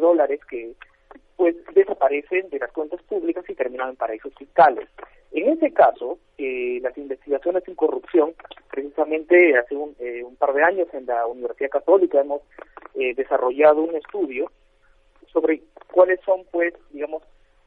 dólares 0.00 0.40
que 0.48 0.72
pues 1.36 1.56
desaparecen 1.74 2.50
de 2.50 2.58
las 2.58 2.72
cuentas 2.72 3.00
públicas 3.02 3.44
y 3.48 3.54
terminan 3.54 3.90
en 3.90 3.96
paraísos 3.96 4.34
fiscales. 4.34 4.88
En 5.32 5.48
ese 5.48 5.72
caso, 5.72 6.18
eh, 6.38 6.78
las 6.82 6.96
investigaciones 6.98 7.66
en 7.66 7.74
corrupción, 7.74 8.34
precisamente 8.70 9.56
hace 9.56 9.76
un, 9.76 9.96
un 10.24 10.36
par 10.36 10.52
de 10.52 10.62
años 10.62 10.88
en 10.92 11.06
la 11.06 11.26
Universidad 11.26 11.70
Católica 11.70 12.20
hemos 12.20 12.42
desarrollado 12.94 13.82
un 13.82 13.96
estudio 13.96 14.50
sobre 15.32 15.62
cuáles 15.90 16.20
son, 16.24 16.44
pues, 16.50 16.74
digamos, 16.90 17.22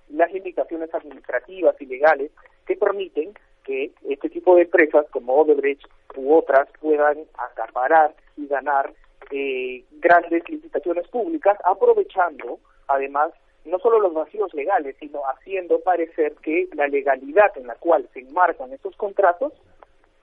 las 0.10 0.32
limitaciones 0.32 0.94
administrativas 0.94 1.76
y 1.82 1.86
legales 1.86 2.32
que 2.66 2.76
permiten 2.76 3.34
que 3.64 3.92
este 4.08 4.30
tipo 4.30 4.56
de 4.56 4.64
empresas 4.64 5.06
como 5.12 5.34
Odebrecht 5.36 5.84
u 6.16 6.34
otras 6.36 6.68
puedan 6.80 7.18
acaparar 7.38 8.14
y 8.38 8.48
ganar 8.48 8.94
eh, 9.32 9.84
grandes 10.00 10.48
licitaciones 10.48 11.08
públicas, 11.08 11.58
aprovechando 11.64 12.60
además 12.88 13.32
no 13.66 13.80
solo 13.80 14.00
los 14.00 14.14
vacíos 14.14 14.54
legales, 14.54 14.96
sino 15.00 15.22
haciendo 15.24 15.80
parecer 15.80 16.36
que 16.44 16.68
la 16.74 16.88
legalidad 16.88 17.52
en 17.58 17.66
la 17.66 17.76
cual 17.76 18.08
se 18.14 18.20
enmarcan 18.20 18.72
estos 18.72 18.96
contratos 18.96 19.54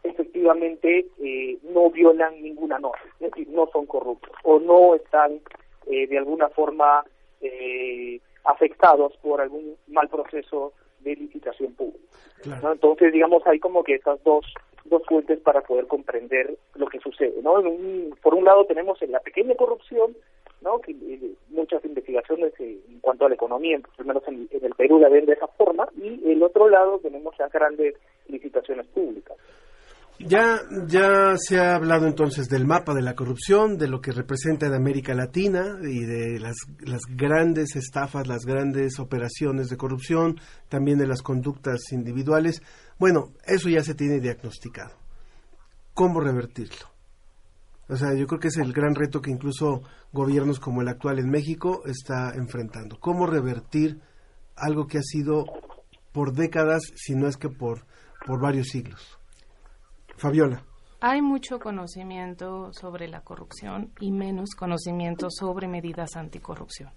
efectivamente 0.05 1.07
eh, 1.21 1.59
no 1.63 1.91
violan 1.91 2.41
ninguna 2.43 2.79
norma, 2.79 3.03
es 3.21 3.31
decir, 3.31 3.49
no 3.49 3.69
son 3.73 3.87
corruptos 3.87 4.33
o 4.45 4.59
no 4.59 4.95
están 4.95 5.41
eh, 5.87 6.07
de 6.07 6.19
alguna 6.19 6.49
forma 6.49 7.05
eh, 7.43 8.21
afectados 8.45 9.17
por 9.19 9.41
algún 9.41 9.77
mal 9.89 10.09
proceso 10.09 10.73
de 11.01 11.17
licitación 11.17 11.75
pública. 11.75 11.99
Entonces, 12.73 13.13
digamos, 13.13 13.47
hay 13.47 13.59
como 13.59 13.85
que 13.85 13.95
estas 13.95 14.23
dos, 14.25 14.45
dos 14.85 15.03
fuentes 15.07 15.39
para 15.41 15.61
poder 15.63 15.87
comprender 15.87 16.57
lo 16.75 16.87
que 16.87 16.99
sucede. 17.01 17.41
¿no? 17.43 17.55
por 18.23 18.35
un 18.35 18.45
lado 18.45 18.65
tenemos 18.67 19.01
la 19.03 19.21
pequeña 19.21 19.55
corrupción, 19.55 20.17
¿no? 20.61 20.81
que 20.81 20.93
eh, 20.93 21.35
muchas 21.51 21.85
investigaciones 21.85 22.53
eh, 22.59 22.79
en 22.89 23.01
cuanto 23.01 23.27
a 23.27 23.29
la 23.29 23.35
economía, 23.35 23.81
al 23.99 24.05
menos 24.05 24.23
en, 24.27 24.49
en 24.51 24.65
el 24.65 24.75
Perú 24.75 24.99
la 24.99 25.09
ven 25.09 25.27
de 25.27 25.35
esa 25.35 25.49
forma, 25.49 25.89
y 25.97 26.31
el 26.31 26.43
otro 26.43 26.69
lado 26.69 26.99
tenemos 26.99 27.37
las 27.39 27.53
grandes 27.53 27.95
licitaciones 28.29 28.87
públicas. 28.87 29.37
Ya, 30.25 30.61
ya 30.87 31.35
se 31.37 31.59
ha 31.59 31.75
hablado 31.75 32.07
entonces 32.07 32.49
del 32.49 32.65
mapa 32.65 32.95
de 32.95 33.03
la 33.03 33.17
corrupción, 33.17 33.77
de 33.77 33.89
lo 33.89 34.01
que 34.01 34.13
representa 34.13 34.67
en 34.67 34.75
América 34.75 35.15
Latina 35.15 35.79
y 35.83 36.05
de 36.05 36.39
las, 36.39 36.55
las 36.81 37.01
grandes 37.09 37.75
estafas, 37.75 38.29
las 38.29 38.45
grandes 38.45 39.01
operaciones 39.01 39.69
de 39.69 39.77
corrupción, 39.77 40.41
también 40.69 40.99
de 40.99 41.09
las 41.09 41.23
conductas 41.23 41.81
individuales. 41.91 42.63
Bueno, 42.99 43.33
eso 43.45 43.69
ya 43.69 43.83
se 43.83 43.95
tiene 43.95 44.21
diagnosticado. 44.21 44.93
¿Cómo 45.93 46.21
revertirlo? 46.21 46.87
O 47.89 47.97
sea, 47.97 48.15
yo 48.15 48.27
creo 48.29 48.39
que 48.39 48.49
es 48.49 48.59
el 48.59 48.73
gran 48.73 48.95
reto 48.95 49.21
que 49.21 49.31
incluso 49.31 49.83
gobiernos 50.13 50.61
como 50.61 50.83
el 50.83 50.89
actual 50.89 51.19
en 51.19 51.31
México 51.31 51.83
está 51.85 52.33
enfrentando. 52.37 52.99
¿Cómo 53.01 53.27
revertir 53.27 54.01
algo 54.55 54.87
que 54.87 54.99
ha 54.99 55.03
sido 55.03 55.47
por 56.13 56.33
décadas, 56.33 56.83
si 56.95 57.17
no 57.17 57.27
es 57.27 57.37
que 57.37 57.49
por, 57.49 57.87
por 58.25 58.41
varios 58.41 58.69
siglos? 58.69 59.19
Fabiola. 60.17 60.63
Hay 61.01 61.21
mucho 61.21 61.59
conocimiento 61.59 62.73
sobre 62.73 63.09
la 63.09 63.23
corrupción 63.23 63.93
y 63.99 64.13
menos 64.13 64.51
conocimiento 64.57 65.29
sobre 65.31 65.67
medidas 65.67 66.17
anticorrupción. 66.17 66.91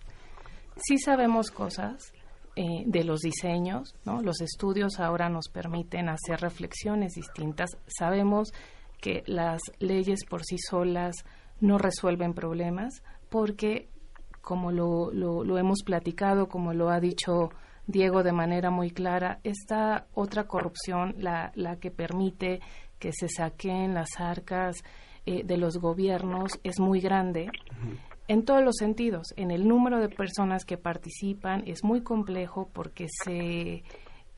Sí 0.78 0.98
sabemos 0.98 1.50
cosas, 1.50 2.14
eh, 2.58 2.84
de 2.86 3.04
los 3.04 3.20
diseños, 3.20 3.96
¿no? 4.06 4.22
Los 4.22 4.40
estudios 4.40 5.02
ahora 5.02 5.28
nos 5.28 5.50
permiten 5.50 6.08
hacer 6.08 6.40
reflexiones 6.40 7.12
distintas. 7.12 7.72
Sabemos 7.86 8.54
que 9.02 9.24
las 9.26 9.60
leyes 9.80 10.24
por 10.24 10.46
sí 10.46 10.56
solas 10.58 11.16
no 11.60 11.78
resuelven 11.78 12.34
problemas 12.34 13.04
porque, 13.28 13.90
como 14.42 14.72
lo, 14.72 15.12
lo, 15.12 15.58
hemos 15.58 15.84
platicado, 15.84 16.48
como 16.48 16.74
lo 16.74 16.90
ha 16.90 17.02
dicho 17.02 17.50
Diego 17.88 18.24
de 18.24 18.32
manera 18.32 18.70
muy 18.72 18.90
clara, 18.90 19.42
esta 19.44 20.08
otra 20.14 20.46
corrupción, 20.46 21.14
la, 21.18 21.52
la 21.56 21.76
que 21.76 21.92
permite 21.92 22.62
que 23.00 23.12
se 23.14 23.28
saquen 23.28 23.94
las 23.94 24.20
arcas 24.20 24.78
eh, 25.26 25.44
de 25.44 25.58
los 25.58 25.78
gobiernos, 25.78 26.60
es 26.64 26.80
muy 26.80 27.00
grande 27.00 27.50
en 28.28 28.44
todos 28.44 28.64
los 28.64 28.76
sentidos. 28.78 29.34
En 29.36 29.52
el 29.52 29.68
número 29.68 30.00
de 30.00 30.10
personas 30.10 30.66
que 30.66 30.78
participan 30.78 31.64
es 31.68 31.84
muy 31.84 32.02
complejo 32.02 32.70
porque 32.74 33.08
se, 33.24 33.84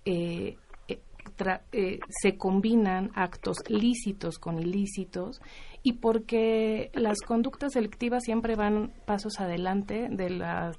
eh, 0.06 0.58
eh, 0.88 1.00
eh, 1.72 2.00
se 2.10 2.38
combinan 2.38 3.12
actos 3.16 3.58
lícitos 3.68 4.40
con 4.40 4.60
ilícitos 4.60 5.42
y 5.84 5.94
porque 5.94 6.92
las 6.94 7.20
conductas 7.22 7.74
selectivas 7.74 8.24
siempre 8.24 8.56
van 8.56 8.92
pasos 9.06 9.40
adelante 9.40 10.08
de 10.10 10.30
las 10.30 10.78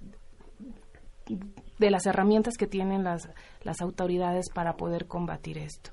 de 1.79 1.91
las 1.91 2.07
herramientas 2.07 2.55
que 2.57 2.67
tienen 2.67 3.05
las, 3.05 3.29
las 3.63 3.83
autoridades 3.83 4.47
para 4.53 4.77
poder 4.77 5.07
combatir 5.07 5.59
esto. 5.59 5.93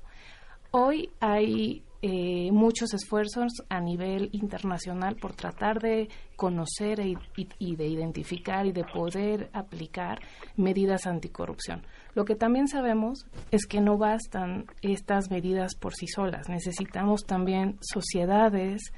Hoy 0.70 1.10
hay 1.20 1.82
eh, 2.02 2.50
muchos 2.52 2.92
esfuerzos 2.94 3.52
a 3.68 3.80
nivel 3.80 4.28
internacional 4.32 5.16
por 5.16 5.34
tratar 5.34 5.80
de 5.80 6.08
conocer 6.36 7.00
e 7.00 7.14
y, 7.58 7.76
de 7.76 7.86
identificar 7.86 8.66
y 8.66 8.72
de 8.72 8.84
poder 8.84 9.48
aplicar 9.52 10.20
medidas 10.56 11.06
anticorrupción. 11.06 11.82
Lo 12.14 12.24
que 12.24 12.34
también 12.34 12.68
sabemos 12.68 13.26
es 13.50 13.66
que 13.66 13.80
no 13.80 13.96
bastan 13.96 14.66
estas 14.82 15.30
medidas 15.30 15.74
por 15.74 15.94
sí 15.94 16.06
solas. 16.06 16.48
Necesitamos 16.48 17.24
también 17.24 17.78
sociedades 17.80 18.92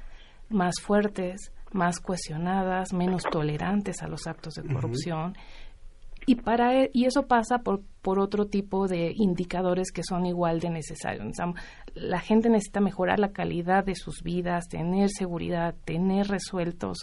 más 0.49 0.75
fuertes, 0.81 1.51
más 1.71 1.99
cohesionadas, 1.99 2.93
menos 2.93 3.23
tolerantes 3.23 4.01
a 4.01 4.07
los 4.07 4.27
actos 4.27 4.55
de 4.55 4.63
corrupción 4.73 5.35
y 6.29 6.35
para 6.35 6.83
e, 6.83 6.91
y 6.93 7.05
eso 7.05 7.25
pasa 7.25 7.63
por 7.63 7.81
por 8.03 8.19
otro 8.19 8.45
tipo 8.45 8.87
de 8.87 9.13
indicadores 9.15 9.91
que 9.91 10.03
son 10.03 10.27
igual 10.27 10.59
de 10.59 10.69
necesarios. 10.69 11.35
La 11.95 12.19
gente 12.19 12.49
necesita 12.49 12.79
mejorar 12.79 13.19
la 13.19 13.31
calidad 13.31 13.83
de 13.83 13.95
sus 13.95 14.21
vidas, 14.21 14.67
tener 14.69 15.09
seguridad, 15.09 15.75
tener 15.85 16.27
resueltos 16.27 16.99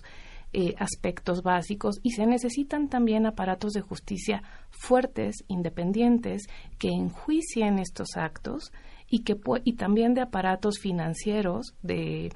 eh, 0.52 0.74
aspectos 0.78 1.42
básicos 1.42 1.96
y 2.04 2.12
se 2.12 2.24
necesitan 2.24 2.88
también 2.88 3.26
aparatos 3.26 3.72
de 3.72 3.80
justicia 3.80 4.44
fuertes, 4.70 5.44
independientes, 5.48 6.46
que 6.78 6.88
enjuicien 6.88 7.80
estos 7.80 8.16
actos 8.16 8.70
y 9.08 9.24
que 9.24 9.36
y 9.64 9.72
también 9.74 10.14
de 10.14 10.22
aparatos 10.22 10.78
financieros 10.78 11.74
de 11.82 12.30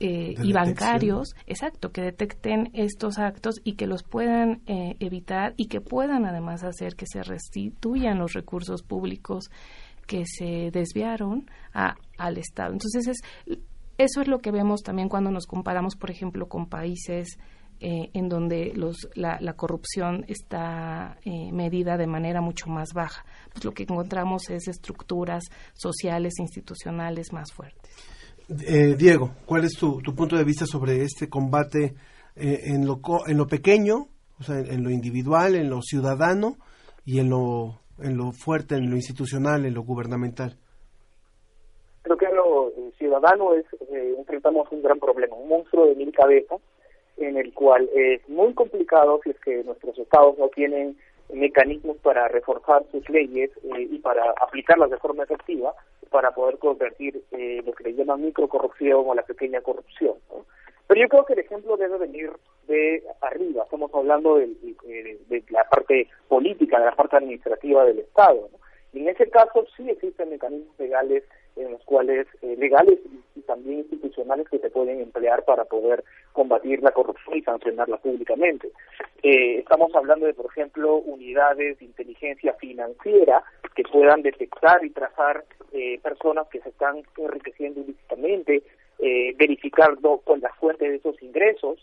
eh, 0.00 0.34
y 0.42 0.52
bancarios, 0.52 1.36
exacto, 1.46 1.92
que 1.92 2.02
detecten 2.02 2.70
estos 2.72 3.18
actos 3.18 3.60
y 3.62 3.74
que 3.74 3.86
los 3.86 4.02
puedan 4.02 4.60
eh, 4.66 4.96
evitar 4.98 5.54
y 5.56 5.66
que 5.66 5.80
puedan 5.80 6.26
además 6.26 6.64
hacer 6.64 6.96
que 6.96 7.06
se 7.06 7.22
restituyan 7.22 8.18
los 8.18 8.32
recursos 8.32 8.82
públicos 8.82 9.50
que 10.08 10.24
se 10.26 10.70
desviaron 10.72 11.48
a, 11.72 11.94
al 12.18 12.38
Estado. 12.38 12.72
Entonces, 12.72 13.06
es, 13.06 13.20
eso 13.96 14.20
es 14.20 14.26
lo 14.26 14.40
que 14.40 14.50
vemos 14.50 14.82
también 14.82 15.08
cuando 15.08 15.30
nos 15.30 15.46
comparamos, 15.46 15.94
por 15.94 16.10
ejemplo, 16.10 16.48
con 16.48 16.66
países 16.66 17.38
eh, 17.78 18.10
en 18.14 18.28
donde 18.28 18.72
los, 18.74 19.08
la, 19.14 19.38
la 19.40 19.54
corrupción 19.54 20.24
está 20.26 21.18
medida 21.24 21.96
de 21.96 22.08
manera 22.08 22.40
mucho 22.40 22.66
más 22.66 22.88
baja. 22.92 23.24
Pues 23.52 23.64
lo 23.64 23.72
que 23.72 23.84
encontramos 23.84 24.50
es 24.50 24.66
estructuras 24.66 25.44
sociales 25.72 26.34
institucionales 26.40 27.32
más 27.32 27.52
fuertes. 27.52 28.13
Eh, 28.48 28.94
Diego, 28.98 29.30
¿cuál 29.46 29.64
es 29.64 29.72
tu, 29.78 30.02
punto 30.14 30.36
de 30.36 30.44
vista 30.44 30.66
sobre 30.66 31.02
este 31.02 31.30
combate 31.30 31.94
eh, 32.36 32.60
en, 32.66 32.86
lo, 32.86 33.00
en 33.26 33.38
lo 33.38 33.46
pequeño, 33.46 34.08
o 34.38 34.42
sea, 34.42 34.58
en, 34.58 34.84
lo 34.84 34.90
individual, 34.90 35.54
en 35.54 35.70
lo 35.70 35.80
ciudadano 35.80 36.56
y 37.06 37.20
en 37.20 37.30
lo, 37.30 37.80
en 37.98 38.18
lo 38.18 38.32
fuerte, 38.32 38.74
en 38.74 38.90
lo 38.90 38.96
institucional, 38.96 39.64
en 39.64 39.72
lo 39.72 39.82
gubernamental? 39.82 40.58
Creo 42.02 42.18
que 42.18 42.26
en 42.26 42.36
lo 42.36 42.70
ciudadano 42.98 43.54
es, 43.54 43.64
eh, 43.90 44.14
enfrentamos 44.18 44.70
un 44.70 44.82
gran 44.82 44.98
problema, 44.98 45.36
un 45.36 45.48
monstruo 45.48 45.86
de 45.86 45.94
mil 45.94 46.12
cabezas 46.12 46.60
en 47.16 47.38
el 47.38 47.54
cual 47.54 47.88
es 47.94 48.28
muy 48.28 48.52
complicado 48.52 49.20
si 49.24 49.32
que 49.42 49.64
nuestros 49.64 49.98
estados 49.98 50.36
no 50.36 50.48
tienen 50.48 50.98
mecanismos 51.32 51.96
para 51.98 52.28
reforzar 52.28 52.84
sus 52.90 53.08
leyes 53.08 53.50
eh, 53.62 53.88
y 53.90 53.98
para 53.98 54.30
aplicarlas 54.40 54.90
de 54.90 54.98
forma 54.98 55.24
efectiva 55.24 55.74
para 56.10 56.32
poder 56.32 56.58
convertir 56.58 57.22
eh, 57.32 57.62
lo 57.64 57.72
que 57.72 57.84
le 57.84 57.94
llaman 57.94 58.22
microcorrupción 58.22 59.02
o 59.06 59.14
la 59.14 59.22
pequeña 59.22 59.60
corrupción. 59.62 60.14
Pero 60.86 61.00
yo 61.00 61.08
creo 61.08 61.24
que 61.24 61.32
el 61.32 61.38
ejemplo 61.40 61.76
debe 61.76 61.98
venir 61.98 62.30
de 62.68 63.02
arriba. 63.20 63.64
Estamos 63.64 63.92
hablando 63.94 64.36
de, 64.36 64.46
de, 65.28 65.44
la 65.48 65.64
parte 65.64 66.08
política, 66.28 66.78
de 66.78 66.84
la 66.84 66.94
parte 66.94 67.16
administrativa 67.16 67.84
del 67.84 68.00
Estado. 68.00 68.48
Y 68.92 69.00
en 69.00 69.08
ese 69.08 69.28
caso 69.30 69.66
sí 69.76 69.88
existen 69.90 70.30
mecanismos 70.30 70.78
legales 70.78 71.24
en 71.56 71.72
los 71.72 71.82
cuales 71.84 72.26
eh, 72.42 72.56
legales 72.58 72.98
y, 73.36 73.40
también 73.42 73.80
institucionales 73.80 74.48
que 74.48 74.58
se 74.58 74.70
pueden 74.70 75.00
emplear 75.00 75.44
para 75.44 75.64
poder 75.66 76.02
combatir 76.32 76.82
la 76.82 76.92
corrupción 76.92 77.36
y 77.36 77.42
sancionarla 77.42 77.98
públicamente. 77.98 78.70
Eh, 79.22 79.58
estamos 79.58 79.94
hablando 79.94 80.24
de, 80.24 80.32
por 80.32 80.46
ejemplo, 80.46 80.96
unidades 80.96 81.78
de 81.78 81.84
inteligencia 81.84 82.54
financiera 82.54 83.42
que 83.74 83.82
puedan 83.82 84.22
detectar 84.22 84.82
y 84.82 84.90
trazar 84.90 85.44
eh, 85.72 85.98
personas 86.02 86.48
que 86.48 86.60
se 86.60 86.70
están 86.70 87.02
enriqueciendo 87.18 87.80
ilícitamente, 87.80 88.62
verificar 88.98 89.96
con 90.24 90.40
las 90.40 90.54
fuentes 90.56 90.88
de 90.88 90.96
esos 90.96 91.22
ingresos, 91.22 91.78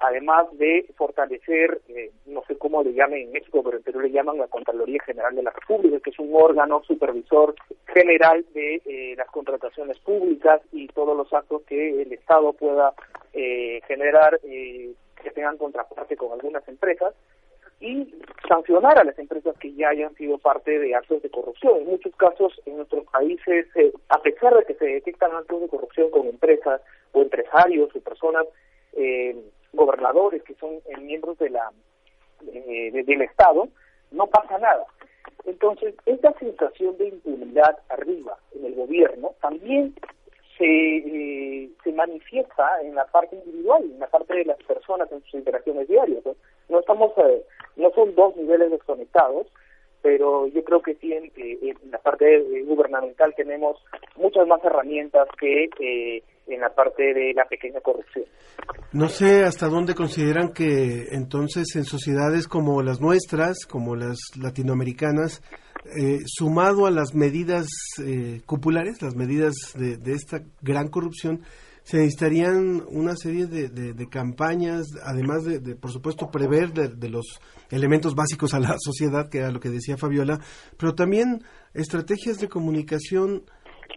además 0.00 0.46
de 0.58 0.86
fortalecer, 0.96 1.80
eh, 1.88 2.10
no 2.26 2.42
sé 2.46 2.56
cómo 2.56 2.82
le 2.82 2.92
llamen 2.92 3.22
en 3.22 3.32
México, 3.32 3.62
pero 3.62 3.78
en 3.78 3.82
Perú 3.82 4.00
le 4.00 4.10
llaman 4.10 4.38
la 4.38 4.48
Contraloría 4.48 5.02
General 5.04 5.34
de 5.34 5.42
la 5.42 5.50
República, 5.50 6.00
que 6.00 6.10
es 6.10 6.18
un 6.18 6.30
órgano 6.34 6.82
supervisor 6.84 7.54
general 7.86 8.44
de 8.54 8.82
eh, 8.84 9.14
las 9.16 9.28
contrataciones 9.28 9.98
públicas 10.00 10.60
y 10.72 10.88
todos 10.88 11.16
los 11.16 11.32
actos 11.32 11.62
que 11.62 12.02
el 12.02 12.12
Estado 12.12 12.52
pueda 12.52 12.92
eh, 13.32 13.80
generar 13.86 14.40
que 14.40 15.30
tengan 15.34 15.56
contraparte 15.56 16.16
con 16.16 16.32
algunas 16.32 16.66
empresas 16.68 17.14
y 17.80 18.14
sancionar 18.48 18.98
a 18.98 19.04
las 19.04 19.18
empresas 19.18 19.56
que 19.58 19.72
ya 19.74 19.90
hayan 19.90 20.14
sido 20.14 20.38
parte 20.38 20.78
de 20.78 20.94
actos 20.94 21.22
de 21.22 21.30
corrupción. 21.30 21.78
En 21.78 21.86
muchos 21.86 22.14
casos 22.16 22.52
en 22.66 22.76
nuestros 22.76 23.04
países, 23.06 23.66
a 24.08 24.18
pesar 24.22 24.54
de 24.56 24.64
que 24.64 24.74
se 24.74 24.86
detectan 24.86 25.32
actos 25.32 25.60
de 25.60 25.68
corrupción 25.68 26.10
con 26.10 26.26
empresas 26.26 26.80
o 27.12 27.22
empresarios 27.22 27.94
o 27.94 28.00
personas 28.00 28.46
eh, 28.94 29.36
gobernadores 29.72 30.42
que 30.42 30.54
son 30.54 30.74
eh, 30.86 30.96
miembros 31.00 31.38
de 31.38 31.50
la 31.50 31.70
eh, 32.52 33.04
del 33.04 33.22
Estado, 33.22 33.68
no 34.10 34.26
pasa 34.26 34.58
nada. 34.58 34.86
Entonces, 35.46 35.94
esta 36.06 36.32
sensación 36.38 36.96
de 36.98 37.08
impunidad 37.08 37.78
arriba 37.88 38.38
en 38.54 38.66
el 38.66 38.74
gobierno 38.74 39.34
también 39.40 39.94
se, 40.58 40.64
eh, 40.66 41.70
se 41.82 41.92
manifiesta 41.92 42.80
en 42.82 42.94
la 42.94 43.04
parte 43.06 43.36
individual, 43.36 43.82
en 43.84 43.98
la 43.98 44.08
parte 44.08 44.34
de 44.34 44.44
las 44.44 44.62
personas 44.62 45.10
en 45.12 45.22
sus 45.22 45.34
interacciones 45.34 45.88
diarias. 45.88 46.22
No, 46.68 46.80
estamos, 46.80 47.12
no 47.76 47.90
son 47.90 48.14
dos 48.14 48.36
niveles 48.36 48.70
desconectados, 48.70 49.46
pero 50.02 50.46
yo 50.48 50.62
creo 50.64 50.82
que 50.82 50.94
sí 50.96 51.12
en, 51.12 51.30
la 51.90 51.98
parte 51.98 52.40
gubernamental 52.66 53.34
tenemos 53.36 53.82
muchas 54.16 54.46
más 54.46 54.62
herramientas 54.64 55.28
que 55.38 56.22
en 56.46 56.60
la 56.60 56.74
parte 56.74 57.14
de 57.14 57.32
la 57.34 57.46
pequeña 57.46 57.80
corrupción. 57.80 58.26
No 58.92 59.08
sé 59.08 59.44
hasta 59.44 59.68
dónde 59.68 59.94
consideran 59.94 60.52
que 60.52 61.08
entonces 61.10 61.74
en 61.74 61.84
sociedades 61.84 62.46
como 62.48 62.82
las 62.82 63.00
nuestras, 63.00 63.66
como 63.66 63.96
las 63.96 64.18
latinoamericanas, 64.40 65.42
eh, 65.96 66.20
sumado 66.26 66.86
a 66.86 66.90
las 66.90 67.14
medidas 67.14 67.66
eh, 68.02 68.42
cupulares, 68.46 69.02
las 69.02 69.14
medidas 69.14 69.54
de, 69.74 70.12
esta 70.12 70.42
gran 70.62 70.88
corrupción, 70.88 71.42
se 71.82 71.98
necesitarían 71.98 72.82
una 72.88 73.14
serie 73.14 73.46
de, 73.46 74.08
campañas, 74.08 74.86
además 75.04 75.44
de, 75.44 75.76
por 75.76 75.90
supuesto, 75.90 76.30
prever 76.30 76.72
de, 76.72 77.08
los 77.10 77.38
elementos 77.70 78.14
básicos 78.14 78.54
a 78.54 78.60
la 78.60 78.76
sociedad, 78.78 79.28
que 79.28 79.38
era 79.38 79.50
lo 79.50 79.60
que 79.60 79.70
decía 79.70 79.96
Fabiola, 79.96 80.40
pero 80.78 80.94
también 80.94 81.42
estrategias 81.74 82.38
de 82.38 82.48
comunicación 82.48 83.42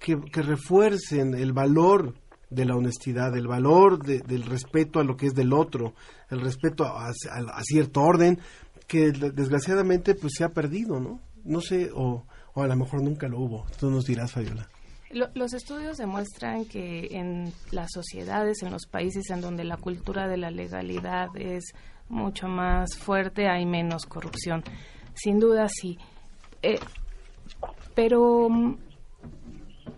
que, 0.01 0.19
que 0.31 0.41
refuercen 0.41 1.33
el 1.33 1.53
valor 1.53 2.13
de 2.49 2.65
la 2.65 2.75
honestidad, 2.75 3.31
del 3.31 3.47
valor 3.47 4.03
del 4.03 4.43
respeto 4.43 4.99
a 4.99 5.03
lo 5.03 5.17
que 5.17 5.27
es 5.27 5.33
del 5.33 5.53
otro, 5.53 5.93
el 6.29 6.41
respeto 6.41 6.85
a, 6.85 7.11
cierto 7.63 8.01
orden 8.01 8.39
que 8.87 9.11
desgraciadamente 9.11 10.15
pues 10.15 10.33
se 10.37 10.45
ha 10.45 10.49
perdido, 10.49 10.99
¿no? 10.99 11.19
No 11.47 11.61
sé, 11.61 11.89
o, 11.93 12.25
o 12.53 12.61
a 12.61 12.67
lo 12.67 12.75
mejor 12.75 13.01
nunca 13.01 13.27
lo 13.27 13.39
hubo. 13.39 13.65
Tú 13.79 13.89
nos 13.89 14.05
dirás, 14.05 14.31
Fabiola. 14.33 14.67
los 15.11 15.53
estudios 15.53 15.97
demuestran 15.97 16.65
que 16.65 17.07
en 17.11 17.53
las 17.71 17.89
sociedades, 17.93 18.61
en 18.61 18.71
los 18.71 18.85
países 18.85 19.29
en 19.29 19.41
donde 19.41 19.63
la 19.63 19.77
cultura 19.77 20.27
de 20.27 20.37
la 20.37 20.51
legalidad 20.51 21.29
es 21.35 21.73
mucho 22.09 22.47
más 22.47 22.95
fuerte, 22.97 23.47
hay 23.47 23.65
menos 23.65 24.05
corrupción. 24.05 24.63
Sin 25.13 25.39
duda, 25.39 25.67
sí. 25.69 25.97
Eh, 26.61 26.79
pero 27.95 28.49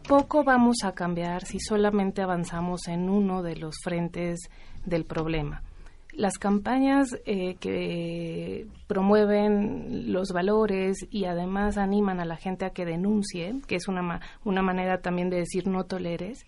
poco 0.08 0.43
vamos 0.43 0.78
a 0.84 0.93
cambiar 0.93 1.45
si 1.45 1.60
solamente 1.60 2.22
avanzamos 2.22 2.88
en 2.88 3.10
uno 3.10 3.41
de 3.43 3.56
los 3.56 3.76
frentes 3.84 4.39
del 4.86 5.06
problema. 5.06 5.62
Las 6.20 6.38
campañas 6.38 7.17
eh, 7.26 7.55
que 7.61 8.67
promueven 8.88 10.11
los 10.11 10.34
valores 10.34 10.97
y 11.09 11.24
además 11.24 11.78
animan 11.78 12.20
a 12.20 12.26
la 12.26 12.36
gente 12.36 12.65
a 12.65 12.72
que 12.72 12.84
denuncie, 12.84 13.61
que 13.67 13.76
es 13.76 13.88
una, 13.88 14.20
una 14.43 14.61
manera 14.61 14.99
también 14.99 15.30
de 15.30 15.38
decir 15.38 15.65
no 15.67 15.86
toleres, 15.86 16.45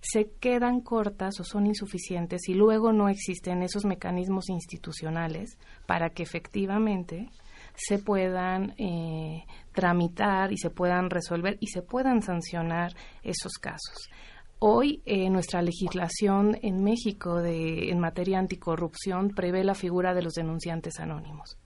se 0.00 0.28
quedan 0.40 0.80
cortas 0.80 1.38
o 1.38 1.44
son 1.44 1.68
insuficientes 1.68 2.48
y 2.48 2.54
luego 2.54 2.92
no 2.92 3.08
existen 3.08 3.62
esos 3.62 3.84
mecanismos 3.84 4.48
institucionales 4.48 5.56
para 5.86 6.10
que 6.10 6.24
efectivamente 6.24 7.30
se 7.76 8.00
puedan 8.00 8.74
eh, 8.76 9.44
tramitar 9.72 10.52
y 10.52 10.58
se 10.58 10.70
puedan 10.70 11.10
resolver 11.10 11.58
y 11.60 11.68
se 11.68 11.82
puedan 11.82 12.22
sancionar 12.22 12.92
esos 13.22 13.52
casos. 13.52 14.10
Hoy 14.64 15.02
eh, 15.06 15.28
nuestra 15.28 15.60
legislación 15.60 16.56
en 16.62 16.84
México 16.84 17.42
de, 17.42 17.90
en 17.90 17.98
materia 17.98 18.38
anticorrupción 18.38 19.30
prevé 19.30 19.64
la 19.64 19.74
figura 19.74 20.14
de 20.14 20.22
los 20.22 20.34
denunciantes 20.34 21.00
anónimos. 21.00 21.58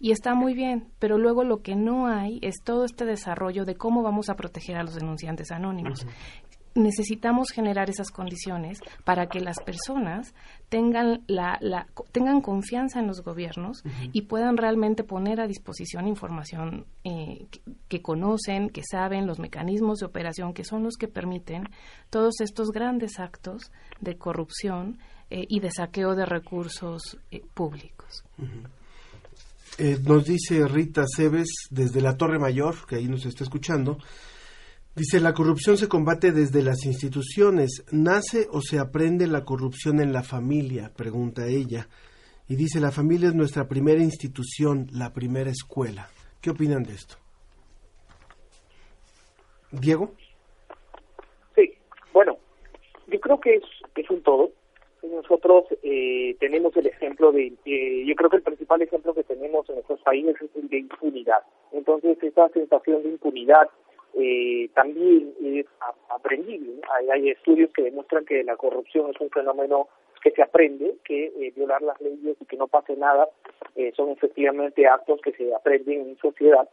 Y 0.00 0.10
está 0.10 0.34
muy 0.34 0.52
bien, 0.52 0.88
pero 0.98 1.18
luego 1.18 1.44
lo 1.44 1.62
que 1.62 1.76
no 1.76 2.08
hay 2.08 2.40
es 2.42 2.56
todo 2.64 2.84
este 2.84 3.04
desarrollo 3.04 3.64
de 3.64 3.76
cómo 3.76 4.02
vamos 4.02 4.28
a 4.28 4.34
proteger 4.34 4.76
a 4.76 4.82
los 4.82 4.96
denunciantes 4.96 5.52
anónimos 5.52 6.04
necesitamos 6.74 7.48
generar 7.50 7.90
esas 7.90 8.10
condiciones 8.10 8.78
para 9.04 9.26
que 9.26 9.40
las 9.40 9.56
personas 9.60 10.34
tengan 10.68 11.22
la, 11.26 11.58
tengan 12.12 12.40
confianza 12.40 13.00
en 13.00 13.06
los 13.06 13.22
gobiernos 13.22 13.82
y 14.12 14.22
puedan 14.22 14.56
realmente 14.56 15.04
poner 15.04 15.40
a 15.40 15.46
disposición 15.46 16.08
información 16.08 16.86
eh, 17.04 17.46
que, 17.88 18.02
conocen, 18.02 18.70
que 18.70 18.82
saben 18.90 19.26
los 19.26 19.38
mecanismos 19.38 19.98
de 19.98 20.06
operación 20.06 20.54
que 20.54 20.64
son 20.64 20.82
los 20.82 20.96
que 20.96 21.08
permiten 21.08 21.68
todos 22.10 22.40
estos 22.40 22.70
grandes 22.70 23.18
actos 23.18 23.70
de 24.00 24.16
corrupción 24.16 24.98
eh, 25.30 25.44
y 25.48 25.60
de 25.60 25.70
saqueo 25.70 26.14
de 26.14 26.26
recursos 26.26 27.18
eh, 27.30 27.42
públicos. 27.54 28.24
nos 30.06 30.24
dice 30.24 30.66
Rita 30.66 31.04
Cebes 31.16 31.48
desde 31.70 32.00
la 32.00 32.16
Torre 32.16 32.38
Mayor, 32.38 32.86
que 32.86 32.96
ahí 32.96 33.08
nos 33.08 33.26
está 33.26 33.44
escuchando, 33.44 33.98
Dice, 34.94 35.20
la 35.20 35.32
corrupción 35.32 35.78
se 35.78 35.88
combate 35.88 36.32
desde 36.32 36.62
las 36.62 36.84
instituciones. 36.84 37.82
¿Nace 37.92 38.46
o 38.50 38.60
se 38.60 38.78
aprende 38.78 39.26
la 39.26 39.42
corrupción 39.42 40.00
en 40.00 40.12
la 40.12 40.22
familia? 40.22 40.92
Pregunta 40.94 41.46
ella. 41.46 41.88
Y 42.46 42.56
dice, 42.56 42.78
la 42.78 42.90
familia 42.90 43.28
es 43.28 43.34
nuestra 43.34 43.66
primera 43.66 44.02
institución, 44.02 44.88
la 44.92 45.14
primera 45.14 45.50
escuela. 45.50 46.08
¿Qué 46.42 46.50
opinan 46.50 46.82
de 46.82 46.92
esto? 46.92 47.16
Diego. 49.70 50.12
Sí, 51.54 51.72
bueno, 52.12 52.36
yo 53.06 53.18
creo 53.18 53.40
que 53.40 53.54
es, 53.54 54.10
un 54.10 54.22
todo. 54.22 54.50
Nosotros 55.02 55.64
eh, 55.82 56.36
tenemos 56.38 56.76
el 56.76 56.86
ejemplo 56.86 57.32
de, 57.32 57.54
eh, 57.64 58.04
yo 58.06 58.14
creo 58.14 58.28
que 58.28 58.36
el 58.36 58.42
principal 58.42 58.82
ejemplo 58.82 59.14
que 59.14 59.24
tenemos 59.24 59.66
en 59.70 59.76
nuestros 59.76 60.02
países 60.02 60.36
es 60.42 60.50
el 60.54 60.68
de 60.68 60.80
impunidad. 60.80 61.40
Entonces, 61.72 62.22
esa 62.22 62.50
sensación 62.50 63.02
de 63.02 63.08
impunidad 63.08 63.70
eh, 64.14 64.68
también 64.74 65.32
es 65.42 65.66
aprendible. 66.08 66.80
Hay, 67.12 67.30
estudios 67.30 67.70
que 67.72 67.82
demuestran 67.82 68.24
que 68.24 68.44
la 68.44 68.56
corrupción 68.56 69.10
es 69.10 69.20
un 69.20 69.30
fenómeno 69.30 69.88
que 70.22 70.30
se 70.30 70.42
aprende, 70.42 70.96
que 71.04 71.26
eh, 71.26 71.52
violar 71.56 71.82
las 71.82 72.00
leyes 72.00 72.36
y 72.40 72.44
que 72.44 72.56
no 72.56 72.68
pase 72.68 72.96
nada 72.96 73.28
eh, 73.74 73.92
son 73.96 74.10
efectivamente 74.10 74.86
actos 74.86 75.20
que 75.20 75.32
se 75.32 75.54
aprenden 75.54 76.00
en 76.02 76.18
sociedad. 76.18 76.68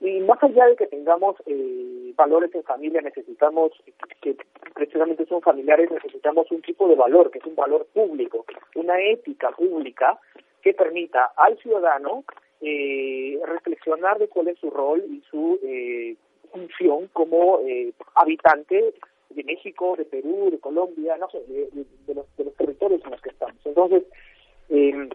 Y 0.00 0.20
más 0.20 0.42
allá 0.42 0.66
de 0.66 0.76
que 0.76 0.86
tengamos 0.86 1.36
eh, 1.46 2.12
valores 2.16 2.54
en 2.54 2.62
familia, 2.64 3.00
necesitamos, 3.00 3.72
que 4.20 4.36
precisamente 4.74 5.24
son 5.26 5.40
familiares, 5.40 5.90
necesitamos 5.90 6.50
un 6.50 6.60
tipo 6.62 6.86
de 6.88 6.96
valor, 6.96 7.30
que 7.30 7.38
es 7.38 7.46
un 7.46 7.56
valor 7.56 7.86
público, 7.94 8.44
una 8.74 9.00
ética 9.00 9.50
pública 9.52 10.18
que 10.62 10.74
permita 10.74 11.32
al 11.36 11.56
ciudadano 11.58 12.24
reflexionar 13.44 14.18
de 14.18 14.28
cuál 14.28 14.48
es 14.48 14.58
su 14.58 14.70
rol 14.70 15.04
y 15.06 15.22
su 15.30 15.58
función 16.54 17.08
como 17.12 17.60
eh, 17.66 17.92
habitante 18.14 18.94
de 19.30 19.44
México, 19.44 19.96
de 19.96 20.04
Perú, 20.04 20.48
de 20.50 20.58
Colombia, 20.60 21.16
no 21.18 21.28
sé, 21.28 21.40
de, 21.48 22.14
los, 22.14 22.26
territorios 22.56 23.02
en 23.04 23.10
los 23.10 23.20
que 23.20 23.30
estamos. 23.30 23.56
Entonces, 23.64 24.04
eh, 24.68 25.08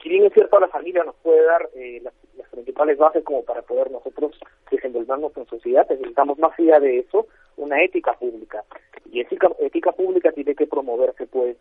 si 0.00 0.08
bien 0.08 0.24
es 0.24 0.32
cierto, 0.32 0.60
la 0.60 0.68
familia 0.68 1.02
nos 1.02 1.16
puede 1.16 1.44
dar 1.44 1.68
eh, 1.74 2.00
las, 2.02 2.14
principales 2.50 2.98
bases 2.98 3.24
como 3.24 3.44
para 3.44 3.62
poder 3.62 3.90
nosotros 3.90 4.32
desenvolvernos 4.70 5.36
en 5.36 5.46
sociedad, 5.46 5.86
necesitamos 5.88 6.38
más 6.38 6.52
allá 6.58 6.80
de 6.80 7.00
eso 7.00 7.26
una 7.56 7.82
ética 7.82 8.12
pública. 8.14 8.64
Y 9.10 9.20
ética, 9.20 9.48
ética 9.58 9.92
pública 9.92 10.32
tiene 10.32 10.54
que 10.54 10.66
promoverse, 10.66 11.26
pues, 11.26 11.56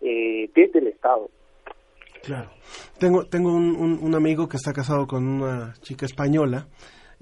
eh, 0.00 0.50
desde 0.54 0.78
el 0.78 0.88
Estado. 0.88 1.28
Claro. 2.22 2.50
Tengo, 2.98 3.24
tengo 3.26 3.52
un, 3.52 3.98
un 4.02 4.14
amigo 4.14 4.48
que 4.48 4.56
está 4.56 4.72
casado 4.72 5.06
con 5.06 5.26
una 5.26 5.74
chica 5.80 6.06
española 6.06 6.66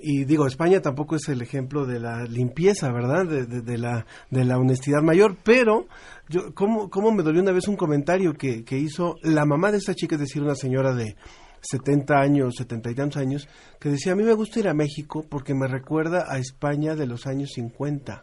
y 0.01 0.25
digo, 0.25 0.47
España 0.47 0.81
tampoco 0.81 1.17
es 1.17 1.29
el 1.29 1.43
ejemplo 1.43 1.85
de 1.85 1.99
la 1.99 2.23
limpieza, 2.23 2.93
¿verdad? 2.93 3.27
De, 3.27 3.47
de, 3.47 3.79
la, 3.79 4.07
de 4.31 4.45
la 4.45 4.57
honestidad 4.57 5.03
mayor, 5.03 5.37
pero 5.43 5.89
yo, 6.29 6.55
¿cómo, 6.55 6.89
¿cómo 6.89 7.11
me 7.11 7.25
dolió 7.25 7.43
una 7.43 7.51
vez 7.51 7.67
un 7.67 7.77
comentario 7.77 8.35
que, 8.35 8.65
que 8.65 8.79
hizo 8.79 9.17
la 9.23 9.45
mamá 9.45 9.73
de 9.73 9.79
esta 9.79 9.95
chica, 9.95 10.15
es 10.15 10.21
decir, 10.21 10.41
una 10.41 10.55
señora 10.55 10.95
de 10.95 11.17
70 11.63 12.15
años, 12.15 12.55
70 12.57 12.91
y 12.93 12.95
tantos 12.95 13.21
años, 13.21 13.49
que 13.81 13.89
decía, 13.89 14.13
a 14.13 14.17
mí 14.17 14.23
me 14.23 14.35
gusta 14.35 14.61
ir 14.61 14.69
a 14.69 14.75
México 14.75 15.27
porque 15.29 15.53
me 15.53 15.67
recuerda 15.67 16.27
a 16.29 16.39
España 16.39 16.95
de 16.95 17.07
los 17.07 17.27
años 17.27 17.51
50. 17.55 18.23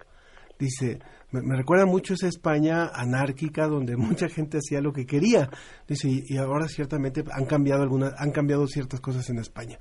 Dice, 0.58 1.00
me, 1.32 1.42
me, 1.42 1.58
recuerda 1.58 1.86
mucho 1.86 2.14
esa 2.14 2.30
España 2.30 2.90
anárquica 2.94 3.68
donde 3.68 3.98
mucha 3.98 4.30
gente 4.30 4.60
hacía 4.60 4.80
lo 4.80 4.94
que 4.94 5.06
quería. 5.06 5.50
Dice, 5.90 6.08
y, 6.08 6.24
y 6.26 6.38
ahora 6.38 6.70
ciertamente 6.70 7.22
han 7.34 7.46
cambiado 7.46 7.84
algunas, 7.84 8.14
han 8.18 8.32
cambiado 8.32 8.66
ciertas 8.66 9.02
cosas 9.02 9.30
en 9.30 9.40
España 9.40 9.78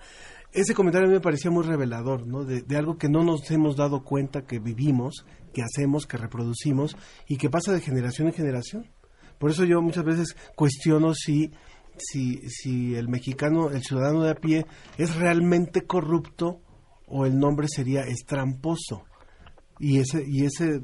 ese 0.55 0.73
comentario 0.73 1.09
a 1.09 1.11
mí 1.11 1.17
me 1.17 1.21
parecía 1.21 1.51
muy 1.51 1.65
revelador, 1.65 2.27
¿no? 2.27 2.45
De, 2.45 2.65
algo 2.77 2.97
que 2.97 3.09
no 3.09 3.25
nos 3.25 3.51
hemos 3.51 3.77
dado 3.77 4.05
cuenta 4.05 4.47
que 4.47 4.61
vivimos, 4.61 5.27
que 5.53 5.63
hacemos, 5.63 6.07
que 6.07 6.17
reproducimos 6.17 6.97
y 7.27 7.37
que 7.37 7.51
pasa 7.51 7.73
de 7.73 7.81
generación 7.81 8.29
en 8.29 8.35
generación. 8.35 8.91
Por 9.39 9.51
eso 9.51 9.65
yo 9.65 9.83
muchas 9.83 10.05
veces 10.05 10.37
cuestiono 10.55 11.13
si, 11.13 11.51
si, 11.99 12.37
si 12.49 12.95
el 12.95 13.09
mexicano, 13.09 13.71
el 13.71 13.83
ciudadano 13.83 14.23
de 14.23 14.31
a 14.31 14.37
pie, 14.37 14.65
es 14.97 15.17
realmente 15.17 15.87
corrupto 15.87 16.61
o 17.09 17.27
el 17.27 17.37
nombre 17.37 17.67
sería 17.69 18.03
estramposo. 18.03 19.05
Y 19.81 19.99
ese, 19.99 20.23
y 20.25 20.45
ese 20.45 20.83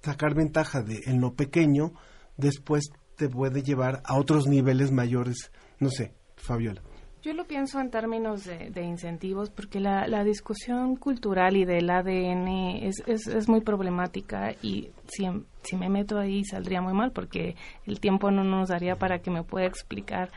sacar 0.00 0.34
ventaja 0.34 0.80
de 0.82 1.00
en 1.06 1.20
lo 1.20 1.34
pequeño 1.34 1.92
después 2.36 2.84
te 3.16 3.28
puede 3.28 3.62
llevar 3.62 4.00
a 4.04 4.16
otros 4.16 4.46
niveles 4.46 4.92
mayores. 4.92 5.50
No 5.80 5.90
sé, 5.90 6.14
Fabiola. 6.36 6.82
Yo 7.22 7.32
lo 7.34 7.44
pienso 7.44 7.78
en 7.78 7.90
términos 7.90 8.44
de, 8.44 8.82
incentivos 8.82 9.48
porque 9.48 9.78
la, 9.78 10.24
discusión 10.24 10.96
cultural 10.96 11.56
y 11.56 11.64
del 11.64 11.88
ADN 11.88 12.48
es, 12.82 13.00
es, 13.06 13.48
muy 13.48 13.60
problemática 13.60 14.56
y 14.60 14.90
si, 15.06 15.28
si, 15.62 15.76
me 15.76 15.88
meto 15.88 16.18
ahí 16.18 16.44
saldría 16.44 16.80
muy 16.80 16.94
mal 16.94 17.12
porque 17.12 17.54
el 17.86 18.00
tiempo 18.00 18.32
no 18.32 18.42
nos 18.42 18.70
daría 18.70 18.96
para 18.96 19.20
que 19.20 19.30
me 19.30 19.44
pueda 19.44 19.66
explicar 19.66 20.30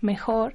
mejor. 0.00 0.54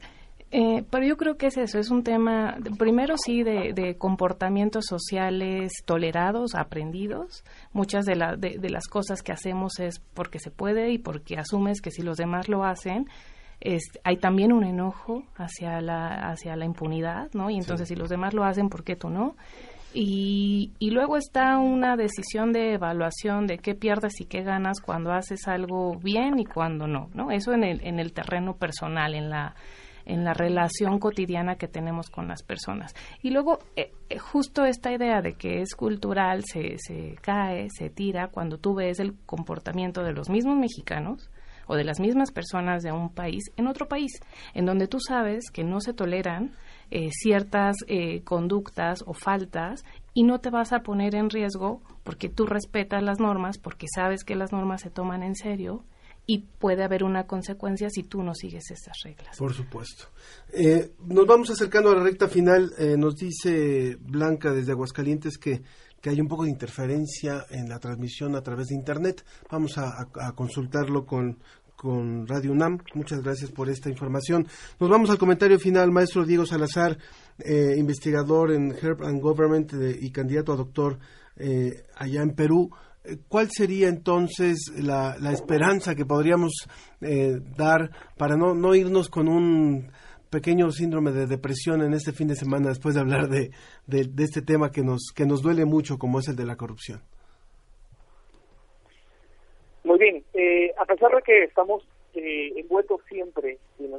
Eh, 0.49 0.83
pero 0.89 1.05
yo 1.05 1.17
creo 1.17 1.37
que 1.37 1.47
es 1.47 1.57
eso, 1.57 1.77
es 1.77 1.91
un 1.91 2.03
tema, 2.03 2.57
primero 2.79 3.15
sí, 3.17 3.43
de, 3.43 3.95
comportamientos 3.99 4.85
sociales 4.87 5.71
tolerados, 5.85 6.55
aprendidos. 6.55 7.43
Muchas 7.73 8.05
de, 8.05 8.15
la, 8.15 8.35
de, 8.37 8.57
de 8.57 8.69
las 8.71 8.87
cosas 8.87 9.21
que 9.21 9.33
hacemos 9.33 9.79
es 9.79 9.99
porque 10.15 10.39
se 10.39 10.49
puede 10.49 10.91
y 10.91 10.97
porque 10.97 11.37
asumes 11.37 11.79
que 11.79 11.91
si 11.91 12.01
los 12.01 12.17
demás 12.17 12.49
lo 12.49 12.63
hacen, 12.63 13.07
hay 14.03 14.17
también 14.17 14.51
un 14.51 14.63
enojo 14.63 15.23
hacia 15.35 15.81
la, 15.81 16.29
hacia 16.29 16.55
la 16.55 16.65
impunidad, 16.65 17.29
¿no? 17.33 17.49
Y 17.49 17.57
entonces 17.57 17.87
si 17.87 17.95
los 17.95 18.09
demás 18.09 18.33
lo 18.33 18.43
hacen, 18.43 18.69
¿por 18.69 18.83
qué 18.83 18.95
tú 18.95 19.09
no? 19.09 19.35
Y, 19.93 20.73
y 20.77 20.91
luego 20.91 21.15
está 21.17 21.57
una 21.57 21.95
decisión 21.95 22.51
de 22.51 22.73
evaluación 22.73 23.47
de 23.47 23.59
qué 23.59 23.75
pierdes 23.75 24.19
y 24.19 24.25
qué 24.25 24.43
ganas 24.43 24.81
cuando 24.81 25.13
haces 25.13 25.47
algo 25.47 25.95
bien 25.95 26.37
y 26.37 26.45
cuando 26.45 26.85
no, 26.85 27.09
¿no? 27.13 27.31
Eso 27.31 27.53
en 27.53 27.63
el, 27.63 27.81
en 27.85 27.99
el 27.99 28.11
terreno 28.11 28.57
personal, 28.57 29.15
en 29.15 29.29
la, 29.29 29.55
en 30.05 30.25
la 30.25 30.33
relación 30.33 30.99
cotidiana 30.99 31.55
que 31.55 31.67
tenemos 31.67 32.09
con 32.09 32.27
las 32.27 32.43
personas. 32.43 32.93
Y 33.23 33.31
luego, 33.31 33.59
eh, 33.77 33.93
eh, 34.09 34.17
justo 34.19 34.65
esta 34.65 34.91
idea 34.91 35.21
de 35.21 35.33
que 35.33 35.61
es 35.61 35.75
cultural 35.75 36.43
se, 36.43 36.77
se 36.77 37.15
cae, 37.21 37.69
se 37.69 37.89
tira 37.89 38.27
cuando 38.27 38.57
tú 38.57 38.75
ves 38.75 38.99
el 38.99 39.15
comportamiento 39.25 40.03
de 40.03 40.11
los 40.11 40.29
mismos 40.29 40.57
mexicanos 40.57 41.29
o 41.67 41.75
de 41.75 41.83
las 41.83 41.99
mismas 41.99 42.31
personas 42.31 42.83
de 42.83 42.91
un 42.91 43.09
país 43.09 43.43
en 43.57 43.67
otro 43.67 43.87
país, 43.87 44.11
en 44.53 44.65
donde 44.65 44.87
tú 44.87 44.99
sabes 44.99 45.49
que 45.51 45.63
no 45.63 45.81
se 45.81 45.93
toleran 45.93 46.55
eh, 46.91 47.09
ciertas 47.11 47.75
eh, 47.87 48.21
conductas 48.23 49.03
o 49.05 49.13
faltas 49.13 49.83
y 50.13 50.23
no 50.23 50.39
te 50.39 50.49
vas 50.49 50.71
a 50.73 50.81
poner 50.81 51.15
en 51.15 51.29
riesgo 51.29 51.81
porque 52.03 52.29
tú 52.29 52.45
respetas 52.45 53.03
las 53.03 53.19
normas, 53.19 53.57
porque 53.57 53.87
sabes 53.93 54.23
que 54.23 54.35
las 54.35 54.51
normas 54.51 54.81
se 54.81 54.89
toman 54.89 55.23
en 55.23 55.35
serio 55.35 55.83
y 56.27 56.39
puede 56.59 56.83
haber 56.83 57.03
una 57.03 57.27
consecuencia 57.27 57.89
si 57.89 58.03
tú 58.03 58.23
no 58.23 58.33
sigues 58.33 58.71
esas 58.71 58.97
reglas. 59.03 59.37
Por 59.37 59.53
supuesto. 59.53 60.05
Eh, 60.51 60.93
nos 61.05 61.25
vamos 61.27 61.49
acercando 61.51 61.91
a 61.91 61.95
la 61.95 62.03
recta 62.03 62.27
final. 62.27 62.71
Eh, 62.77 62.95
nos 62.97 63.15
dice 63.15 63.97
Blanca 63.99 64.51
desde 64.51 64.71
Aguascalientes 64.71 65.37
que, 65.37 65.61
que 66.05 66.11
hay 66.11 66.21
un 66.21 66.27
poco 66.27 66.43
de 66.43 66.51
interferencia 66.51 67.47
en 67.49 67.67
la 67.67 67.79
transmisión 67.79 68.35
a 68.35 68.41
través 68.41 68.67
de 68.67 68.75
Internet. 68.75 69.25
Vamos 69.49 69.79
a, 69.79 70.07
consultarlo 70.35 71.03
con, 71.03 71.39
con 71.75 72.27
Radio 72.27 72.51
UNAM. 72.51 72.77
Muchas 72.93 73.23
gracias 73.23 73.49
por 73.49 73.69
esta 73.69 73.89
información. 73.89 74.45
Nos 74.79 74.87
vamos 74.87 75.09
al 75.09 75.17
comentario 75.17 75.57
final, 75.57 75.91
maestro 75.91 76.23
Diego 76.23 76.45
Salazar, 76.45 76.95
eh, 77.39 77.73
investigador 77.75 78.51
en 78.51 78.71
Herb 78.79 79.03
and 79.03 79.19
Government 79.19 79.73
y 79.99 80.11
candidato 80.11 80.53
a 80.53 80.57
doctor 80.57 80.99
eh, 81.37 81.71
allá 81.95 82.21
en 82.21 82.35
Perú. 82.35 82.69
Eh, 83.03 83.17
¿Cuál 83.27 83.49
sería 83.49 83.87
entonces 83.87 84.73
la, 84.77 85.17
la 85.17 85.31
esperanza 85.31 85.95
que 85.95 86.05
podríamos 86.05 86.53
dar 87.57 87.89
para 88.15 88.37
no, 88.37 88.53
no 88.53 88.75
irnos 88.75 89.09
con 89.09 89.27
un 89.27 89.89
pequeño 90.35 90.69
síndrome 90.69 91.11
de 91.11 91.27
depresión 91.27 91.81
en 91.81 91.93
este 91.93 92.11
fin 92.11 92.27
de 92.27 92.35
semana 92.35 92.67
después 92.67 92.93
de 92.93 92.99
hablar 92.99 93.29
de, 93.29 93.51
de, 93.87 94.23
este 94.23 94.41
tema 94.41 94.69
que 94.69 94.81
nos, 94.81 95.13
que 95.15 95.25
nos 95.25 95.41
duele 95.41 95.63
mucho 95.63 95.97
como 95.97 96.19
es 96.19 96.27
el 96.27 96.35
de 96.35 96.45
la 96.45 96.57
corrupción? 96.57 96.99
Muy 99.85 99.97
bien, 99.97 100.25
eh, 100.33 100.73
a 100.77 100.83
pesar 100.83 101.15
de 101.15 101.21
que 101.21 101.43
estamos 101.43 101.87
eh, 102.15 102.51
envueltos 102.57 102.99
siempre 103.07 103.59
en, 103.79 103.93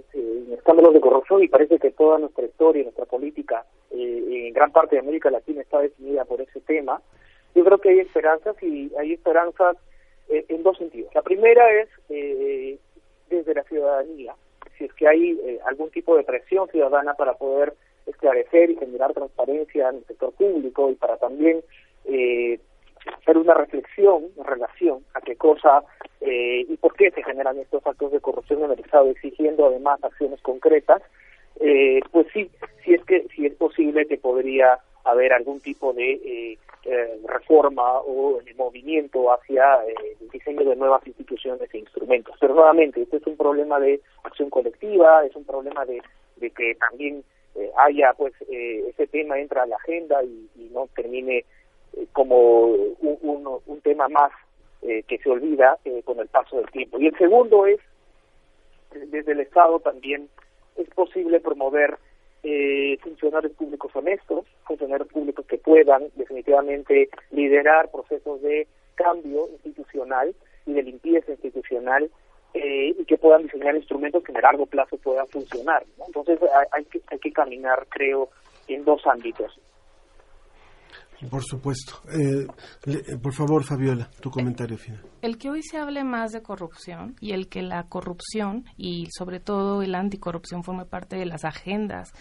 escándalos 0.53 0.93
de 0.93 1.01
corrupción 1.01 1.43
y 1.43 1.49
parece 1.49 1.79
que 1.79 1.93
toda 1.93 2.19
nuestra 2.19 2.45
historia, 2.45 2.83
nuestra 2.83 3.07
política, 3.07 3.65
eh, 3.91 4.49
en 4.49 4.53
gran 4.53 4.73
parte 4.73 4.97
de 4.97 5.01
América 5.01 5.31
Latina 5.31 5.63
está 5.63 5.81
definida 5.81 6.27
por 6.27 6.43
ese 6.43 6.61
tema, 6.61 7.01
yo 7.55 7.65
creo 7.65 7.79
que 7.79 7.89
hay 7.89 8.01
esperanzas 8.01 8.63
y 8.63 8.93
hay 8.99 9.15
esperanzas 9.15 9.79
eh, 10.29 10.45
en 10.51 10.63
dos 10.63 10.77
sentidos. 10.77 11.15
La 11.15 11.23
primera 11.23 11.65
es 11.81 11.89
eh, 12.11 12.79
desde 13.31 13.55
la 13.55 13.63
ciudadanía, 13.63 14.35
si 14.77 14.85
es 14.85 14.93
que 14.95 15.09
hay 15.09 15.31
eh, 15.45 15.59
algún 15.67 15.91
tipo 15.91 16.17
de 16.17 16.25
presión 16.25 16.69
ciudadana 16.69 17.15
para 17.15 17.35
poder 17.35 17.75
esclarecer 18.07 18.71
y 18.71 18.77
generar 18.77 19.13
transparencia 19.13 19.89
en 19.89 19.97
el 19.97 20.05
sector 20.07 20.33
público 20.33 20.91
y 20.91 20.95
para 20.95 21.17
también 21.17 21.63
eh, 22.05 22.59
hacer 23.21 23.39
una 23.39 23.55
reflexión 23.55 24.25
en 24.37 24.45
relación 24.45 25.05
a 25.15 25.21
qué 25.21 25.37
cosa 25.37 25.83
eh, 26.21 26.65
y 26.69 26.77
por 26.77 26.95
qué 26.95 27.11
se 27.11 27.23
generan 27.23 27.59
estos 27.59 27.87
actos 27.87 28.13
de 28.13 28.21
corrupción 28.21 28.65
en 28.65 28.73
el 28.73 28.81
Estado, 28.81 29.11
exigiendo 29.11 29.67
además 29.67 30.03
acciones 30.03 30.41
concretas, 30.43 31.03
eh, 31.61 32.01
pues 32.11 32.27
sí, 32.33 32.51
si 32.85 32.95
es 32.95 33.05
que 33.05 33.27
si 33.35 33.47
es 33.47 33.55
posible 33.55 34.07
que 34.07 34.19
podría 34.19 34.79
haber 35.07 35.33
algún 35.33 35.61
tipo 35.61 35.93
de 35.93 36.13
eh, 36.13 36.59
eh, 36.89 37.21
reforma 37.27 38.01
o 38.01 38.41
de 38.45 38.55
movimiento 38.55 39.33
hacia 39.33 39.85
eh, 39.87 40.17
el 40.21 40.29
diseño 40.29 40.65
de 40.65 40.77
nuevas 40.77 41.05
instituciones 41.07 41.69
e 41.75 41.79
instrumentos. 41.79 42.37
Pero 42.39 42.55
nuevamente, 42.55 43.03
este 43.03 43.17
es 43.17 43.27
un 43.27 43.37
problema 43.37 43.81
de 43.81 44.01
acción 44.23 44.51
colectiva, 44.51 45.25
es 45.25 45.35
un 45.35 45.45
problema 45.45 45.85
de, 45.85 46.01
de 46.37 46.51
que 46.51 46.77
también 46.77 47.25
eh, 47.57 47.71
haya, 47.77 48.13
pues, 48.13 48.35
ese 48.49 49.07
tema 49.09 49.39
entra 49.39 49.63
a 49.63 49.67
la 49.67 49.77
agenda 49.77 50.23
y, 50.23 50.49
y 50.57 50.71
no 50.73 50.89
termine 50.95 51.45
como 52.13 52.67
un, 52.67 53.19
un, 53.23 53.61
un, 53.67 53.81
tema 53.81 54.09
más 54.09 54.31
que 54.81 55.19
se 55.19 55.31
olvida 55.31 55.79
con 56.05 56.21
el 56.21 56.29
paso 56.29 56.59
del 56.59 56.71
tiempo. 56.71 57.01
Y 57.01 57.07
el 57.07 57.19
segundo 57.19 57.67
es, 57.67 57.81
desde 58.93 59.33
el 59.33 59.41
Estado 59.41 59.81
también 59.81 60.29
es 60.77 60.89
posible 60.91 61.41
promover 61.41 61.99
eh, 62.49 62.97
funcionarios 63.03 63.53
públicos 63.55 63.91
honestos, 63.97 64.47
funcionarios 64.65 65.09
públicos 65.09 65.45
que 65.47 65.59
puedan 65.59 66.05
definitivamente 66.15 67.09
liderar 67.33 67.91
procesos 67.91 68.41
de 68.41 68.69
cambio 68.95 69.49
institucional 69.65 70.33
y 70.65 70.75
de 70.75 70.83
limpieza 70.85 71.33
institucional 71.33 72.09
eh, 72.55 72.95
y 72.97 73.05
que 73.05 73.19
puedan 73.19 73.43
diseñar 73.43 73.75
instrumentos 73.75 74.23
que 74.23 74.31
en 74.31 74.37
el 74.37 74.43
largo 74.43 74.67
plazo 74.67 74.97
puedan 74.99 75.27
funcionar. 75.27 75.85
Entonces 76.07 76.39
hay, 76.71 76.85
que, 76.85 77.01
hay 77.09 77.19
que 77.19 77.33
caminar, 77.33 77.85
creo, 77.89 78.29
en 78.69 78.85
dos 78.85 79.05
ámbitos. 79.09 79.59
Por 81.31 81.43
supuesto. 81.43 82.03
Eh, 82.11 82.47
le, 82.85 83.19
por 83.19 83.33
favor, 83.33 83.65
Fabiola, 83.65 84.11
tu 84.21 84.31
comentario 84.31 84.77
final. 84.77 85.03
El 85.23 85.39
que 85.39 85.51
hoy 85.51 85.63
se 85.63 85.79
hable 85.79 86.05
más 86.05 86.33
de 86.33 86.43
corrupción 86.43 87.17
y 87.21 87.33
el 87.33 87.49
que 87.49 87.63
la 87.63 87.85
corrupción 87.85 88.65
y 88.77 89.09
sobre 89.17 89.41
todo 89.41 89.83
el 89.83 89.95
anticorrupción 89.95 90.63
forme 90.63 90.85
parte 90.85 91.17
de 91.17 91.27
las 91.27 91.45
agendas 91.45 92.13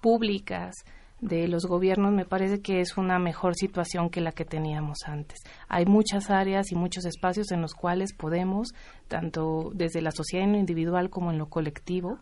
públicas 0.00 0.74
de 1.20 1.48
los 1.48 1.64
gobiernos 1.64 2.12
me 2.12 2.26
parece 2.26 2.60
que 2.60 2.80
es 2.80 2.98
una 2.98 3.18
mejor 3.18 3.54
situación 3.54 4.10
que 4.10 4.20
la 4.20 4.32
que 4.32 4.44
teníamos 4.44 4.98
antes. 5.06 5.38
Hay 5.68 5.86
muchas 5.86 6.28
áreas 6.30 6.70
y 6.70 6.74
muchos 6.74 7.06
espacios 7.06 7.50
en 7.50 7.62
los 7.62 7.74
cuales 7.74 8.12
podemos, 8.12 8.74
tanto 9.08 9.70
desde 9.74 10.02
la 10.02 10.10
sociedad 10.10 10.44
en 10.44 10.52
lo 10.52 10.58
individual 10.58 11.08
como 11.08 11.30
en 11.30 11.38
lo 11.38 11.46
colectivo, 11.46 12.18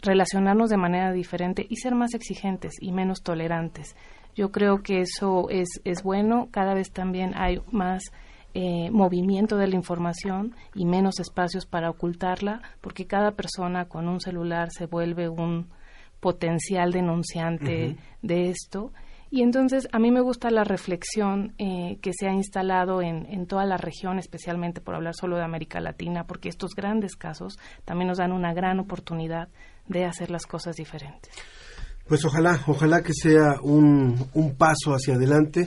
relacionarnos 0.00 0.70
de 0.70 0.76
manera 0.76 1.12
diferente 1.12 1.64
y 1.68 1.76
ser 1.76 1.94
más 1.94 2.14
exigentes 2.14 2.72
y 2.80 2.90
menos 2.90 3.22
tolerantes 3.22 3.94
yo 4.34 4.50
creo 4.50 4.82
que 4.82 5.00
eso 5.00 5.48
es, 5.50 5.68
es 5.84 6.02
bueno. 6.02 6.48
Cada 6.50 6.74
vez 6.74 6.90
también 6.90 7.32
hay 7.36 7.60
más 7.70 8.02
eh, 8.54 8.90
movimiento 8.90 9.56
de 9.56 9.66
la 9.66 9.76
información 9.76 10.54
y 10.74 10.84
menos 10.84 11.20
espacios 11.20 11.66
para 11.66 11.90
ocultarla, 11.90 12.62
porque 12.80 13.06
cada 13.06 13.32
persona 13.32 13.86
con 13.86 14.08
un 14.08 14.20
celular 14.20 14.68
se 14.70 14.86
vuelve 14.86 15.28
un 15.28 15.68
potencial 16.20 16.92
denunciante 16.92 17.88
uh 17.88 17.90
-huh. 17.90 17.98
de 18.22 18.50
esto. 18.50 18.92
Y 19.30 19.40
entonces 19.42 19.88
a 19.92 19.98
mí 19.98 20.10
me 20.10 20.20
gusta 20.20 20.50
la 20.50 20.64
reflexión 20.64 21.54
eh, 21.56 21.98
que 22.02 22.12
se 22.12 22.28
ha 22.28 22.34
instalado 22.34 23.00
en, 23.00 23.24
en, 23.30 23.46
toda 23.46 23.64
la 23.64 23.78
región, 23.78 24.18
especialmente 24.18 24.82
por 24.82 24.94
hablar 24.94 25.14
solo 25.14 25.36
de 25.36 25.44
América 25.44 25.80
Latina, 25.80 26.24
porque 26.24 26.50
estos 26.50 26.74
grandes 26.74 27.16
casos 27.16 27.58
también 27.86 28.08
nos 28.08 28.18
dan 28.18 28.32
una 28.32 28.52
gran 28.52 28.78
oportunidad 28.78 29.48
de 29.88 30.04
hacer 30.04 30.30
las 30.30 30.46
cosas 30.46 30.76
diferentes. 30.76 31.32
Pues 32.12 32.26
ojalá, 32.26 32.60
ojalá 32.66 33.00
que 33.00 33.14
sea 33.14 33.54
un, 33.62 34.14
un 34.34 34.54
paso 34.58 34.90
hacia 34.90 35.14
adelante. 35.14 35.64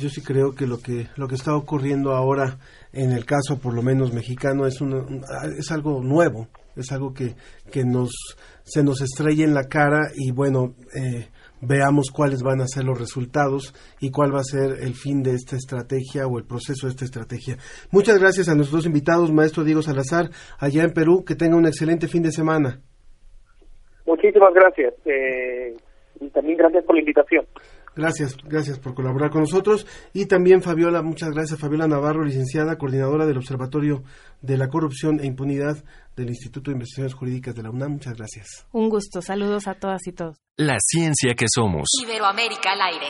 Yo 0.00 0.08
sí 0.08 0.22
creo 0.22 0.54
que 0.54 0.64
lo 0.64 0.78
que 0.78 1.08
lo 1.16 1.26
que 1.26 1.34
está 1.34 1.56
ocurriendo 1.56 2.12
ahora 2.12 2.56
en 2.92 3.10
el 3.10 3.26
caso 3.26 3.58
por 3.60 3.74
lo 3.74 3.82
menos 3.82 4.12
mexicano 4.12 4.64
es 4.64 4.80
una, 4.80 5.04
es 5.58 5.72
algo 5.72 6.00
nuevo, 6.00 6.46
es 6.76 6.92
algo 6.92 7.12
que 7.12 7.34
que 7.72 7.82
nos 7.84 8.10
se 8.62 8.84
nos 8.84 9.00
estrella 9.00 9.44
en 9.44 9.54
la 9.54 9.64
cara 9.64 10.12
y 10.14 10.30
bueno, 10.30 10.76
eh, 10.94 11.30
veamos 11.62 12.12
cuáles 12.12 12.44
van 12.44 12.60
a 12.60 12.68
ser 12.68 12.84
los 12.84 12.96
resultados 12.96 13.74
y 13.98 14.12
cuál 14.12 14.32
va 14.32 14.38
a 14.38 14.44
ser 14.44 14.78
el 14.80 14.94
fin 14.94 15.24
de 15.24 15.34
esta 15.34 15.56
estrategia 15.56 16.28
o 16.28 16.38
el 16.38 16.44
proceso 16.44 16.86
de 16.86 16.92
esta 16.92 17.06
estrategia. 17.06 17.56
Muchas 17.90 18.20
gracias 18.20 18.48
a 18.48 18.54
nuestros 18.54 18.84
dos 18.84 18.86
invitados, 18.86 19.32
maestro 19.32 19.64
Diego 19.64 19.82
Salazar, 19.82 20.30
allá 20.60 20.84
en 20.84 20.92
Perú, 20.92 21.24
que 21.24 21.34
tenga 21.34 21.56
un 21.56 21.66
excelente 21.66 22.06
fin 22.06 22.22
de 22.22 22.30
semana. 22.30 22.82
Muchísimas 24.06 24.54
gracias. 24.54 24.94
Eh, 25.04 25.74
y 26.20 26.30
también 26.30 26.58
gracias 26.58 26.84
por 26.84 26.94
la 26.94 27.00
invitación. 27.00 27.46
Gracias, 27.94 28.36
gracias 28.44 28.78
por 28.78 28.94
colaborar 28.94 29.30
con 29.30 29.40
nosotros. 29.40 29.86
Y 30.12 30.26
también 30.26 30.62
Fabiola, 30.62 31.02
muchas 31.02 31.30
gracias. 31.30 31.58
Fabiola 31.58 31.88
Navarro, 31.88 32.24
licenciada, 32.24 32.76
coordinadora 32.76 33.26
del 33.26 33.38
Observatorio 33.38 34.02
de 34.40 34.56
la 34.56 34.68
Corrupción 34.68 35.18
e 35.20 35.26
Impunidad 35.26 35.76
del 36.14 36.28
Instituto 36.28 36.70
de 36.70 36.76
Investigaciones 36.76 37.14
Jurídicas 37.14 37.54
de 37.54 37.62
la 37.62 37.70
UNAM. 37.70 37.92
Muchas 37.92 38.16
gracias. 38.16 38.66
Un 38.72 38.88
gusto. 38.88 39.20
Saludos 39.20 39.66
a 39.66 39.74
todas 39.74 40.06
y 40.06 40.12
todos. 40.12 40.36
La 40.56 40.76
ciencia 40.78 41.34
que 41.34 41.46
somos. 41.52 41.88
Iberoamérica 42.02 42.72
al 42.72 42.82
aire. 42.82 43.06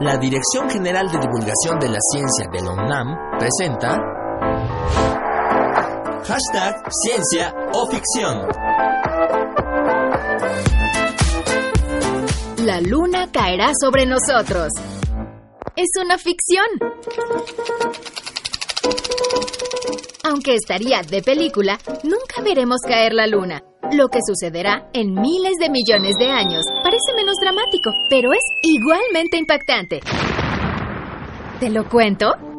La 0.00 0.18
Dirección 0.18 0.68
General 0.68 1.06
de 1.10 1.18
Divulgación 1.18 1.78
de 1.78 1.88
la 1.88 1.98
Ciencia 2.12 2.46
de 2.52 2.62
la 2.62 2.72
UNAM 2.72 3.38
presenta 3.38 3.98
Hashtag 6.24 6.74
Ciencia 6.90 7.54
o 7.72 7.86
Ficción. 7.90 9.09
La 12.70 12.80
luna 12.80 13.32
caerá 13.32 13.72
sobre 13.82 14.06
nosotros. 14.06 14.68
Es 15.74 15.88
una 16.00 16.16
ficción. 16.18 16.66
Aunque 20.22 20.54
estaría 20.54 21.02
de 21.02 21.20
película, 21.20 21.80
nunca 22.04 22.42
veremos 22.44 22.78
caer 22.86 23.12
la 23.12 23.26
luna. 23.26 23.60
Lo 23.90 24.06
que 24.06 24.20
sucederá 24.24 24.88
en 24.92 25.14
miles 25.14 25.54
de 25.58 25.68
millones 25.68 26.14
de 26.20 26.30
años 26.30 26.62
parece 26.84 27.12
menos 27.16 27.34
dramático, 27.42 27.90
pero 28.08 28.32
es 28.32 28.44
igualmente 28.62 29.36
impactante. 29.36 29.98
¿Te 31.58 31.70
lo 31.70 31.88
cuento? 31.88 32.49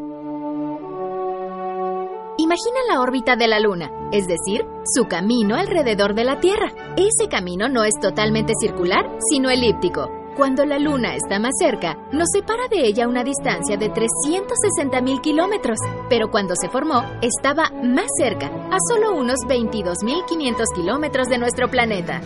Imagina 2.44 2.80
la 2.90 3.02
órbita 3.02 3.36
de 3.36 3.48
la 3.48 3.60
Luna, 3.60 3.92
es 4.12 4.26
decir, 4.26 4.66
su 4.84 5.08
camino 5.08 5.56
alrededor 5.56 6.16
de 6.16 6.24
la 6.24 6.40
Tierra. 6.40 6.72
Ese 6.98 7.30
camino 7.30 7.70
no 7.70 7.84
es 7.84 7.94
totalmente 8.02 8.54
circular, 8.60 9.06
sino 9.30 9.52
elíptico. 9.52 10.10
Cuando 10.36 10.66
la 10.66 10.80
Luna 10.80 11.14
está 11.14 11.38
más 11.38 11.52
cerca, 11.60 12.00
nos 12.12 12.30
separa 12.34 12.68
de 12.68 12.88
ella 12.88 13.08
una 13.08 13.24
distancia 13.24 13.78
de 13.78 13.92
360.000 13.92 15.22
kilómetros, 15.22 15.78
pero 16.10 16.32
cuando 16.32 16.56
se 16.60 16.68
formó, 16.68 17.04
estaba 17.22 17.70
más 17.84 18.08
cerca, 18.18 18.48
a 18.72 18.78
solo 18.90 19.16
unos 19.16 19.38
22.500 19.48 20.64
kilómetros 20.74 21.28
de 21.28 21.38
nuestro 21.38 21.70
planeta. 21.70 22.22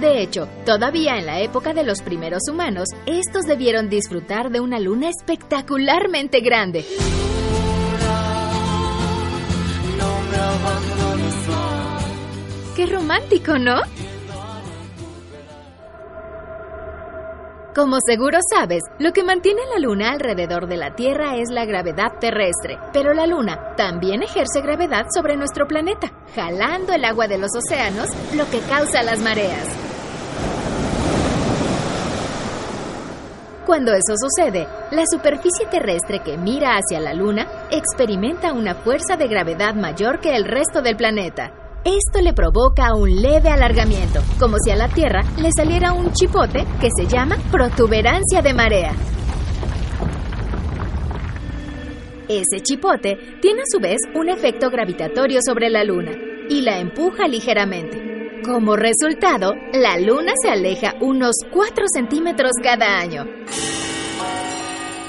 De 0.00 0.22
hecho, 0.22 0.48
todavía 0.64 1.18
en 1.18 1.26
la 1.26 1.40
época 1.40 1.74
de 1.74 1.84
los 1.84 2.00
primeros 2.00 2.48
humanos, 2.50 2.88
estos 3.04 3.44
debieron 3.44 3.90
disfrutar 3.90 4.50
de 4.50 4.58
una 4.58 4.80
luna 4.80 5.10
espectacularmente 5.10 6.40
grande. 6.40 6.86
Qué 12.74 12.86
romántico, 12.86 13.58
¿no? 13.58 13.82
Como 17.74 17.98
seguro 18.04 18.38
sabes, 18.50 18.82
lo 18.98 19.12
que 19.12 19.22
mantiene 19.22 19.60
la 19.72 19.78
Luna 19.78 20.10
alrededor 20.10 20.66
de 20.66 20.76
la 20.76 20.96
Tierra 20.96 21.36
es 21.36 21.50
la 21.50 21.66
gravedad 21.66 22.18
terrestre, 22.20 22.78
pero 22.92 23.14
la 23.14 23.26
Luna 23.26 23.74
también 23.76 24.22
ejerce 24.22 24.60
gravedad 24.60 25.06
sobre 25.14 25.36
nuestro 25.36 25.68
planeta, 25.68 26.10
jalando 26.34 26.92
el 26.92 27.04
agua 27.04 27.28
de 27.28 27.38
los 27.38 27.50
océanos, 27.54 28.08
lo 28.34 28.50
que 28.50 28.58
causa 28.60 29.02
las 29.02 29.20
mareas. 29.20 29.79
Cuando 33.70 33.92
eso 33.92 34.16
sucede, 34.16 34.66
la 34.90 35.04
superficie 35.08 35.64
terrestre 35.70 36.24
que 36.24 36.36
mira 36.36 36.76
hacia 36.76 36.98
la 36.98 37.14
Luna 37.14 37.46
experimenta 37.70 38.52
una 38.52 38.74
fuerza 38.74 39.16
de 39.16 39.28
gravedad 39.28 39.76
mayor 39.76 40.18
que 40.18 40.34
el 40.34 40.44
resto 40.44 40.82
del 40.82 40.96
planeta. 40.96 41.52
Esto 41.84 42.20
le 42.20 42.32
provoca 42.32 42.96
un 42.96 43.22
leve 43.22 43.48
alargamiento, 43.48 44.22
como 44.40 44.56
si 44.58 44.72
a 44.72 44.76
la 44.76 44.88
Tierra 44.88 45.20
le 45.40 45.50
saliera 45.56 45.92
un 45.92 46.10
chipote 46.12 46.66
que 46.80 46.88
se 46.98 47.06
llama 47.06 47.36
protuberancia 47.52 48.42
de 48.42 48.54
marea. 48.54 48.92
Ese 52.28 52.64
chipote 52.64 53.38
tiene 53.40 53.60
a 53.60 53.70
su 53.70 53.78
vez 53.78 53.98
un 54.16 54.30
efecto 54.30 54.68
gravitatorio 54.68 55.38
sobre 55.46 55.70
la 55.70 55.84
Luna 55.84 56.10
y 56.48 56.62
la 56.62 56.80
empuja 56.80 57.28
ligeramente. 57.28 58.09
Como 58.44 58.74
resultado, 58.74 59.52
la 59.72 59.98
Luna 59.98 60.32
se 60.42 60.50
aleja 60.50 60.94
unos 61.00 61.36
4 61.52 61.84
centímetros 61.92 62.52
cada 62.62 62.98
año. 62.98 63.26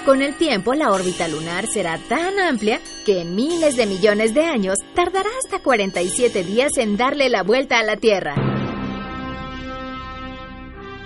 Con 0.06 0.22
el 0.22 0.36
tiempo, 0.36 0.74
la 0.74 0.92
órbita 0.92 1.30
lunar 1.30 1.66
será 1.66 1.98
tan 2.10 2.40
amplia 2.40 2.82
que 3.06 3.22
en 3.22 3.36
miles 3.36 3.78
de 3.78 3.86
millones 3.86 4.34
de 4.34 4.46
años 4.46 4.76
tardará 4.96 5.30
hasta 5.44 5.60
47 5.64 6.44
días 6.44 6.72
en 6.78 6.98
darle 6.98 7.30
la 7.30 7.44
vuelta 7.44 7.80
a 7.80 7.84
la 7.84 7.96
Tierra. 7.96 8.61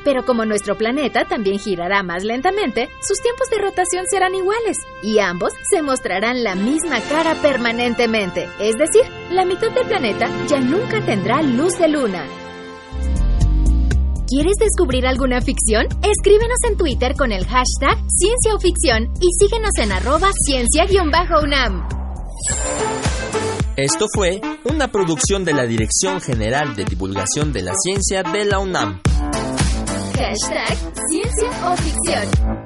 Pero 0.06 0.24
como 0.24 0.45
nuestro 0.45 0.78
planeta 0.78 1.26
también 1.26 1.58
girará 1.58 2.03
más 2.03 2.24
lentamente, 2.24 2.89
sus 3.01 3.20
tiempos 3.22 3.49
de 3.49 3.58
rotación 3.58 4.06
serán 4.08 4.36
iguales 4.36 4.78
y 5.01 5.18
ambos 5.18 5.51
se 5.70 5.82
mostrarán 5.82 6.43
la 6.43 6.53
misma 6.53 7.01
cara 7.10 7.34
permanentemente. 7.41 8.47
Es 8.60 8.78
decir, 8.78 9.01
la 9.32 9.45
mitad 9.45 9.72
del 9.72 9.88
planeta 9.88 10.30
ya 10.47 10.60
nunca 10.60 11.03
tendrá 11.03 11.41
luz 11.41 11.78
de 11.80 11.88
luna. 11.88 12.24
¿Quieres 14.28 14.56
descubrir 14.60 15.08
alguna 15.08 15.41
ficción? 15.41 15.88
Escríbenos 16.03 16.58
en 16.70 16.78
Twitter 16.78 17.16
con 17.16 17.32
el 17.32 17.45
hashtag 17.45 17.97
Ciencia 18.08 18.53
Ficción 18.60 19.12
y 19.20 19.28
síguenos 19.39 19.72
en 19.78 19.91
arroba 19.91 20.30
ciencia-unam. 20.45 21.88
Esto 23.76 24.06
fue 24.14 24.39
una 24.66 24.91
producción 24.91 25.43
de 25.45 25.53
la 25.53 25.66
Dirección 25.66 26.22
General 26.22 26.76
de 26.76 26.86
Divulgación 26.86 27.51
de 27.51 27.64
la 27.64 27.74
Ciencia 27.76 28.24
de 28.24 28.45
la 28.45 28.60
UNAM. 28.60 29.01
Hashtag 30.18 30.78
Ciencia 31.09 31.49
o 31.70 31.76
Ficción. 31.76 32.66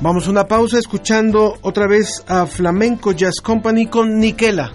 Vamos 0.00 0.26
a 0.26 0.30
una 0.30 0.48
pausa 0.48 0.78
escuchando 0.80 1.56
otra 1.62 1.86
vez 1.86 2.24
a 2.26 2.46
Flamenco 2.46 3.12
Jazz 3.12 3.40
Company 3.40 3.86
con 3.86 4.18
Nikela. 4.18 4.72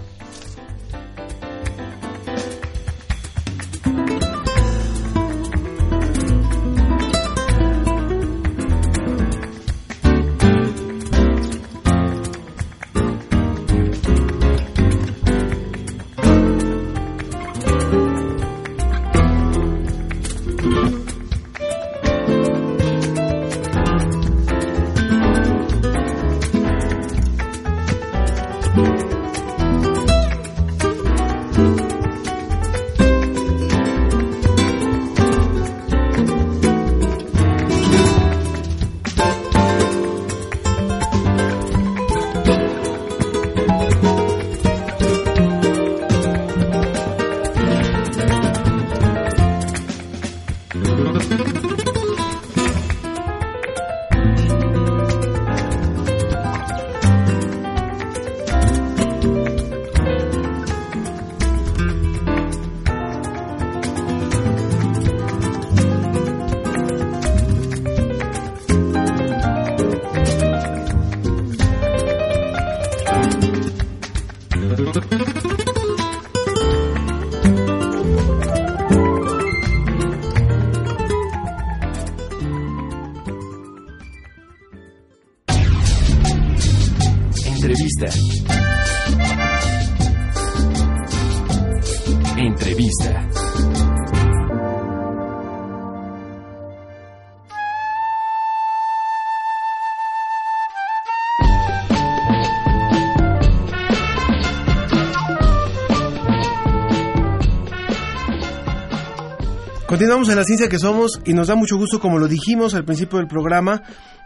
Continuamos 109.96 110.28
en 110.28 110.36
la 110.36 110.44
ciencia 110.44 110.68
que 110.68 110.78
somos 110.78 111.22
y 111.24 111.32
nos 111.32 111.48
da 111.48 111.54
mucho 111.54 111.78
gusto, 111.78 112.00
como 112.00 112.18
lo 112.18 112.28
dijimos 112.28 112.74
al 112.74 112.84
principio 112.84 113.16
del 113.16 113.28
programa, 113.28 113.82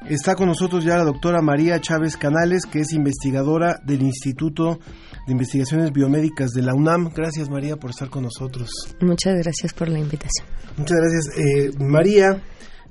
está 0.08 0.34
con 0.34 0.48
nosotros 0.48 0.82
ya 0.82 0.96
la 0.96 1.04
doctora 1.04 1.42
María 1.42 1.80
Chávez 1.80 2.16
Canales, 2.16 2.66
que 2.66 2.80
es 2.80 2.92
investigadora 2.92 3.78
del 3.84 4.02
Instituto 4.02 4.80
de 5.28 5.32
Investigaciones 5.32 5.92
Biomédicas 5.92 6.50
de 6.50 6.62
la 6.62 6.74
UNAM. 6.74 7.12
Gracias 7.14 7.48
María 7.48 7.76
por 7.76 7.90
estar 7.90 8.10
con 8.10 8.24
nosotros. 8.24 8.68
Muchas 9.00 9.36
gracias 9.36 9.72
por 9.72 9.88
la 9.88 10.00
invitación. 10.00 10.44
Muchas 10.76 10.96
gracias. 10.98 11.38
Eh, 11.38 11.70
María, 11.78 12.42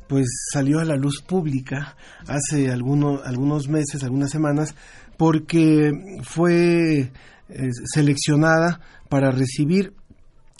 pues 0.07 0.27
salió 0.53 0.79
a 0.79 0.85
la 0.85 0.95
luz 0.95 1.21
pública 1.21 1.97
hace 2.27 2.71
alguno, 2.71 3.19
algunos 3.25 3.67
meses, 3.67 4.05
algunas 4.05 4.31
semanas, 4.31 4.73
porque 5.17 5.91
fue 6.23 7.11
eh, 7.49 7.69
seleccionada 7.93 8.79
para 9.09 9.31
recibir 9.31 9.98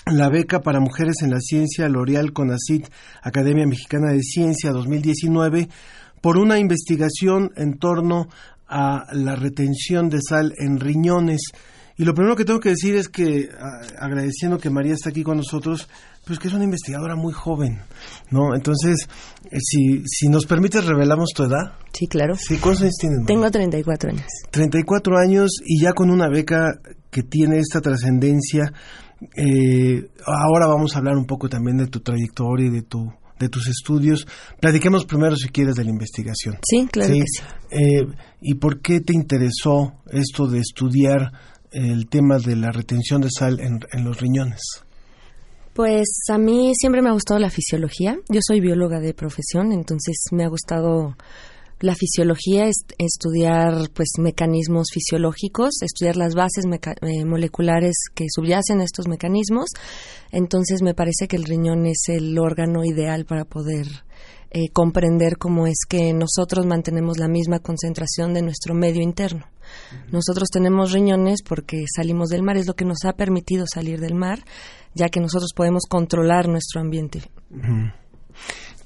la 0.05 0.29
beca 0.29 0.61
para 0.61 0.79
mujeres 0.79 1.17
en 1.21 1.31
la 1.31 1.39
ciencia 1.39 1.87
L'Oreal 1.87 2.33
Conacit 2.33 2.87
Academia 3.21 3.67
Mexicana 3.67 4.11
de 4.11 4.21
Ciencia 4.21 4.71
2019 4.71 5.69
por 6.21 6.37
una 6.37 6.59
investigación 6.59 7.51
en 7.55 7.77
torno 7.77 8.27
a 8.67 9.05
la 9.13 9.35
retención 9.35 10.09
de 10.09 10.19
sal 10.21 10.53
en 10.57 10.79
riñones. 10.79 11.41
Y 11.97 12.05
lo 12.05 12.13
primero 12.13 12.35
que 12.35 12.45
tengo 12.45 12.59
que 12.59 12.69
decir 12.69 12.95
es 12.95 13.09
que, 13.09 13.49
agradeciendo 13.99 14.57
que 14.57 14.69
María 14.69 14.93
está 14.93 15.09
aquí 15.09 15.21
con 15.21 15.37
nosotros, 15.37 15.89
pues 16.25 16.39
que 16.39 16.47
es 16.47 16.53
una 16.53 16.63
investigadora 16.63 17.15
muy 17.15 17.33
joven, 17.33 17.81
¿no? 18.29 18.55
Entonces, 18.55 19.07
eh, 19.51 19.57
si, 19.59 20.03
si 20.05 20.29
nos 20.29 20.45
permites, 20.45 20.85
revelamos 20.85 21.31
tu 21.35 21.43
edad. 21.43 21.73
Sí, 21.91 22.07
claro. 22.07 22.35
Sí, 22.35 22.57
¿cuántos 22.57 22.83
años 22.83 22.95
tienes? 22.99 23.19
María? 23.19 23.27
Tengo 23.27 23.51
34 23.51 24.11
años. 24.11 24.27
34 24.51 25.17
años 25.17 25.49
y 25.65 25.81
ya 25.81 25.91
con 25.91 26.09
una 26.09 26.29
beca 26.29 26.79
que 27.09 27.23
tiene 27.23 27.59
esta 27.59 27.81
trascendencia. 27.81 28.71
Eh, 29.36 30.09
ahora 30.26 30.67
vamos 30.67 30.95
a 30.95 30.99
hablar 30.99 31.15
un 31.17 31.26
poco 31.26 31.49
también 31.49 31.78
de 31.78 31.88
tu 31.88 31.99
trayectoria 31.99 32.67
y 32.67 32.70
de 32.70 32.82
tu 32.84 33.11
de 33.39 33.49
tus 33.49 33.67
estudios. 33.67 34.28
Platiquemos 34.59 35.05
primero, 35.05 35.36
si 35.36 35.47
quieres, 35.49 35.76
de 35.76 35.86
la 35.86 35.91
investigación. 35.91 36.57
Sí, 36.61 36.88
claro 36.91 37.13
que 37.13 37.24
sí. 37.26 37.43
Eh, 37.72 38.05
¿Y 38.41 38.55
por 38.55 38.82
qué 38.82 38.99
te 38.99 39.13
interesó 39.13 39.93
esto 40.11 40.47
de 40.47 40.59
estudiar 40.59 41.32
el 41.72 42.07
tema 42.09 42.38
de 42.38 42.55
la 42.55 42.72
retención 42.72 43.22
de 43.22 43.30
sal 43.32 43.59
en, 43.61 43.80
en 43.93 44.03
los 44.03 44.20
riñones? 44.20 44.59
Pues 45.74 46.09
a 46.30 46.38
mí 46.38 46.74
siempre 46.76 47.01
me 47.01 47.09
ha 47.09 47.13
gustado 47.13 47.39
la 47.39 47.49
fisiología. 47.49 48.17
Yo 48.28 48.41
soy 48.45 48.59
bióloga 48.59 48.99
de 48.99 49.13
profesión, 49.13 49.72
entonces 49.72 50.17
me 50.32 50.43
ha 50.43 50.49
gustado 50.49 51.15
la 51.82 51.95
fisiología, 51.95 52.65
es 52.65 52.86
estudiar 52.97 53.89
pues 53.93 54.09
mecanismos 54.17 54.88
fisiológicos, 54.93 55.82
estudiar 55.82 56.17
las 56.17 56.36
bases 56.36 56.65
eh, 56.65 57.25
moleculares 57.25 57.95
que 58.13 58.25
subyacen 58.34 58.82
a 58.82 58.84
estos 58.84 59.07
mecanismos. 59.07 59.69
Entonces 60.32 60.82
me 60.82 60.93
parece 60.93 61.27
que 61.27 61.38
el 61.38 61.45
riñón 61.45 61.86
es 61.86 62.09
el 62.09 62.38
órgano 62.38 62.84
ideal 62.84 63.25
para 63.25 63.45
poder 63.45 63.88
eh, 64.51 64.69
comprender 64.73 65.38
cómo 65.38 65.67
es 65.67 65.86
que 65.88 66.11
nosotros 66.13 66.65
mantenemos 66.65 67.17
la 67.17 67.27
misma 67.27 67.59
concentración 67.59 68.34
de 68.34 68.41
nuestro 68.41 68.73
medio 68.73 69.01
interno. 69.01 69.45
Nosotros 70.11 70.49
tenemos 70.51 70.91
riñones 70.91 71.43
porque 71.43 71.86
salimos 71.95 72.30
del 72.30 72.41
mar, 72.41 72.57
es 72.57 72.65
lo 72.65 72.73
que 72.73 72.86
nos 72.86 73.05
ha 73.05 73.13
permitido 73.13 73.65
salir 73.71 73.99
del 73.99 74.15
mar, 74.15 74.43
ya 74.95 75.09
que 75.09 75.19
nosotros 75.19 75.51
podemos 75.55 75.84
controlar 75.88 76.47
nuestro 76.47 76.82
ambiente. 76.82 77.21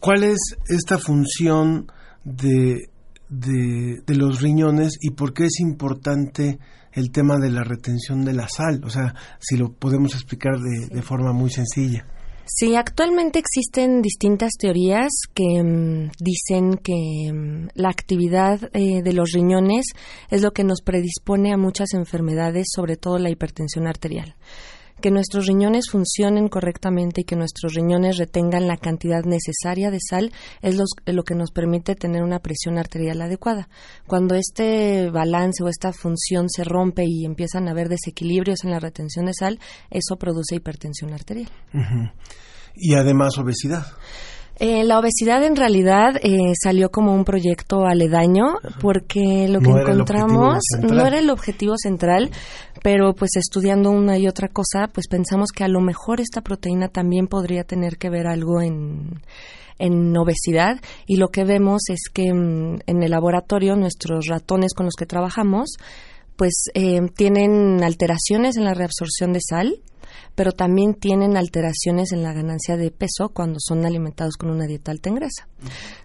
¿Cuál 0.01 0.25
es 0.25 0.37
esta 0.67 0.97
función 0.97 1.87
de, 2.23 2.89
de, 3.29 4.15
los 4.15 4.41
riñones 4.41 4.97
y 5.01 5.11
por 5.11 5.33
qué 5.33 5.45
es 5.45 5.59
importante 5.59 6.59
el 6.93 7.11
tema 7.11 7.37
de 7.37 7.49
la 7.49 7.63
retención 7.63 8.23
de 8.25 8.33
la 8.33 8.47
sal? 8.47 8.81
O 8.85 8.89
sea, 8.89 9.13
si 9.39 9.57
lo 9.57 9.73
podemos 9.73 10.13
explicar 10.13 10.59
de, 10.59 10.87
de 10.93 11.01
forma 11.01 11.33
muy 11.33 11.49
sencilla. 11.49 12.05
Sí, 12.45 12.75
actualmente 12.75 13.39
existen 13.39 14.01
distintas 14.01 14.51
teorías 14.59 15.11
que 15.33 15.63
mm, 15.63 16.11
dicen 16.19 16.77
que 16.77 17.31
mm, 17.31 17.69
la 17.73 17.89
actividad 17.89 18.69
eh, 18.73 19.01
de 19.01 19.13
los 19.13 19.31
riñones 19.31 19.85
es 20.29 20.41
lo 20.41 20.51
que 20.51 20.65
nos 20.65 20.81
predispone 20.81 21.53
a 21.53 21.57
muchas 21.57 21.93
enfermedades, 21.93 22.67
sobre 22.75 22.97
todo 22.97 23.17
la 23.17 23.29
hipertensión 23.29 23.87
arterial 23.87 24.35
que 25.03 25.11
nuestros 25.11 25.47
riñones 25.47 25.89
funcionen 25.91 26.47
correctamente 26.47 27.21
y 27.21 27.23
que 27.25 27.35
nuestros 27.35 27.73
riñones 27.73 28.15
retengan 28.17 28.67
la 28.67 28.77
cantidad 28.77 29.25
necesaria 29.25 29.91
de 29.91 29.99
sal 29.99 30.31
es 30.61 30.77
lo 31.05 31.23
que 31.23 31.35
nos 31.35 31.51
permite 31.51 31.95
tener 31.95 32.23
una 32.23 32.39
presión 32.39 32.77
arterial 32.77 33.21
adecuada. 33.21 33.67
Cuando 34.07 34.33
este 34.35 35.09
balance 35.09 35.61
o 35.61 35.67
esta 35.67 35.91
función 35.91 36.47
se 36.47 36.63
rompe 36.63 37.03
y 37.05 37.25
empiezan 37.25 37.67
a 37.67 37.71
haber 37.71 37.89
desequilibrios 37.89 38.63
en 38.63 38.71
la 38.71 38.79
retención 38.79 39.25
de 39.25 39.33
sal, 39.33 39.59
eso 39.91 40.15
produce 40.15 40.55
hipertensión 40.55 41.11
arterial. 41.13 41.51
Y 42.73 42.93
además 42.93 43.37
obesidad. 43.37 43.85
Eh, 44.59 44.83
la 44.83 44.99
obesidad 44.99 45.43
en 45.43 45.55
realidad 45.55 46.15
eh, 46.21 46.53
salió 46.61 46.91
como 46.91 47.13
un 47.13 47.25
proyecto 47.25 47.85
aledaño 47.87 48.57
porque 48.81 49.47
lo 49.49 49.59
que 49.59 49.71
encontramos 49.71 50.59
no 50.79 51.07
era 51.07 51.17
el 51.17 51.31
objetivo 51.31 51.73
central, 51.75 52.29
pero 52.83 53.15
pues 53.15 53.31
estudiando 53.37 53.89
una 53.89 54.19
y 54.19 54.27
otra 54.27 54.49
cosa, 54.49 54.89
pues 54.93 55.07
pensamos 55.07 55.49
que 55.55 55.63
a 55.63 55.69
lo 55.69 55.79
mejor 55.79 56.19
esta 56.21 56.41
proteína 56.41 56.89
también 56.89 57.27
podría 57.27 57.63
tener 57.63 57.97
que 57.97 58.09
ver 58.09 58.27
algo 58.27 58.61
en, 58.61 59.21
en 59.79 60.15
obesidad. 60.17 60.79
Y 61.07 61.15
lo 61.15 61.29
que 61.29 61.45
vemos 61.45 61.83
es 61.89 62.09
que 62.13 62.31
mm, 62.33 62.81
en 62.85 63.01
el 63.01 63.11
laboratorio 63.11 63.75
nuestros 63.77 64.27
ratones 64.27 64.73
con 64.73 64.85
los 64.85 64.95
que 64.95 65.05
trabajamos 65.05 65.77
pues 66.35 66.65
eh, 66.73 67.01
tienen 67.15 67.83
alteraciones 67.83 68.57
en 68.57 68.65
la 68.65 68.73
reabsorción 68.73 69.33
de 69.33 69.39
sal 69.41 69.81
pero 70.35 70.51
también 70.51 70.95
tienen 70.95 71.37
alteraciones 71.37 72.11
en 72.11 72.23
la 72.23 72.33
ganancia 72.33 72.75
de 72.75 72.91
peso 72.91 73.29
cuando 73.29 73.59
son 73.59 73.85
alimentados 73.85 74.35
con 74.35 74.49
una 74.49 74.65
dieta 74.65 74.91
alta 74.91 75.09
en 75.09 75.15
grasa. 75.15 75.47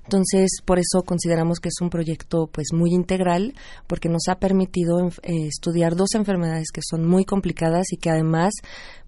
Entonces, 0.04 0.60
por 0.64 0.78
eso 0.78 1.02
consideramos 1.04 1.60
que 1.60 1.68
es 1.68 1.80
un 1.80 1.90
proyecto 1.90 2.48
pues 2.52 2.68
muy 2.72 2.90
integral 2.92 3.54
porque 3.86 4.08
nos 4.08 4.28
ha 4.28 4.38
permitido 4.38 5.08
eh, 5.22 5.46
estudiar 5.46 5.96
dos 5.96 6.14
enfermedades 6.14 6.68
que 6.72 6.82
son 6.82 7.06
muy 7.06 7.24
complicadas 7.24 7.92
y 7.92 7.96
que 7.96 8.10
además 8.10 8.52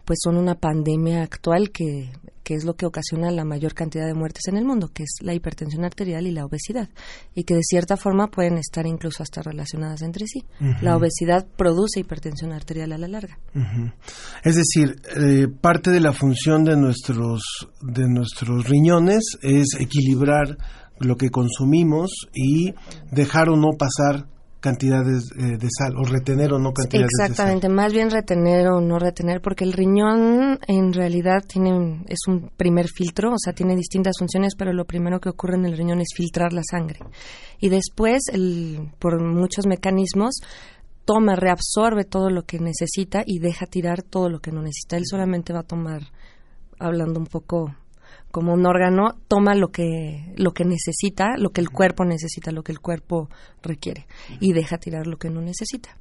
pues 0.04 0.18
son 0.22 0.38
una 0.38 0.54
pandemia 0.54 1.22
actual 1.22 1.70
que, 1.70 2.10
es 2.54 2.64
lo 2.64 2.74
que 2.74 2.86
ocasiona 2.86 3.30
la 3.30 3.44
mayor 3.44 3.74
cantidad 3.74 4.06
de 4.06 4.14
muertes 4.14 4.48
en 4.48 4.56
el 4.56 4.64
mundo, 4.64 4.90
que 4.92 5.04
es 5.04 5.18
la 5.20 5.34
hipertensión 5.34 5.84
arterial 5.84 6.26
y 6.26 6.32
la 6.32 6.44
obesidad, 6.44 6.88
y 7.34 7.44
que 7.44 7.54
de 7.54 7.62
cierta 7.62 7.96
forma 7.96 8.28
pueden 8.28 8.58
estar 8.58 8.86
incluso 8.86 9.22
hasta 9.22 9.42
relacionadas 9.42 10.02
entre 10.02 10.26
sí. 10.26 10.44
La 10.82 10.96
obesidad 10.96 11.46
produce 11.56 12.00
hipertensión 12.00 12.52
arterial 12.52 12.92
a 12.92 12.98
la 12.98 13.08
larga. 13.08 13.38
Es 14.42 14.56
decir, 14.56 14.96
eh, 15.16 15.48
parte 15.48 15.90
de 15.90 16.00
la 16.00 16.12
función 16.12 16.64
de 16.64 16.76
nuestros, 16.76 17.42
de 17.80 18.08
nuestros 18.08 18.68
riñones 18.68 19.22
es 19.42 19.68
equilibrar 19.78 20.56
lo 20.98 21.16
que 21.16 21.30
consumimos 21.30 22.10
y 22.34 22.74
dejar 23.10 23.48
o 23.48 23.56
no 23.56 23.70
pasar 23.78 24.26
cantidades 24.60 25.30
eh, 25.36 25.56
de 25.58 25.68
sal 25.70 25.94
o 25.96 26.04
retener 26.04 26.52
o 26.52 26.58
no 26.58 26.72
cantidades 26.72 27.08
de 27.08 27.16
sal. 27.16 27.30
Exactamente, 27.30 27.68
más 27.68 27.92
bien 27.92 28.10
retener 28.10 28.68
o 28.68 28.80
no 28.80 28.98
retener 28.98 29.40
porque 29.40 29.64
el 29.64 29.72
riñón 29.72 30.58
en 30.66 30.92
realidad 30.92 31.42
tiene 31.46 32.04
es 32.06 32.20
un 32.28 32.50
primer 32.56 32.88
filtro, 32.88 33.32
o 33.32 33.38
sea, 33.38 33.52
tiene 33.52 33.74
distintas 33.74 34.14
funciones, 34.18 34.54
pero 34.56 34.72
lo 34.72 34.84
primero 34.84 35.20
que 35.20 35.30
ocurre 35.30 35.56
en 35.56 35.64
el 35.64 35.76
riñón 35.76 36.00
es 36.00 36.08
filtrar 36.14 36.52
la 36.52 36.62
sangre. 36.68 37.00
Y 37.58 37.68
después 37.68 38.22
el, 38.32 38.92
por 38.98 39.20
muchos 39.22 39.66
mecanismos 39.66 40.40
toma, 41.04 41.34
reabsorbe 41.34 42.04
todo 42.04 42.30
lo 42.30 42.44
que 42.44 42.58
necesita 42.60 43.22
y 43.26 43.38
deja 43.38 43.66
tirar 43.66 44.02
todo 44.02 44.28
lo 44.28 44.40
que 44.40 44.52
no 44.52 44.62
necesita. 44.62 44.96
Él 44.96 45.04
solamente 45.06 45.52
va 45.52 45.60
a 45.60 45.64
tomar 45.64 46.02
hablando 46.78 47.18
un 47.18 47.26
poco 47.26 47.74
como 48.30 48.52
un 48.52 48.66
órgano 48.66 49.16
toma 49.28 49.54
lo 49.54 49.68
que 49.68 50.32
lo 50.36 50.52
que 50.52 50.64
necesita, 50.64 51.36
lo 51.36 51.50
que 51.50 51.60
el 51.60 51.70
cuerpo 51.70 52.04
necesita, 52.04 52.52
lo 52.52 52.62
que 52.62 52.72
el 52.72 52.80
cuerpo 52.80 53.28
requiere 53.62 54.06
y 54.40 54.52
deja 54.52 54.78
tirar 54.78 55.06
lo 55.06 55.18
que 55.18 55.30
no 55.30 55.40
necesita. 55.40 55.96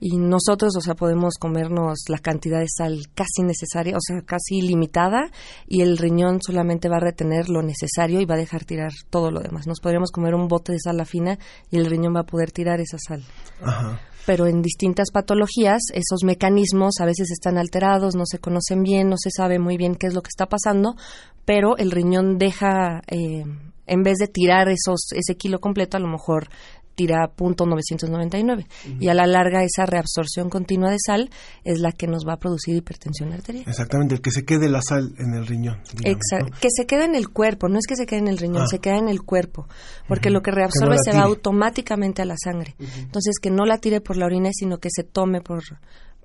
Y 0.00 0.16
nosotros, 0.16 0.76
o 0.76 0.80
sea, 0.80 0.94
podemos 0.94 1.34
comernos 1.38 2.04
la 2.08 2.18
cantidad 2.18 2.60
de 2.60 2.68
sal 2.68 3.06
casi 3.14 3.42
necesaria, 3.42 3.96
o 3.96 4.00
sea, 4.00 4.22
casi 4.22 4.60
limitada 4.60 5.30
y 5.66 5.82
el 5.82 5.98
riñón 5.98 6.40
solamente 6.42 6.88
va 6.88 6.96
a 6.96 7.00
retener 7.00 7.48
lo 7.48 7.62
necesario 7.62 8.20
y 8.20 8.24
va 8.24 8.34
a 8.34 8.38
dejar 8.38 8.64
tirar 8.64 8.92
todo 9.10 9.30
lo 9.30 9.40
demás. 9.40 9.66
Nos 9.66 9.80
podríamos 9.80 10.10
comer 10.10 10.34
un 10.34 10.48
bote 10.48 10.72
de 10.72 10.80
sal 10.80 11.04
fina 11.06 11.38
y 11.70 11.76
el 11.76 11.86
riñón 11.86 12.14
va 12.14 12.20
a 12.20 12.26
poder 12.26 12.50
tirar 12.50 12.80
esa 12.80 12.98
sal. 12.98 13.22
Ajá 13.62 14.00
pero 14.26 14.46
en 14.46 14.60
distintas 14.60 15.12
patologías 15.12 15.80
esos 15.94 16.24
mecanismos 16.24 16.94
a 17.00 17.06
veces 17.06 17.30
están 17.30 17.56
alterados, 17.56 18.16
no 18.16 18.24
se 18.26 18.40
conocen 18.40 18.82
bien, 18.82 19.08
no 19.08 19.16
se 19.16 19.30
sabe 19.30 19.58
muy 19.58 19.76
bien 19.76 19.94
qué 19.94 20.08
es 20.08 20.14
lo 20.14 20.22
que 20.22 20.30
está 20.30 20.46
pasando, 20.46 20.96
pero 21.44 21.76
el 21.78 21.92
riñón 21.92 22.36
deja, 22.36 23.02
eh, 23.06 23.44
en 23.86 24.02
vez 24.02 24.16
de 24.18 24.26
tirar 24.26 24.68
esos, 24.68 25.12
ese 25.12 25.36
kilo 25.36 25.60
completo, 25.60 25.96
a 25.96 26.00
lo 26.00 26.08
mejor 26.08 26.48
tira 26.96 27.28
punto 27.28 27.66
999 27.66 28.66
y 28.98 29.08
a 29.08 29.14
la 29.14 29.26
larga 29.26 29.62
esa 29.62 29.86
reabsorción 29.86 30.48
continua 30.50 30.90
de 30.90 30.96
sal 30.98 31.30
es 31.62 31.78
la 31.78 31.92
que 31.92 32.06
nos 32.06 32.26
va 32.26 32.32
a 32.32 32.36
producir 32.38 32.74
hipertensión 32.74 33.32
arterial. 33.32 33.64
Exactamente, 33.68 34.14
el 34.16 34.20
que 34.20 34.30
se 34.30 34.44
quede 34.44 34.68
la 34.68 34.80
sal 34.82 35.14
en 35.18 35.34
el 35.34 35.46
riñón. 35.46 35.78
Exacto, 36.02 36.56
que 36.60 36.68
se 36.74 36.86
quede 36.86 37.04
en 37.04 37.14
el 37.14 37.28
cuerpo, 37.28 37.68
no 37.68 37.78
es 37.78 37.86
que 37.86 37.94
se 37.94 38.06
quede 38.06 38.20
en 38.20 38.28
el 38.28 38.38
riñón, 38.38 38.62
ah. 38.62 38.68
se 38.68 38.78
queda 38.80 38.96
en 38.96 39.08
el 39.08 39.22
cuerpo, 39.22 39.68
porque 40.08 40.30
lo 40.30 40.42
que 40.42 40.50
reabsorbe 40.50 40.96
se 41.04 41.12
va 41.12 41.22
automáticamente 41.22 42.22
a 42.22 42.24
la 42.24 42.36
sangre. 42.42 42.74
Entonces 42.78 43.36
que 43.40 43.50
no 43.50 43.66
la 43.66 43.78
tire 43.78 44.00
por 44.00 44.16
la 44.16 44.26
orina, 44.26 44.50
sino 44.52 44.78
que 44.78 44.88
se 44.90 45.04
tome 45.04 45.40
por 45.42 45.62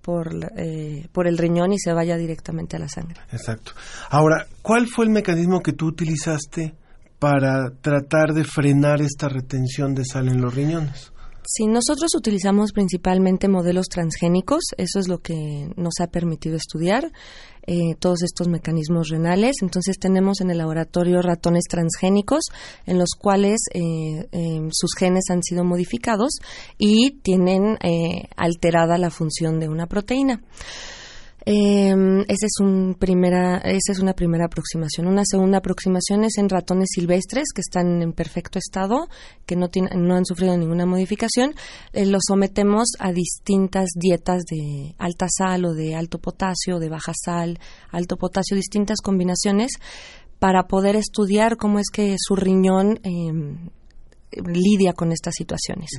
por, 0.02 0.30
eh, 0.58 1.08
por 1.12 1.28
el 1.28 1.38
riñón 1.38 1.74
y 1.74 1.78
se 1.78 1.94
vaya 1.94 2.18
directamente 2.18 2.76
a 2.76 2.80
la 2.80 2.90
sangre. 2.90 3.22
Exacto. 3.32 3.74
Ahora, 4.10 4.48
¿cuál 4.64 4.88
fue 4.88 5.06
el 5.06 5.12
mecanismo 5.12 5.62
que 5.62 5.74
tú 5.74 5.86
utilizaste 5.86 6.74
para 7.22 7.70
tratar 7.82 8.34
de 8.34 8.44
frenar 8.44 9.00
esta 9.00 9.30
retención 9.30 9.94
de 9.94 10.04
sal 10.06 10.28
en 10.28 10.42
los 10.42 10.56
riñones? 10.56 11.12
Sí, 11.46 11.68
nosotros 11.68 12.16
utilizamos 12.16 12.72
principalmente 12.72 13.48
modelos 13.48 13.90
transgénicos, 13.90 14.64
eso 14.78 15.00
es 15.00 15.08
lo 15.08 15.20
que 15.20 15.70
nos 15.76 16.00
ha 16.00 16.08
permitido 16.08 16.56
estudiar 16.56 17.12
eh, 17.68 17.94
todos 18.00 18.24
estos 18.24 18.48
mecanismos 18.48 19.10
renales. 19.10 19.58
Entonces 19.62 20.00
tenemos 20.00 20.42
en 20.42 20.50
el 20.50 20.58
laboratorio 20.58 21.22
ratones 21.22 21.66
transgénicos 21.70 22.46
en 22.88 22.98
los 22.98 23.10
cuales 23.16 23.60
eh, 23.72 24.28
em, 24.32 24.70
sus 24.72 24.96
genes 24.98 25.26
han 25.30 25.44
sido 25.44 25.64
modificados 25.64 26.40
y 26.80 27.20
tienen 27.22 27.78
eh, 27.84 28.30
alterada 28.36 28.98
la 28.98 29.12
función 29.12 29.60
de 29.60 29.70
una 29.70 29.86
proteína. 29.86 30.42
Eh, 31.46 31.89
esa, 32.28 32.46
es 32.46 32.59
un 32.59 32.96
primera, 33.00 33.58
esa 33.58 33.92
es 33.92 34.00
una 34.00 34.13
primera 34.13 34.46
aproximación. 34.46 35.08
Una 35.08 35.24
segunda 35.26 35.58
aproximación 35.58 36.24
es 36.24 36.38
en 36.38 36.50
ratones 36.50 36.89
silvestres 36.93 37.46
que 37.54 37.62
están 37.62 38.01
en 38.01 38.13
perfecto 38.13 38.59
estado, 38.59 39.08
que 39.46 39.55
no, 39.55 39.68
no 39.96 40.16
han 40.16 40.26
sufrido 40.26 40.55
ninguna 40.58 40.86
modificación. 40.86 41.55
Eh, 41.93 42.05
los 42.05 42.24
sometemos 42.28 42.89
a 43.00 43.12
distintas 43.12 43.89
dietas 43.96 44.43
de 44.43 44.96
alta 45.00 45.28
sal 45.30 45.66
o 45.66 45.74
de 45.74 45.96
alto 45.96 46.20
potasio, 46.20 46.80
de 46.80 46.89
baja 46.89 47.13
sal, 47.16 47.59
alto 47.92 48.18
potasio, 48.18 48.55
distintas 48.55 49.00
combinaciones 49.01 49.72
para 50.38 50.68
poder 50.68 50.96
estudiar 50.96 51.58
cómo 51.58 51.80
es 51.80 51.89
que 51.92 52.16
su 52.18 52.36
riñón 52.36 53.00
eh, 53.04 53.72
lidia 54.45 54.93
con 54.93 55.12
estas 55.12 55.36
situaciones 55.36 55.89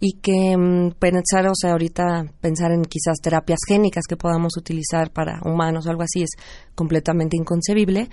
y 0.00 0.18
que 0.20 0.56
mm, 0.56 0.92
pensar, 0.98 1.46
o 1.48 1.54
sea, 1.54 1.72
ahorita 1.72 2.24
pensar 2.40 2.72
en 2.72 2.82
quizás 2.82 3.18
terapias 3.22 3.60
génicas 3.66 4.04
que 4.08 4.16
podamos 4.16 4.56
utilizar 4.56 5.10
para 5.10 5.40
humanos 5.44 5.86
o 5.86 5.90
algo 5.90 6.02
así 6.02 6.22
es 6.22 6.30
completamente 6.74 7.36
inconcebible 7.36 8.08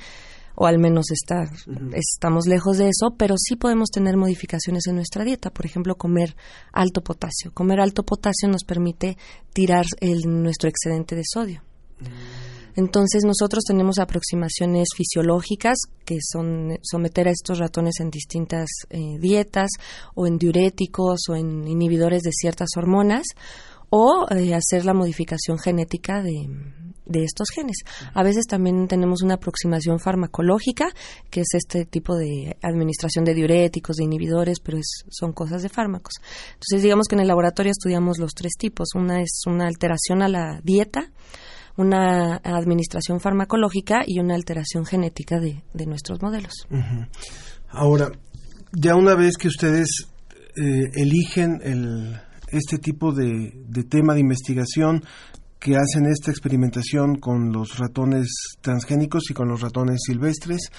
o 0.55 0.65
al 0.65 0.79
menos 0.79 1.11
estar, 1.11 1.49
estamos 1.93 2.47
lejos 2.47 2.77
de 2.77 2.87
eso, 2.87 3.15
pero 3.17 3.35
sí 3.37 3.57
podemos 3.57 3.89
tener 3.89 4.15
modificaciones 4.15 4.87
en 4.87 4.95
nuestra 4.95 5.25
dieta. 5.25 5.49
Por 5.49 5.65
ejemplo, 5.65 5.95
comer 5.95 6.35
alto 6.71 7.01
potasio. 7.01 7.51
Comer 7.53 7.81
alto 7.81 8.03
potasio 8.03 8.47
nos 8.47 8.63
permite 8.63 9.17
tirar 9.53 9.85
el, 9.99 10.21
nuestro 10.21 10.69
excedente 10.69 11.13
de 11.15 11.23
sodio. 11.25 11.61
Entonces 12.76 13.23
nosotros 13.23 13.64
tenemos 13.65 13.99
aproximaciones 13.99 14.89
fisiológicas 14.95 15.77
que 16.03 16.18
son 16.22 16.77
someter 16.81 17.27
a 17.27 17.31
estos 17.31 17.60
ratones 17.60 17.99
en 17.99 18.10
distintas 18.10 18.68
eh, 18.89 19.18
dietas 19.19 19.69
o 20.14 20.27
en 20.27 20.38
diuréticos 20.38 21.22
o 21.30 21.35
en 21.35 21.68
inhibidores 21.68 22.22
de 22.23 22.31
ciertas 22.31 22.69
hormonas 22.76 23.23
o 23.89 24.27
eh, 24.30 24.53
hacer 24.53 24.85
la 24.85 24.93
modificación 24.93 25.57
genética 25.57 26.22
de, 26.22 26.49
de 27.06 27.23
estos 27.23 27.49
genes. 27.53 27.77
A 28.14 28.23
veces 28.23 28.45
también 28.45 28.88
tenemos 28.88 29.22
una 29.22 29.35
aproximación 29.35 29.99
farmacológica, 29.99 30.89
que 31.30 31.41
es 31.41 31.47
este 31.53 31.85
tipo 31.85 32.15
de 32.15 32.57
administración 32.61 33.26
de 33.26 33.34
diuréticos, 33.34 33.97
de 33.97 34.06
inhibidores, 34.06 34.60
pero 34.60 34.80
son 35.10 35.34
cosas 35.34 35.61
de 35.61 35.69
fármacos. 35.69 36.15
Entonces, 36.53 36.84
digamos 36.84 37.07
que 37.07 37.15
en 37.15 37.22
el 37.22 37.27
laboratorio 37.27 37.72
estudiamos 37.72 38.18
los 38.18 38.34
tres 38.34 38.53
tipos. 38.57 38.89
Una 38.95 39.22
es 39.22 39.41
una 39.45 39.68
alteración 39.68 40.22
a 40.22 40.30
la 40.30 40.60
dieta, 40.64 41.11
una 41.77 42.38
administración 42.43 43.19
farmacológica 43.19 44.03
y 44.06 44.19
una 44.19 44.35
alteración 44.35 44.85
genética 44.85 45.39
de, 45.39 45.85
nuestros 45.85 46.22
modelos. 46.22 46.53
Ahora, 47.69 48.11
ya 48.72 48.95
una 48.95 49.15
vez 49.15 49.38
que 49.38 49.47
ustedes 49.47 50.07
eh, 50.56 50.84
eligen 50.95 51.60
el, 51.64 52.18
este 52.49 52.77
tipo 52.77 53.11
de, 53.11 53.53
tema 53.89 54.14
de 54.14 54.22
investigación, 54.22 55.03
que 55.60 55.76
hacen 55.76 56.06
esta 56.06 56.30
experimentación 56.30 57.15
con 57.15 57.52
los 57.52 57.80
ratones 57.80 58.27
transgénicos 58.61 59.23
y 59.31 59.34
con 59.34 59.47
los 59.47 59.61
ratones 59.61 60.02
silvestres, 60.06 60.69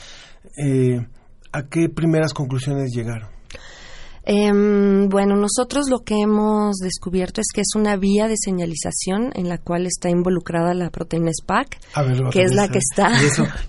eh, 0.65 1.05
¿a 1.53 1.63
qué 1.65 1.89
primeras 1.89 2.33
conclusiones 2.33 2.93
llegaron? 2.95 3.36
Em, 4.29 5.09
bueno, 5.09 5.37
nosotros 5.37 5.89
lo 5.89 6.01
que 6.01 6.17
hemos 6.21 6.79
descubierto 6.79 7.41
es 7.41 7.47
que 7.55 7.61
es 7.61 7.77
una 7.77 7.97
vía 7.97 8.27
de 8.27 8.35
señalización 8.37 9.31
en 9.35 9.49
la 9.49 9.59
cual 9.59 9.87
está 9.87 10.11
involucrada 10.11 10.75
la 10.75 10.91
proteína 10.91 11.31
SPAC, 11.33 11.79
que 12.33 12.43
es 12.43 12.53
la 12.53 12.69
que 12.69 12.79
está. 12.79 13.13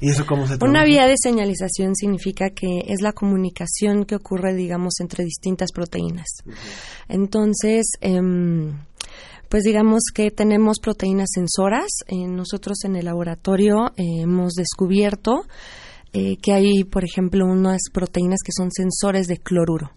¿Y 0.01 0.09
eso, 0.09 0.25
cómo 0.25 0.47
se 0.47 0.57
Una 0.65 0.83
vía 0.83 1.05
de 1.05 1.13
señalización 1.15 1.95
significa 1.95 2.49
que 2.49 2.85
es 2.87 3.01
la 3.01 3.13
comunicación 3.13 4.05
que 4.05 4.15
ocurre, 4.15 4.55
digamos, 4.55 4.95
entre 4.99 5.23
distintas 5.25 5.71
proteínas. 5.71 6.25
Entonces, 7.07 7.91
em, 8.01 8.79
pues 9.49 9.61
digamos 9.63 10.05
que 10.11 10.31
tenemos 10.31 10.79
proteínas 10.81 11.29
sensoras. 11.35 11.87
Eh, 12.07 12.27
nosotros 12.27 12.83
en 12.83 12.95
el 12.95 13.05
laboratorio 13.05 13.91
eh, 13.95 14.21
hemos 14.21 14.53
descubierto 14.53 15.45
eh, 16.13 16.37
que 16.41 16.53
hay, 16.53 16.83
por 16.83 17.03
ejemplo, 17.03 17.45
unas 17.45 17.81
proteínas 17.93 18.39
que 18.43 18.53
son 18.57 18.71
sensores 18.71 19.27
de 19.27 19.37
cloruro 19.37 19.91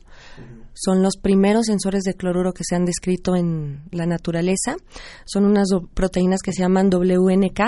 son 0.75 1.03
los 1.03 1.17
primeros 1.17 1.67
sensores 1.67 2.03
de 2.05 2.15
cloruro 2.15 2.53
que 2.53 2.65
se 2.65 2.77
han 2.77 2.85
descrito 2.85 3.37
en 3.37 3.83
la 3.91 4.07
naturaleza. 4.07 4.77
Son 5.25 5.45
unas 5.45 5.69
proteínas 5.95 6.41
que 6.43 6.53
se 6.53 6.63
llaman 6.63 6.91
WNK 6.93 7.61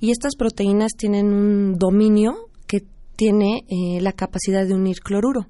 y 0.00 0.10
estas 0.10 0.36
proteínas 0.36 0.92
tienen 0.96 1.32
un 1.32 1.78
dominio 1.78 2.48
que 2.66 2.84
tiene 3.16 3.64
eh, 3.68 4.00
la 4.00 4.12
capacidad 4.12 4.66
de 4.66 4.74
unir 4.74 5.00
cloruro. 5.00 5.46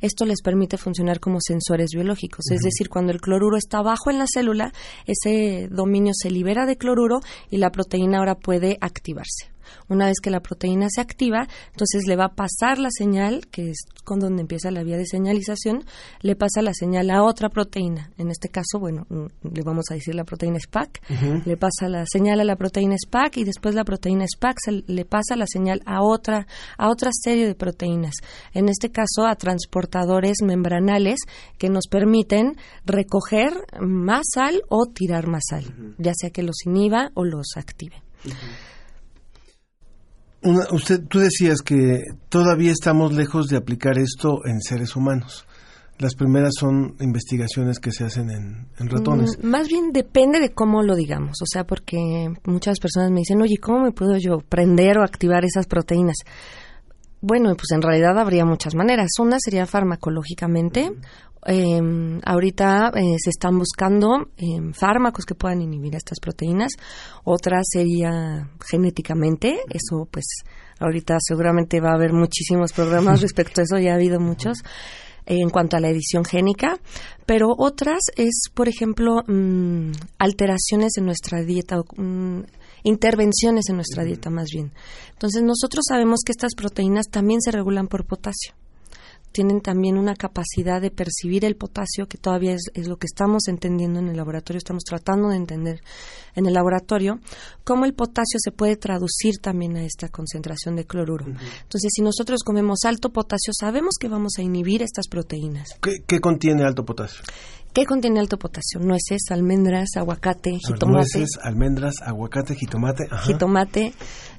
Esto 0.00 0.24
les 0.24 0.42
permite 0.42 0.78
funcionar 0.78 1.20
como 1.20 1.38
sensores 1.40 1.90
biológicos, 1.92 2.50
es 2.50 2.60
decir, 2.60 2.88
cuando 2.88 3.12
el 3.12 3.20
cloruro 3.20 3.56
está 3.56 3.78
abajo 3.78 4.10
en 4.10 4.18
la 4.18 4.26
célula, 4.26 4.72
ese 5.06 5.68
dominio 5.70 6.12
se 6.14 6.30
libera 6.30 6.64
de 6.64 6.76
cloruro 6.76 7.20
y 7.50 7.58
la 7.58 7.70
proteína 7.70 8.18
ahora 8.18 8.36
puede 8.36 8.78
activarse. 8.80 9.55
Una 9.88 10.06
vez 10.06 10.16
que 10.22 10.30
la 10.30 10.40
proteína 10.40 10.88
se 10.90 11.00
activa, 11.00 11.46
entonces 11.70 12.06
le 12.06 12.16
va 12.16 12.26
a 12.26 12.34
pasar 12.34 12.78
la 12.78 12.88
señal, 12.90 13.46
que 13.50 13.70
es 13.70 13.78
con 14.04 14.18
donde 14.18 14.42
empieza 14.42 14.70
la 14.70 14.82
vía 14.82 14.96
de 14.96 15.06
señalización, 15.06 15.84
le 16.20 16.36
pasa 16.36 16.62
la 16.62 16.74
señal 16.74 17.10
a 17.10 17.22
otra 17.22 17.48
proteína. 17.48 18.10
En 18.18 18.30
este 18.30 18.48
caso, 18.48 18.78
bueno, 18.78 19.06
mm, 19.08 19.54
le 19.54 19.62
vamos 19.62 19.86
a 19.90 19.94
decir 19.94 20.14
la 20.14 20.24
proteína 20.24 20.58
SPAC, 20.58 21.00
le 21.44 21.56
pasa 21.56 21.88
la 21.88 22.04
señal 22.06 22.40
a 22.40 22.44
la 22.44 22.56
proteína 22.56 22.96
SPAC 22.98 23.38
y 23.38 23.44
después 23.44 23.74
la 23.74 23.84
proteína 23.84 24.26
SPAC 24.26 24.56
le 24.86 25.04
pasa 25.04 25.36
la 25.36 25.46
señal 25.46 25.82
a 25.86 26.02
otra, 26.02 26.46
a 26.78 26.90
otra 26.90 27.10
serie 27.12 27.46
de 27.46 27.54
proteínas. 27.54 28.14
En 28.52 28.68
este 28.68 28.90
caso, 28.90 29.26
a 29.26 29.36
transportadores 29.36 30.38
membranales 30.42 31.20
que 31.58 31.68
nos 31.68 31.86
permiten 31.88 32.56
recoger 32.84 33.52
más 33.80 34.26
sal 34.34 34.62
o 34.68 34.86
tirar 34.86 35.26
más 35.26 35.44
sal, 35.48 35.64
ya 35.98 36.12
sea 36.14 36.30
que 36.30 36.42
los 36.42 36.56
inhiba 36.64 37.10
o 37.14 37.24
los 37.24 37.56
active 37.56 38.02
usted, 40.72 41.02
tú 41.08 41.18
decías 41.18 41.62
que 41.62 42.02
todavía 42.28 42.72
estamos 42.72 43.12
lejos 43.12 43.48
de 43.48 43.56
aplicar 43.56 43.98
esto 43.98 44.40
en 44.44 44.60
seres 44.60 44.96
humanos. 44.96 45.46
Las 45.98 46.14
primeras 46.14 46.52
son 46.58 46.94
investigaciones 47.00 47.78
que 47.78 47.90
se 47.90 48.04
hacen 48.04 48.30
en, 48.30 48.88
ratones. 48.88 49.38
Mm, 49.42 49.46
más 49.46 49.68
bien 49.68 49.92
depende 49.92 50.40
de 50.40 50.50
cómo 50.50 50.82
lo 50.82 50.94
digamos, 50.94 51.40
o 51.40 51.46
sea, 51.46 51.64
porque 51.64 52.30
muchas 52.44 52.78
personas 52.80 53.10
me 53.10 53.20
dicen, 53.20 53.40
oye, 53.40 53.56
¿cómo 53.58 53.80
me 53.80 53.92
puedo 53.92 54.18
yo 54.18 54.40
prender 54.46 54.98
o 54.98 55.02
activar 55.02 55.44
esas 55.44 55.66
proteínas? 55.66 56.16
Bueno, 57.28 57.56
pues 57.56 57.72
en 57.72 57.82
realidad 57.82 58.16
habría 58.20 58.44
muchas 58.44 58.76
maneras. 58.76 59.08
Una 59.18 59.38
sería 59.40 59.66
farmacológicamente, 59.66 60.92
eh, 61.44 62.20
ahorita 62.24 62.92
eh, 62.94 63.16
se 63.18 63.30
están 63.30 63.58
buscando 63.58 64.28
em, 64.36 64.72
fármacos 64.72 65.24
que 65.24 65.34
puedan 65.34 65.60
inhibir 65.60 65.96
estas 65.96 66.20
proteínas. 66.20 66.70
Otra 67.24 67.62
sería 67.64 68.48
genéticamente. 68.64 69.58
Eso, 69.68 70.06
pues, 70.08 70.24
ahorita 70.78 71.16
seguramente 71.18 71.80
va 71.80 71.90
a 71.90 71.94
haber 71.94 72.12
muchísimos 72.12 72.72
programas 72.72 73.20
respecto 73.22 73.60
a 73.60 73.64
eso. 73.64 73.78
Ya 73.78 73.90
ha 73.90 73.96
habido 73.96 74.20
muchos 74.20 74.58
en 75.26 75.50
cuanto 75.50 75.76
a 75.76 75.80
la 75.80 75.88
edición 75.88 76.24
génica, 76.24 76.78
pero 77.26 77.48
otras 77.58 78.02
es, 78.16 78.50
por 78.54 78.68
ejemplo, 78.68 79.24
mm, 79.26 79.90
alteraciones 80.20 80.96
en 80.96 81.06
nuestra 81.06 81.42
dieta, 81.42 81.78
mm, 81.96 82.42
intervenciones 82.86 83.68
en 83.68 83.76
nuestra 83.76 84.04
dieta 84.04 84.30
más 84.30 84.48
bien. 84.52 84.72
Entonces 85.12 85.42
nosotros 85.42 85.84
sabemos 85.88 86.20
que 86.24 86.32
estas 86.32 86.54
proteínas 86.54 87.06
también 87.10 87.40
se 87.40 87.50
regulan 87.50 87.88
por 87.88 88.06
potasio 88.06 88.54
tienen 89.36 89.60
también 89.60 89.98
una 89.98 90.14
capacidad 90.14 90.80
de 90.80 90.90
percibir 90.90 91.44
el 91.44 91.56
potasio, 91.56 92.08
que 92.08 92.16
todavía 92.16 92.54
es, 92.54 92.88
lo 92.88 92.96
que 92.96 93.04
estamos 93.04 93.48
entendiendo 93.48 93.98
en 93.98 94.08
el 94.08 94.16
laboratorio, 94.16 94.56
estamos 94.56 94.82
tratando 94.82 95.28
de 95.28 95.36
entender 95.36 95.82
en 96.34 96.46
el 96.46 96.54
laboratorio, 96.54 97.20
cómo 97.62 97.84
el 97.84 97.92
potasio 97.92 98.38
se 98.42 98.50
puede 98.50 98.76
traducir 98.76 99.36
también 99.42 99.76
a 99.76 99.84
esta 99.84 100.08
concentración 100.08 100.74
de 100.74 100.86
cloruro. 100.86 101.26
Entonces, 101.26 101.92
si 101.94 102.00
nosotros 102.00 102.40
comemos 102.42 102.78
alto 102.86 103.10
potasio, 103.10 103.52
sabemos 103.52 103.96
que 104.00 104.08
vamos 104.08 104.32
a 104.38 104.42
inhibir 104.42 104.80
estas 104.80 105.06
proteínas. 105.06 105.68
qué 106.06 106.18
contiene 106.18 106.64
alto 106.64 106.86
potasio? 106.86 107.20
¿Qué 107.76 107.84
contiene 107.84 108.20
alto 108.20 108.38
potasio? 108.38 108.80
Nueces, 108.80 109.24
almendras, 109.28 109.90
aguacate, 109.96 110.52
jitomate. 110.52 110.86
Nueces, 110.86 111.38
almendras, 111.42 111.96
aguacate, 112.00 112.54
jitomate. 112.54 113.06
Jitomate, 113.24 113.92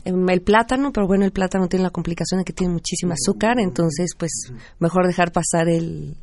em, 0.05 0.27
el 0.27 0.41
plátano, 0.41 0.91
pero 0.91 1.05
bueno, 1.05 1.23
el 1.23 1.31
plátano 1.31 1.67
tiene 1.67 1.83
la 1.83 1.91
complicación 1.91 2.39
de 2.39 2.45
que 2.45 2.53
tiene 2.53 2.73
muchísimo 2.73 3.13
azúcar, 3.13 3.59
entonces 3.59 4.15
pues 4.17 4.31
mejor 4.79 5.05
dejar 5.05 5.31
pasar 5.31 5.69
el 5.69 6.17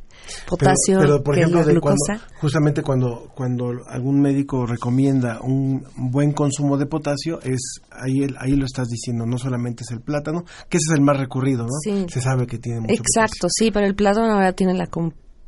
potasio 0.45 0.99
pero, 0.99 1.23
por 1.23 1.37
ejemplo, 1.37 1.61
la 1.61 1.71
glucosa. 1.71 2.19
justamente 2.41 2.81
cuando 2.81 3.31
cuando 3.33 3.71
algún 3.87 4.19
médico 4.19 4.65
recomienda 4.65 5.39
un 5.41 5.85
buen 5.95 6.33
consumo 6.33 6.77
de 6.77 6.85
potasio 6.85 7.39
es 7.43 7.79
ahí 7.91 8.27
ahí 8.39 8.57
lo 8.57 8.65
estás 8.65 8.89
diciendo, 8.89 9.25
no 9.25 9.37
solamente 9.37 9.83
es 9.87 9.91
el 9.91 10.01
plátano, 10.01 10.43
que 10.67 10.77
ese 10.77 10.91
es 10.91 10.97
el 10.97 11.01
más 11.01 11.17
recurrido, 11.17 11.63
¿no? 11.63 11.79
Sí. 11.81 12.07
Se 12.09 12.19
sabe 12.19 12.45
que 12.45 12.57
tiene 12.57 12.81
mucho 12.81 12.93
Exacto, 12.93 13.47
sí, 13.49 13.71
pero 13.71 13.85
el 13.85 13.95
plátano 13.95 14.33
ahora 14.33 14.51
tiene 14.51 14.73
la 14.73 14.87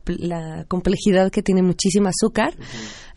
la 0.08 0.66
complejidad 0.68 1.32
que 1.32 1.44
tiene 1.44 1.62
muchísima 1.62 2.10
azúcar, 2.10 2.56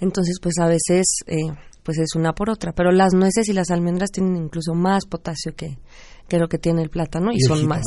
entonces 0.00 0.38
pues 0.40 0.54
a 0.58 0.66
veces 0.66 1.06
eh, 1.26 1.36
pues 1.82 1.98
es 1.98 2.14
una 2.14 2.32
por 2.34 2.50
otra, 2.50 2.72
pero 2.72 2.92
las 2.92 3.14
nueces 3.14 3.48
y 3.48 3.52
las 3.52 3.70
almendras 3.70 4.10
tienen 4.10 4.36
incluso 4.36 4.74
más 4.74 5.06
potasio 5.06 5.54
que, 5.54 5.78
que 6.28 6.38
lo 6.38 6.48
que 6.48 6.58
tiene 6.58 6.82
el 6.82 6.90
plátano 6.90 7.32
y, 7.32 7.40
son 7.40 7.66
más 7.66 7.82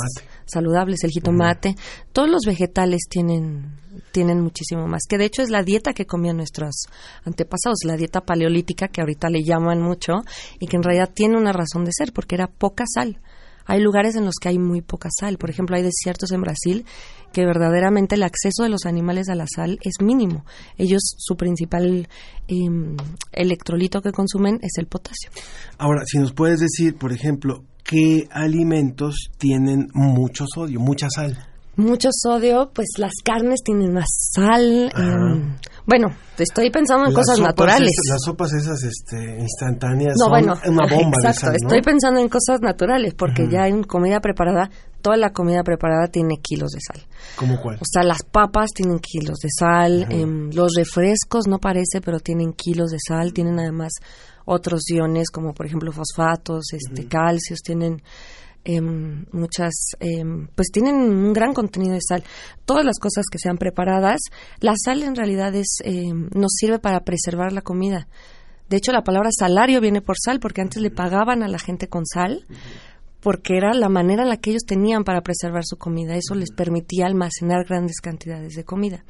saludables, 0.46 1.04
el 1.04 1.12
jitomate, 1.12 1.76
todos 2.12 2.30
los 2.30 2.42
vegetales 2.46 3.02
tienen 3.10 3.82
tienen 4.12 4.42
muchísimo 4.42 4.88
más, 4.88 5.04
que 5.08 5.18
de 5.18 5.26
hecho 5.26 5.42
es 5.42 5.50
la 5.50 5.64
dieta 5.64 5.94
que 5.94 6.06
comían 6.06 6.38
nuestros 6.38 6.88
antepasados, 7.24 7.80
la 7.86 7.96
dieta 7.96 8.22
paleolítica 8.22 8.88
que 8.88 9.02
ahorita 9.02 9.30
le 9.30 9.44
llaman 9.44 9.82
mucho 9.82 10.24
y 10.60 10.68
que 10.68 10.78
en 10.78 10.84
realidad 10.84 11.12
tiene 11.14 11.38
una 11.38 11.54
razón 11.54 11.86
de 11.86 11.92
ser 11.96 12.12
porque 12.12 12.36
era 12.36 12.48
poca 12.48 12.86
sal. 12.92 13.20
Hay 13.65 13.81
lugares 13.81 14.15
en 14.15 14.26
los 14.26 14.35
que 14.41 14.49
hay 14.49 14.60
muy 14.60 14.81
poca 14.81 15.10
sal. 15.11 15.38
Por 15.38 15.49
ejemplo, 15.49 15.76
hay 15.76 15.84
desiertos 15.84 16.31
en 16.31 16.41
Brasil 16.41 16.85
que 17.31 17.45
verdaderamente 17.45 18.15
el 18.15 18.23
acceso 18.23 18.64
de 18.64 18.69
los 18.69 18.85
animales 18.85 19.30
a 19.30 19.35
la 19.35 19.45
sal 19.53 19.80
es 19.81 19.95
mínimo. 20.02 20.45
Ellos, 20.77 21.02
su 21.18 21.35
principal 21.35 22.07
em, 22.48 22.95
electrolito 23.31 24.02
que 24.02 24.11
consumen 24.11 24.60
es 24.61 24.73
el 24.77 24.85
potasio. 24.85 25.31
Ahora, 25.77 26.03
si 26.06 26.19
nos 26.19 26.34
puedes 26.34 26.60
decir, 26.60 26.95
por 26.95 27.11
ejemplo, 27.11 27.64
qué 27.84 28.27
alimentos 28.31 29.31
tienen 29.38 29.88
mucho 29.94 30.45
sodio, 30.53 30.80
mucha 30.80 31.07
sal. 31.10 31.48
Mucho 31.76 32.10
sodio, 32.11 32.72
pues 32.73 32.88
las 32.98 33.14
carnes 33.23 33.61
tienen 33.65 33.94
más 33.94 34.06
sal. 34.35 34.91
Em, 34.95 35.56
Bueno, 35.85 36.07
estoy 36.38 36.69
pensando 36.69 37.05
en 37.07 37.14
Las 37.14 37.19
cosas 37.22 37.38
sopas 37.38 37.49
naturales. 37.49 37.91
las 38.10 38.22
sopas 38.23 38.53
esas 38.53 38.84
este, 38.84 39.38
instantáneas 39.39 40.14
No, 40.18 40.26
son 40.26 40.30
bueno, 40.30 40.53
una 40.65 40.88
bomba 40.88 41.18
de 41.22 41.27
exacto. 41.30 41.39
sal, 41.39 41.57
¿no? 41.61 41.68
Estoy 41.68 41.81
pensando 41.81 42.19
en 42.22 42.30
cosas 42.30 42.61
naturales 42.61 43.14
porque 43.15 43.47
ya 43.49 43.68
en 43.68 43.84
comida 43.84 44.19
preparada, 44.22 44.69
toda 45.01 45.18
la 45.18 45.31
comida 45.31 45.61
preparada 45.64 46.07
tiene 46.07 46.35
kilos 46.41 46.72
de 46.72 46.80
sal. 46.80 47.05
¿Cómo 47.35 47.60
cuál? 47.61 47.76
O 47.76 47.85
sea, 47.85 48.03
las 48.03 48.23
papas 48.23 48.69
tienen 48.73 48.99
kilos 48.99 49.39
de 49.39 49.49
sal, 49.57 50.07
em, 50.10 50.49
los 50.53 50.72
refrescos 50.76 51.47
no 51.47 51.60
parece, 51.60 51.99
pero 52.03 52.19
tienen 52.19 52.53
kilos 52.53 52.91
de 52.91 52.97
sal, 53.05 53.34
tienen 53.34 53.60
además 53.60 53.91
otros 54.45 54.81
iones 54.89 55.30
como 55.30 55.53
por 55.53 55.65
ejemplo 55.65 55.91
fosfatos, 55.91 56.65
este, 56.73 57.07
calcios, 57.07 57.60
tienen 57.61 58.01
em, 58.65 59.26
muchas, 59.31 59.73
em, 59.99 60.48
pues 60.56 60.69
tienen 60.72 60.95
un 60.95 61.34
gran 61.34 61.53
contenido 61.53 61.94
de 61.94 62.02
sal. 62.02 62.23
Todas 62.65 62.85
las 62.85 62.99
cosas 62.99 63.26
que 63.31 63.40
sean 63.40 63.57
preparadas, 63.57 64.22
la 64.60 64.73
sal 64.77 65.03
en 65.03 65.15
realidad 65.15 65.53
es, 65.56 65.77
em, 65.84 66.30
nos 66.34 66.53
sirve 66.57 66.80
para 66.80 67.02
preservar 67.02 67.52
la 67.52 67.61
comida. 67.61 68.07
De 68.69 68.77
hecho, 68.77 68.91
la 68.91 69.03
palabra 69.03 69.30
salario 69.38 69.81
viene 69.81 70.02
por 70.02 70.15
sal, 70.18 70.40
porque 70.40 70.61
antes 70.61 70.81
le 70.81 70.90
pagaban 70.90 71.44
a 71.44 71.48
la 71.48 71.60
gente 71.60 71.88
con 71.88 72.06
sal, 72.06 72.45
porque 73.19 73.57
era 73.57 73.73
la 73.73 73.90
manera 73.90 74.23
en 74.23 74.30
la 74.30 74.38
que 74.38 74.52
ellos 74.52 74.64
tenían 74.65 75.03
para 75.03 75.22
preservar 75.22 75.64
su 75.65 75.77
comida. 75.77 76.15
Eso 76.15 76.35
les 76.35 76.52
permitía 76.52 77.06
almacenar 77.06 77.65
grandes 77.65 78.02
cantidades 78.02 78.56
de 78.56 78.64
comida. 78.64 79.03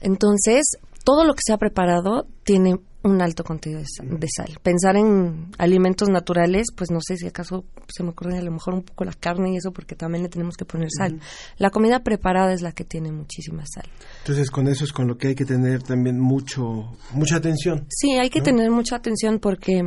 Entonces, 0.00 0.62
todo 1.04 1.24
lo 1.24 1.34
que 1.34 1.40
se 1.44 1.52
ha 1.52 1.58
preparado 1.58 2.26
tiene 2.44 2.76
un 3.04 3.22
alto 3.22 3.44
contenido 3.44 3.80
de 3.80 3.86
sa- 3.86 4.04
de 4.04 4.26
sal. 4.34 4.58
Pensar 4.62 4.96
en 4.96 5.50
alimentos 5.58 6.08
naturales, 6.08 6.66
pues 6.74 6.90
no 6.90 6.98
sé 7.00 7.16
si 7.16 7.26
acaso 7.26 7.64
se 7.88 8.02
me 8.02 8.08
ocurre 8.10 8.38
a 8.38 8.42
lo 8.42 8.50
mejor 8.50 8.74
un 8.74 8.82
poco 8.82 9.04
la 9.04 9.12
carne 9.12 9.52
y 9.52 9.56
eso, 9.58 9.72
porque 9.72 9.94
también 9.94 10.22
le 10.22 10.28
tenemos 10.28 10.56
que 10.56 10.64
poner 10.64 10.88
sal. 10.90 11.20
La 11.58 11.70
comida 11.70 12.00
preparada 12.02 12.52
es 12.52 12.62
la 12.62 12.72
que 12.72 12.84
tiene 12.84 13.12
muchísima 13.12 13.62
sal. 13.66 13.84
Entonces, 14.20 14.50
con 14.50 14.66
eso 14.68 14.84
es 14.84 14.92
con 14.92 15.06
lo 15.06 15.16
que 15.18 15.28
hay 15.28 15.34
que 15.34 15.44
tener 15.44 15.82
también 15.82 16.18
mucho 16.18 16.90
mucha 17.12 17.36
atención. 17.36 17.86
Sí, 17.90 18.12
hay 18.12 18.30
que 18.30 18.40
tener 18.40 18.70
mucha 18.70 18.96
atención 18.96 19.38
porque 19.38 19.80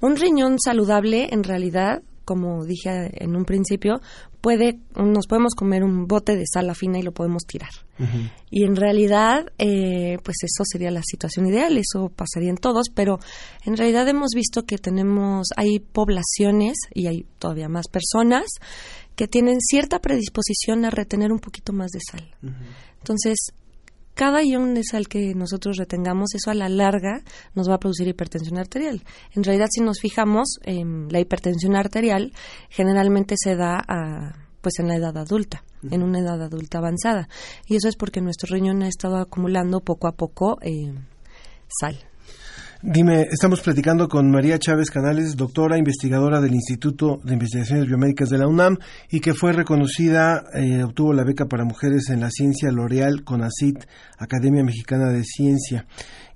un 0.00 0.16
riñón 0.16 0.58
saludable, 0.62 1.28
en 1.32 1.42
realidad, 1.44 2.02
como 2.24 2.64
dije 2.64 3.10
en 3.22 3.36
un 3.36 3.44
principio, 3.44 4.00
puede, 4.40 4.78
nos 4.96 5.26
podemos 5.26 5.54
comer 5.54 5.84
un 5.84 6.06
bote 6.06 6.36
de 6.36 6.44
sal 6.46 6.74
fina 6.74 6.98
y 6.98 7.02
lo 7.02 7.12
podemos 7.12 7.44
tirar. 7.46 7.70
Y 8.50 8.64
en 8.64 8.74
realidad, 8.74 9.46
eh, 9.58 10.18
pues 10.24 10.36
eso 10.42 10.64
sería 10.64 10.90
la 10.90 11.02
situación 11.04 11.46
ideal, 11.46 11.78
eso 11.78 12.10
pasaría 12.14 12.50
en 12.50 12.56
todos, 12.56 12.88
pero 12.92 13.20
en 13.64 13.76
realidad 13.76 14.08
hemos 14.08 14.30
visto 14.34 14.64
que 14.64 14.78
tenemos, 14.78 15.48
hay 15.56 15.78
poblaciones 15.78 16.76
y 16.92 17.06
hay 17.06 17.26
todavía 17.38 17.68
más 17.68 17.86
personas 17.88 18.46
que 19.16 19.28
tienen 19.28 19.60
cierta 19.60 20.00
predisposición 20.00 20.84
a 20.84 20.90
retener 20.90 21.32
un 21.32 21.38
poquito 21.38 21.72
más 21.72 21.90
de 21.92 22.00
sal. 22.00 22.28
Entonces, 22.98 23.36
cada 24.14 24.42
ion 24.42 24.74
de 24.74 24.82
sal 24.84 25.08
que 25.08 25.34
nosotros 25.34 25.76
retengamos, 25.76 26.34
eso 26.34 26.50
a 26.50 26.54
la 26.54 26.68
larga 26.68 27.22
nos 27.54 27.68
va 27.68 27.74
a 27.74 27.80
producir 27.80 28.06
hipertensión 28.08 28.58
arterial. 28.58 29.02
En 29.32 29.42
realidad, 29.44 29.68
si 29.70 29.80
nos 29.80 30.00
fijamos, 30.00 30.58
em, 30.62 31.08
la 31.10 31.20
hipertensión 31.20 31.76
arterial 31.76 32.32
generalmente 32.70 33.34
se 33.36 33.56
da 33.56 33.82
a, 33.86 34.34
pues 34.60 34.78
en 34.78 34.88
la 34.88 34.96
edad 34.96 35.16
adulta, 35.18 35.64
en 35.90 36.02
una 36.02 36.20
edad 36.20 36.40
adulta 36.40 36.78
avanzada. 36.78 37.28
Y 37.66 37.76
eso 37.76 37.88
es 37.88 37.96
porque 37.96 38.20
nuestro 38.20 38.54
riñón 38.54 38.82
ha 38.82 38.88
estado 38.88 39.16
acumulando 39.16 39.80
poco 39.80 40.06
a 40.06 40.12
poco 40.12 40.58
eh, 40.62 40.94
sal. 41.68 41.98
Dime, 42.86 43.22
estamos 43.30 43.62
platicando 43.62 44.08
con 44.08 44.30
María 44.30 44.58
Chávez 44.58 44.90
Canales, 44.90 45.36
doctora 45.36 45.78
investigadora 45.78 46.42
del 46.42 46.52
Instituto 46.52 47.18
de 47.24 47.32
Investigaciones 47.32 47.86
Biomédicas 47.86 48.28
de 48.28 48.36
la 48.36 48.46
UNAM 48.46 48.76
y 49.10 49.20
que 49.20 49.32
fue 49.32 49.54
reconocida, 49.54 50.44
eh, 50.52 50.82
obtuvo 50.84 51.14
la 51.14 51.24
beca 51.24 51.46
para 51.46 51.64
mujeres 51.64 52.10
en 52.10 52.20
la 52.20 52.28
ciencia 52.28 52.70
L'Oreal 52.70 53.24
CONACIT, 53.24 53.86
Academia 54.18 54.62
Mexicana 54.62 55.10
de 55.10 55.24
Ciencia. 55.24 55.86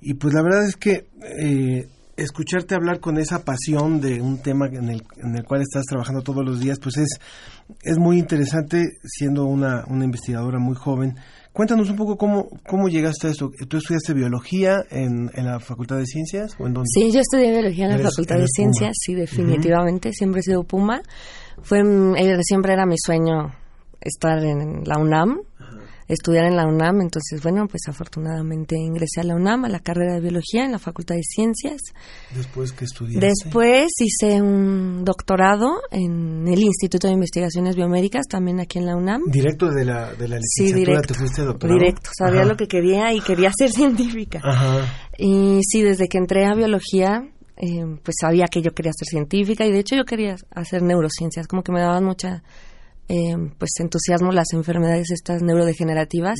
Y 0.01 0.15
pues 0.15 0.33
la 0.33 0.41
verdad 0.41 0.67
es 0.67 0.77
que 0.77 1.09
eh, 1.39 1.87
escucharte 2.17 2.75
hablar 2.75 2.99
con 2.99 3.19
esa 3.19 3.45
pasión 3.45 4.01
de 4.01 4.23
un 4.23 4.39
tema 4.39 4.69
en 4.69 4.89
el, 4.89 5.03
en 5.19 5.37
el 5.37 5.45
cual 5.45 5.61
estás 5.61 5.85
trabajando 5.85 6.23
todos 6.23 6.47
los 6.47 6.61
días, 6.61 6.79
pues 6.79 6.97
es, 6.97 7.21
es 7.83 7.99
muy 7.99 8.19
interesante 8.19 8.87
siendo 9.05 9.45
una, 9.45 9.85
una 9.87 10.07
investigadora 10.07 10.59
muy 10.59 10.77
joven. 10.77 11.15
Cuéntanos 11.59 11.91
un 11.91 11.97
poco 11.97 12.17
cómo, 12.17 12.49
cómo 12.69 12.87
llegaste 12.89 13.27
a 13.27 13.31
esto. 13.31 13.51
¿Tú 13.69 13.79
estudiaste 13.79 14.15
biología 14.15 14.77
en, 14.93 15.29
en 15.35 15.45
la 15.45 15.59
Facultad 15.59 15.97
de 15.97 16.07
Ciencias? 16.07 16.53
¿O 16.61 16.69
en 16.69 16.73
dónde? 16.75 16.87
Sí, 16.95 17.11
yo 17.11 17.19
estudié 17.19 17.51
biología 17.51 17.87
en 17.87 17.91
la 17.91 17.97
Eres- 17.97 18.11
Facultad 18.15 18.37
de. 18.37 18.47
Ciencias, 18.47 18.93
sí, 19.01 19.15
definitivamente, 19.17 20.13
siempre 20.13 20.39
he 20.39 20.43
sido 20.45 20.63
Puma. 20.63 21.03
Fue, 21.63 21.83
mm, 21.83 22.15
eh, 22.17 22.39
siempre 22.45 22.75
era 22.75 22.87
mi 22.87 22.95
sueño 22.97 23.53
estar 24.01 24.39
en 24.45 24.85
la 24.85 24.99
UNAM, 24.99 25.41
estudiar 26.09 26.47
en 26.47 26.57
la 26.57 26.67
UNAM, 26.67 27.01
entonces, 27.03 27.43
bueno, 27.43 27.67
pues 27.69 27.83
afortunadamente 27.89 28.77
ingresé 28.77 29.21
a 29.21 29.25
la 29.25 29.35
UNAM, 29.35 29.67
a 29.67 29.69
la 29.69 29.81
carrera 29.81 30.15
de 30.15 30.21
biología 30.21 30.65
en 30.65 30.73
la 30.73 30.79
Facultad 30.79 31.15
de 31.15 31.23
Ciencias. 31.23 31.81
Después 32.35 32.73
que 32.73 32.87
estudiaste. 32.87 33.27
Después 33.27 33.89
hice 34.01 34.41
un 34.41 35.05
doctorado 35.05 35.81
en 35.91 36.49
el 36.49 36.59
Instituto 36.61 37.07
de 37.09 37.13
Investigaciones 37.15 37.77
Biomédicas, 37.77 38.27
también 38.27 38.59
aquí 38.61 38.79
en 38.79 38.87
la 38.87 38.97
UNAM. 38.97 39.23
Directo 39.27 39.71
de 39.71 39.85
la, 39.85 40.15
de 40.15 40.29
la 40.29 40.39
Sí, 40.41 40.63
licenciatura 40.65 40.93
directo. 41.01 41.15
te 41.15 41.19
fuiste 41.21 41.43
doctorado. 41.43 41.79
Directo, 41.79 42.11
sabía 42.17 42.41
Ajá. 42.41 42.49
lo 42.49 42.57
que 42.57 42.67
quería 42.69 43.13
y 43.13 43.21
quería 43.21 43.51
ser 43.57 43.71
científica. 43.73 44.41
Ajá. 44.43 44.87
Y 45.19 45.61
sí, 45.63 45.83
desde 45.83 46.09
que 46.09 46.19
entré 46.19 46.47
a 46.47 46.55
biología, 46.55 47.23
eh, 47.57 47.85
pues 48.03 48.17
sabía 48.21 48.47
que 48.47 48.63
yo 48.63 48.73
quería 48.73 48.93
ser 48.93 49.07
científica 49.09 49.67
y 49.67 49.73
de 49.73 49.81
hecho 49.81 49.97
yo 49.97 50.05
quería 50.05 50.37
hacer 50.55 50.83
neurociencias, 50.83 51.47
como 51.49 51.63
que 51.63 51.73
me 51.73 51.81
daban 51.81 52.05
mucha 52.05 52.43
eh, 53.09 53.37
pues 53.59 53.71
entusiasmo 53.81 54.33
las 54.33 54.53
enfermedades 54.53 55.11
estas 55.11 55.43
neurodegenerativas. 55.43 56.39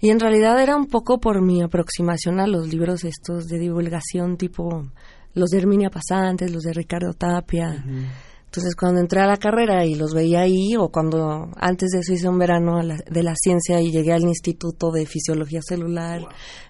Y 0.00 0.10
en 0.10 0.20
realidad 0.20 0.60
era 0.62 0.76
un 0.76 0.86
poco 0.86 1.18
por 1.18 1.40
mi 1.42 1.62
aproximación 1.62 2.40
a 2.40 2.46
los 2.46 2.68
libros 2.68 3.04
estos 3.04 3.46
de 3.46 3.58
divulgación 3.58 4.36
tipo 4.36 4.90
los 5.34 5.50
de 5.50 5.58
Herminia 5.58 5.90
Pasantes, 5.90 6.52
los 6.52 6.62
de 6.62 6.72
Ricardo 6.72 7.12
Tapia. 7.14 7.84
Entonces 8.46 8.76
cuando 8.76 9.00
entré 9.00 9.20
a 9.20 9.26
la 9.26 9.36
carrera 9.36 9.84
y 9.84 9.96
los 9.96 10.14
veía 10.14 10.42
ahí, 10.42 10.76
o 10.78 10.88
cuando 10.90 11.50
antes 11.56 11.90
de 11.90 11.98
eso 12.00 12.12
hice 12.12 12.28
un 12.28 12.38
verano 12.38 12.76
a 12.78 12.84
la- 12.84 13.02
de 13.10 13.22
la 13.24 13.34
ciencia 13.34 13.80
y 13.80 13.90
llegué 13.90 14.12
al 14.12 14.22
Instituto 14.22 14.92
de 14.92 15.06
Fisiología 15.06 15.60
Celular 15.60 16.22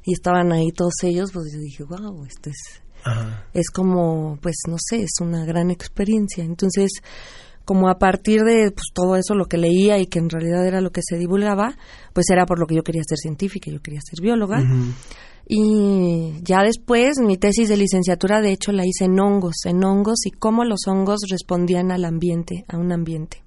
y 0.02 0.14
estaban 0.14 0.50
ahí 0.52 0.70
todos 0.72 0.94
ellos, 1.02 1.30
pues 1.32 1.52
yo 1.52 1.58
dije, 1.60 1.82
wow, 1.84 2.24
esto 2.24 2.48
es, 2.48 2.80
es 3.52 3.68
como, 3.68 4.38
pues 4.40 4.56
no 4.66 4.76
sé, 4.78 5.02
es 5.02 5.12
una 5.20 5.44
gran 5.44 5.70
experiencia. 5.70 6.42
Entonces, 6.42 6.90
como 7.64 7.88
a 7.88 7.98
partir 7.98 8.42
de 8.42 8.70
pues, 8.70 8.88
todo 8.92 9.16
eso, 9.16 9.34
lo 9.34 9.46
que 9.46 9.56
leía 9.56 9.98
y 9.98 10.06
que 10.06 10.18
en 10.18 10.28
realidad 10.28 10.66
era 10.66 10.80
lo 10.80 10.90
que 10.90 11.00
se 11.02 11.16
divulgaba, 11.16 11.76
pues 12.12 12.26
era 12.30 12.46
por 12.46 12.58
lo 12.58 12.66
que 12.66 12.74
yo 12.74 12.82
quería 12.82 13.02
ser 13.06 13.18
científica, 13.18 13.70
yo 13.70 13.80
quería 13.80 14.00
ser 14.00 14.20
bióloga. 14.20 14.62
Y 15.46 16.32
ya 16.42 16.62
después 16.62 17.18
mi 17.18 17.36
tesis 17.36 17.68
de 17.68 17.76
licenciatura 17.76 18.40
de 18.40 18.52
hecho 18.52 18.72
la 18.72 18.86
hice 18.86 19.04
en 19.04 19.20
hongos, 19.20 19.56
en 19.66 19.84
hongos 19.84 20.24
y 20.24 20.30
cómo 20.30 20.64
los 20.64 20.86
hongos 20.86 21.20
respondían 21.28 21.90
al 21.90 22.04
ambiente, 22.04 22.64
a 22.68 22.78
un 22.78 22.92
ambiente. 22.92 23.42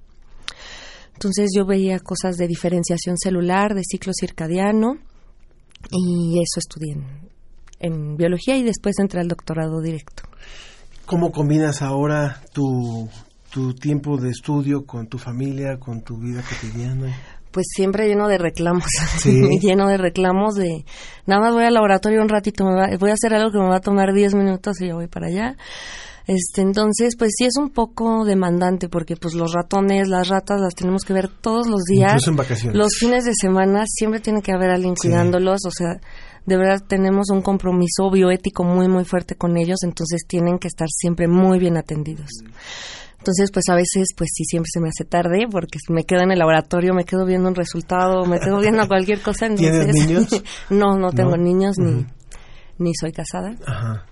Entonces 1.13 1.49
yo 1.55 1.65
veía 1.65 1.99
cosas 1.99 2.37
de 2.37 2.47
diferenciación 2.47 3.17
celular, 3.17 3.73
de 3.73 3.81
ciclo 3.83 4.13
circadiano 4.13 4.97
y 5.89 6.39
eso 6.39 6.59
estudié 6.59 6.93
en, 6.93 7.29
en 7.79 8.17
biología 8.17 8.57
y 8.57 8.63
después 8.63 8.99
entré 8.99 9.21
al 9.21 9.27
doctorado 9.27 9.81
directo. 9.81 10.23
¿Cómo 11.07 11.31
combinas 11.31 11.81
ahora 11.81 12.41
tu, 12.53 13.09
tu 13.57 13.73
tiempo 13.73 14.17
de 14.17 14.29
estudio 14.29 14.85
con 14.85 15.07
tu 15.07 15.17
familia, 15.17 15.79
con 15.79 16.03
tu 16.03 16.17
vida 16.19 16.43
cotidiana? 16.47 17.11
Pues 17.49 17.65
siempre 17.75 18.07
lleno 18.07 18.27
de 18.27 18.37
reclamos, 18.37 18.85
Sí. 19.17 19.41
lleno 19.59 19.87
de 19.87 19.97
reclamos 19.97 20.53
de 20.55 20.85
nada 21.25 21.41
más 21.41 21.53
voy 21.55 21.63
al 21.63 21.73
laboratorio 21.73 22.21
un 22.21 22.29
ratito, 22.29 22.65
me 22.65 22.75
va- 22.75 22.97
voy 22.99 23.09
a 23.09 23.13
hacer 23.13 23.33
algo 23.33 23.51
que 23.51 23.57
me 23.57 23.67
va 23.67 23.77
a 23.77 23.81
tomar 23.81 24.13
10 24.13 24.35
minutos 24.35 24.79
y 24.81 24.87
ya 24.87 24.93
voy 24.93 25.07
para 25.07 25.27
allá. 25.27 25.55
Este, 26.27 26.61
entonces, 26.61 27.15
pues 27.17 27.31
sí 27.35 27.45
es 27.45 27.55
un 27.57 27.69
poco 27.69 28.25
demandante 28.25 28.89
porque 28.89 29.15
pues 29.15 29.33
los 29.33 29.53
ratones, 29.53 30.07
las 30.09 30.27
ratas 30.27 30.59
las 30.61 30.75
tenemos 30.75 31.03
que 31.03 31.13
ver 31.13 31.29
todos 31.29 31.67
los 31.67 31.83
días. 31.85 32.11
Incluso 32.11 32.29
en 32.31 32.35
vacaciones. 32.35 32.77
Los 32.77 32.95
fines 32.99 33.23
de 33.25 33.31
semana 33.33 33.85
siempre 33.87 34.19
tiene 34.19 34.41
que 34.43 34.51
haber 34.51 34.69
alguien 34.69 34.95
Sí. 34.97 35.07
cuidándolos, 35.07 35.61
o 35.65 35.71
sea, 35.71 35.99
de 36.45 36.57
verdad 36.57 36.83
tenemos 36.87 37.29
un 37.31 37.41
compromiso 37.41 38.11
bioético 38.11 38.63
muy 38.65 38.87
muy 38.87 39.03
fuerte 39.05 39.35
con 39.35 39.57
ellos, 39.57 39.79
entonces 39.83 40.21
tienen 40.27 40.59
que 40.59 40.67
estar 40.67 40.89
siempre 40.89 41.27
muy 41.27 41.57
bien 41.59 41.75
atendidos. 41.77 42.29
Entonces, 43.19 43.51
pues 43.51 43.65
a 43.69 43.75
veces, 43.75 44.09
pues 44.15 44.29
sí, 44.33 44.43
siempre 44.45 44.69
se 44.71 44.79
me 44.79 44.89
hace 44.89 45.03
tarde 45.03 45.47
porque 45.51 45.79
me 45.89 46.03
quedo 46.03 46.21
en 46.21 46.31
el 46.31 46.39
laboratorio, 46.39 46.93
me 46.93 47.03
quedo 47.03 47.25
viendo 47.25 47.49
un 47.49 47.55
resultado, 47.55 48.25
me 48.25 48.39
quedo 48.39 48.59
viendo 48.59 48.87
cualquier 48.87 49.21
cosa. 49.21 49.47
¿Tienes 49.49 49.85
entonces- 49.87 50.07
niños? 50.07 50.43
no, 50.69 50.97
no 50.97 51.11
tengo 51.11 51.35
¿No? 51.35 51.43
niños 51.43 51.75
ni, 52.77 52.91
soy 52.99 53.11
casada. 53.11 53.55
Ajá. 53.65 54.05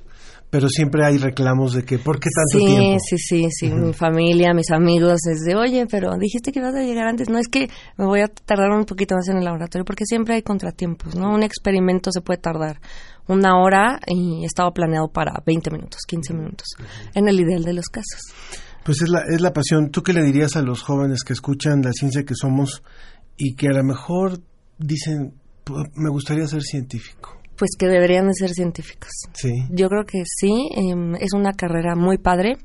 Pero 0.50 0.70
siempre 0.70 1.04
hay 1.06 1.18
reclamos 1.18 1.74
de 1.74 1.84
que, 1.84 1.98
¿por 1.98 2.20
qué 2.20 2.30
tanto 2.34 2.60
Sí, 2.66 2.66
tiempo? 2.78 3.00
sí, 3.10 3.18
sí, 3.18 3.48
sí, 3.52 3.70
mi 3.72 3.94
familia, 3.94 4.54
mis 4.54 4.72
amigos, 4.72 5.20
es 5.30 5.42
de, 5.42 5.56
oye, 5.56 5.86
pero 5.90 6.16
dijiste 6.18 6.52
que 6.52 6.60
ibas 6.60 6.76
a 6.76 6.82
llegar 6.82 7.08
antes. 7.08 7.30
No 7.30 7.40
es 7.40 7.48
que 7.48 7.68
me 7.98 8.06
voy 8.06 8.22
a 8.22 8.28
tardar 8.28 8.70
un 8.72 8.86
poquito 8.86 9.16
más 9.16 9.28
en 9.28 9.38
el 9.38 9.44
laboratorio, 9.44 9.84
porque 9.84 10.06
siempre 10.06 10.36
hay 10.36 10.44
contratiempos, 10.44 11.16
¿no? 11.16 11.34
Un 11.34 11.44
experimento 11.44 12.10
se 12.12 12.22
puede 12.22 12.40
tardar 12.40 12.80
una 13.28 13.60
hora 13.62 14.00
y 14.08 14.46
estaba 14.46 14.72
planeado 14.72 15.10
para 15.10 15.34
20 15.46 15.72
minutos, 15.72 16.02
15 16.08 16.34
minutos, 16.34 16.68
en 17.16 17.28
el 17.28 17.40
ideal 17.40 17.64
de 17.64 17.74
los 17.74 17.88
casos. 17.88 18.22
Pues 18.86 19.02
es 19.02 19.10
la, 19.10 19.22
es 19.28 19.42
la 19.42 19.52
pasión. 19.52 19.90
¿Tú 19.90 20.02
qué 20.04 20.14
le 20.14 20.24
dirías 20.24 20.56
a 20.56 20.62
los 20.62 20.82
jóvenes 20.84 21.24
que 21.24 21.34
escuchan 21.34 21.82
la 21.82 21.92
ciencia 21.92 22.24
que 22.24 22.36
somos 22.36 22.84
y 23.36 23.56
que 23.56 23.68
a 23.68 23.74
lo 23.74 23.84
mejor 23.84 24.40
dicen, 24.78 25.34
"Pu- 25.66 25.90
me 25.96 26.10
gustaría 26.10 26.48
ser 26.48 26.62
científico? 26.62 27.32
Pues 27.58 27.72
que 27.80 27.88
deberían 27.88 28.28
de 28.28 28.34
ser 28.34 28.50
científicos. 28.52 29.10
Sí. 29.34 29.50
Yo 29.72 29.88
creo 29.90 30.06
que 30.06 30.24
sí, 30.26 30.70
em, 30.76 31.16
es 31.16 31.34
una 31.34 31.54
carrera 31.54 31.96
muy 31.96 32.18
padre. 32.18 32.58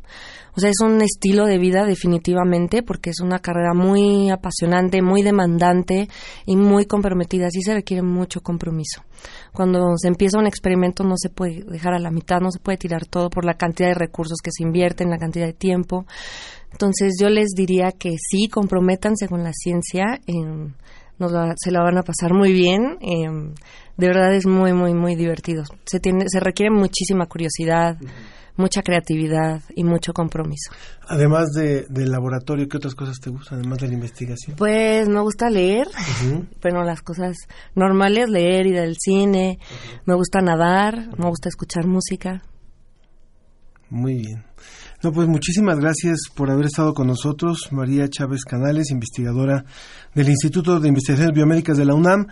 O 0.56 0.60
sea, 0.60 0.70
es 0.70 0.76
un 0.82 1.00
estilo 1.02 1.46
de 1.46 1.58
vida 1.58 1.84
definitivamente 1.84 2.82
porque 2.82 3.10
es 3.10 3.20
una 3.20 3.38
carrera 3.38 3.72
muy 3.74 4.30
apasionante, 4.30 5.00
muy 5.02 5.22
demandante 5.22 6.08
y 6.46 6.56
muy 6.56 6.86
comprometida. 6.86 7.48
Sí 7.50 7.62
se 7.62 7.74
requiere 7.74 8.02
mucho 8.02 8.40
compromiso. 8.40 9.02
Cuando 9.52 9.96
se 9.96 10.08
empieza 10.08 10.38
un 10.38 10.46
experimento 10.46 11.04
no 11.04 11.14
se 11.16 11.28
puede 11.28 11.62
dejar 11.64 11.94
a 11.94 11.98
la 11.98 12.10
mitad, 12.10 12.40
no 12.40 12.50
se 12.50 12.58
puede 12.58 12.78
tirar 12.78 13.06
todo 13.06 13.30
por 13.30 13.44
la 13.44 13.54
cantidad 13.54 13.88
de 13.90 13.94
recursos 13.94 14.38
que 14.42 14.50
se 14.52 14.62
invierten, 14.64 15.10
la 15.10 15.18
cantidad 15.18 15.46
de 15.46 15.52
tiempo. 15.52 16.04
Entonces 16.72 17.14
yo 17.20 17.28
les 17.28 17.48
diría 17.56 17.92
que 17.92 18.10
sí, 18.18 18.48
comprométanse 18.48 19.28
con 19.28 19.42
la 19.42 19.52
ciencia. 19.52 20.20
em, 20.26 20.72
nos 21.18 21.32
la- 21.32 21.54
se 21.62 21.70
la 21.70 21.82
van 21.82 21.98
a 21.98 22.02
pasar 22.02 22.32
muy 22.32 22.52
bien. 22.52 22.96
em, 23.00 23.52
de 23.98 24.06
verdad 24.06 24.34
es 24.34 24.46
muy, 24.46 24.72
muy, 24.72 24.94
muy 24.94 25.14
divertido. 25.16 25.64
Se, 25.84 26.00
tiene, 26.00 26.24
se 26.28 26.40
requiere 26.40 26.70
muchísima 26.70 27.26
curiosidad, 27.26 27.98
mucha 28.56 28.82
creatividad 28.82 29.62
y 29.74 29.84
mucho 29.84 30.12
compromiso. 30.12 30.70
Además 31.08 31.48
de, 31.52 31.86
del 31.88 32.10
laboratorio, 32.10 32.68
¿qué 32.68 32.76
otras 32.76 32.94
cosas 32.94 33.18
te 33.20 33.30
gustan? 33.30 33.58
Además 33.60 33.78
de 33.78 33.88
la 33.88 33.94
investigación. 33.94 34.56
Pues 34.56 35.08
me 35.08 35.20
gusta 35.20 35.50
leer, 35.50 35.86
bueno, 36.62 36.82
las 36.84 37.02
cosas 37.02 37.36
normales, 37.74 38.28
leer, 38.28 38.66
ir 38.66 38.78
al 38.78 38.96
cine, 38.98 39.58
me 40.06 40.14
gusta 40.14 40.40
nadar, 40.40 41.08
me 41.18 41.28
gusta 41.28 41.48
escuchar 41.48 41.86
música. 41.86 42.42
Muy 43.88 44.14
bien. 44.14 44.44
No, 45.02 45.12
pues 45.12 45.26
muchísimas 45.26 45.78
gracias 45.80 46.18
por 46.34 46.50
haber 46.50 46.66
estado 46.66 46.92
con 46.94 47.06
nosotros, 47.06 47.68
María 47.72 48.08
Chávez 48.08 48.44
Canales, 48.44 48.90
investigadora 48.90 49.64
del 50.14 50.28
Instituto 50.28 50.78
de 50.78 50.88
Investigaciones 50.88 51.34
Biomédicas 51.34 51.76
de 51.78 51.86
la 51.86 51.94
UNAM. 51.94 52.26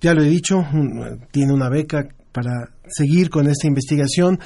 Ya 0.00 0.14
lo 0.14 0.22
he 0.22 0.28
dicho, 0.28 0.56
un- 0.58 1.20
tiene 1.30 1.52
una 1.52 1.68
beca 1.68 2.08
para 2.32 2.70
seguir 2.88 3.30
con 3.30 3.46
esta 3.48 3.66
investigación 3.66 4.40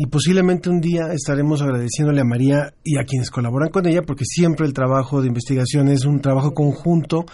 y 0.00 0.06
posiblemente 0.06 0.70
un 0.70 0.80
día 0.80 1.12
estaremos 1.12 1.60
agradeciéndole 1.60 2.20
a 2.20 2.24
María 2.24 2.72
y 2.84 2.98
a 2.98 3.04
quienes 3.04 3.32
colaboran 3.32 3.70
con 3.70 3.84
ella, 3.84 4.02
porque 4.02 4.24
siempre 4.24 4.64
el 4.64 4.72
trabajo 4.72 5.20
de 5.20 5.26
investigación 5.26 5.88
es 5.88 6.04
un 6.04 6.20
trabajo 6.20 6.54
conjunto 6.54 7.26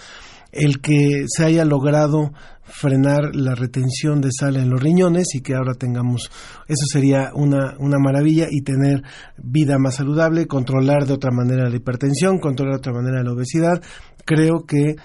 el 0.51 0.81
que 0.81 1.27
se 1.27 1.45
haya 1.45 1.67
logrado 1.67 2.33
frenar 2.63 3.35
la 3.35 3.55
retención 3.55 4.23
de 4.23 4.31
sal 4.33 4.57
en 4.57 4.71
los 4.71 4.83
riñones 4.83 5.35
y 5.35 5.43
que 5.43 5.55
ahora 5.55 5.75
tengamos, 5.75 6.31
eso 6.67 6.87
sería 6.91 7.33
una, 7.35 7.77
una 7.81 7.99
maravilla 7.99 8.47
y 8.51 8.63
tener 8.63 9.03
vida 9.37 9.77
más 9.79 9.97
saludable, 9.97 10.47
controlar 10.47 11.07
de 11.07 11.13
otra 11.13 11.33
manera 11.33 11.69
la 11.69 11.77
hipertensión, 11.77 12.39
controlar 12.39 12.77
de 12.77 12.79
otra 12.79 12.95
manera 12.95 13.23
la 13.23 13.33
obesidad. 13.33 13.83
Creo 14.25 14.65
que 14.67 14.97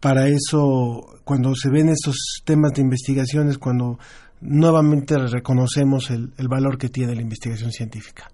para 0.00 0.26
eso, 0.26 1.06
cuando 1.22 1.54
se 1.54 1.70
ven 1.70 1.90
esos 1.90 2.42
temas 2.44 2.72
de 2.72 2.82
investigaciones, 2.82 3.58
cuando 3.58 4.00
nuevamente 4.44 5.18
reconocemos 5.18 6.10
el, 6.10 6.32
el 6.38 6.48
valor 6.48 6.78
que 6.78 6.88
tiene 6.88 7.14
la 7.14 7.22
investigación 7.22 7.72
científica. 7.72 8.30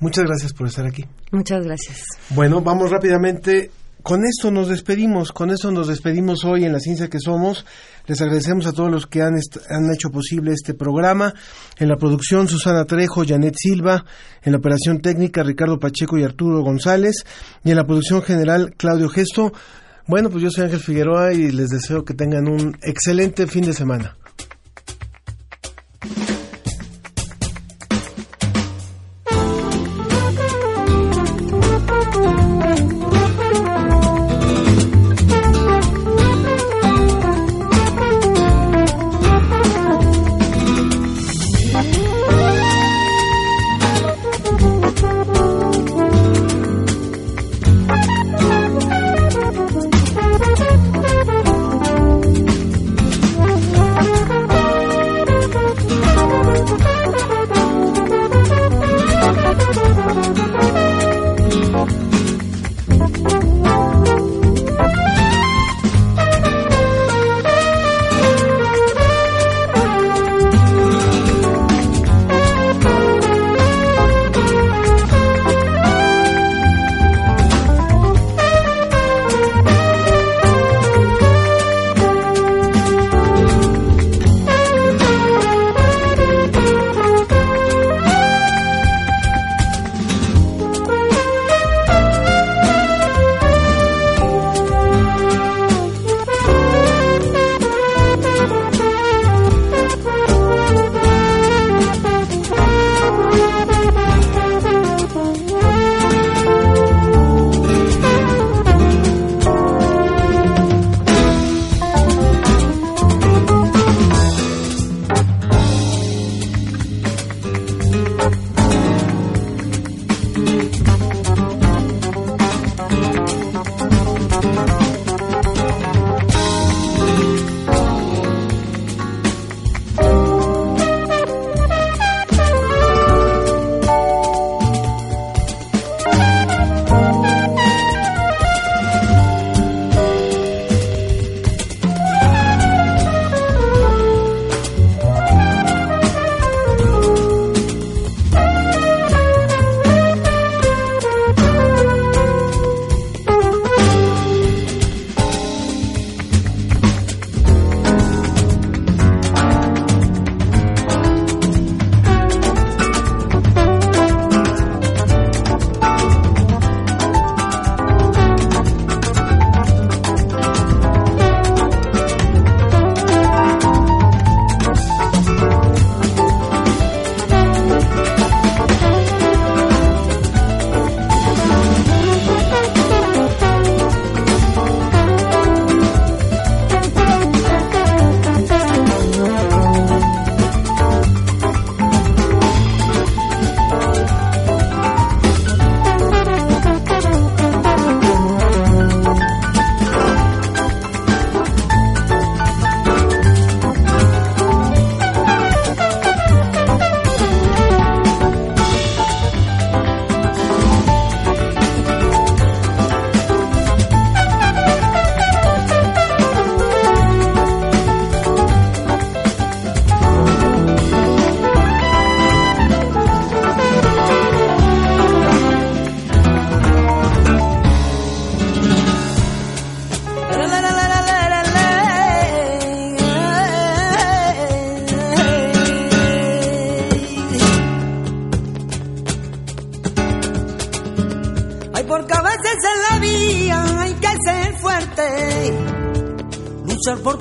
Muchas 0.00 0.24
gracias 0.24 0.52
por 0.52 0.66
estar 0.68 0.86
aquí. 0.86 1.04
Muchas 1.32 1.64
gracias. 1.64 2.04
Bueno, 2.30 2.60
vamos 2.62 2.90
rápidamente. 2.90 3.70
Con 4.02 4.24
esto 4.24 4.52
nos 4.52 4.68
despedimos, 4.68 5.32
con 5.32 5.50
esto 5.50 5.72
nos 5.72 5.88
despedimos 5.88 6.44
hoy 6.44 6.64
en 6.64 6.72
La 6.72 6.78
Ciencia 6.78 7.08
que 7.08 7.18
Somos. 7.18 7.66
Les 8.06 8.20
agradecemos 8.20 8.66
a 8.66 8.72
todos 8.72 8.90
los 8.90 9.06
que 9.06 9.22
han, 9.22 9.34
han 9.34 9.92
hecho 9.92 10.10
posible 10.10 10.52
este 10.52 10.72
programa. 10.72 11.34
En 11.78 11.88
la 11.88 11.96
producción, 11.96 12.46
Susana 12.46 12.84
Trejo, 12.84 13.24
Janet 13.26 13.54
Silva. 13.58 14.04
En 14.42 14.52
la 14.52 14.58
operación 14.58 15.00
técnica, 15.00 15.42
Ricardo 15.42 15.80
Pacheco 15.80 16.16
y 16.16 16.22
Arturo 16.22 16.62
González. 16.62 17.24
Y 17.64 17.70
en 17.70 17.76
la 17.76 17.84
producción 17.84 18.22
general, 18.22 18.72
Claudio 18.76 19.08
Gesto. 19.08 19.52
Bueno, 20.06 20.30
pues 20.30 20.44
yo 20.44 20.50
soy 20.50 20.64
Ángel 20.64 20.80
Figueroa 20.80 21.34
y 21.34 21.50
les 21.50 21.68
deseo 21.68 22.04
que 22.04 22.14
tengan 22.14 22.48
un 22.48 22.78
excelente 22.82 23.48
fin 23.48 23.64
de 23.64 23.74
semana. 23.74 24.16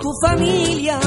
Tu 0.08 0.14
familia 0.22 1.07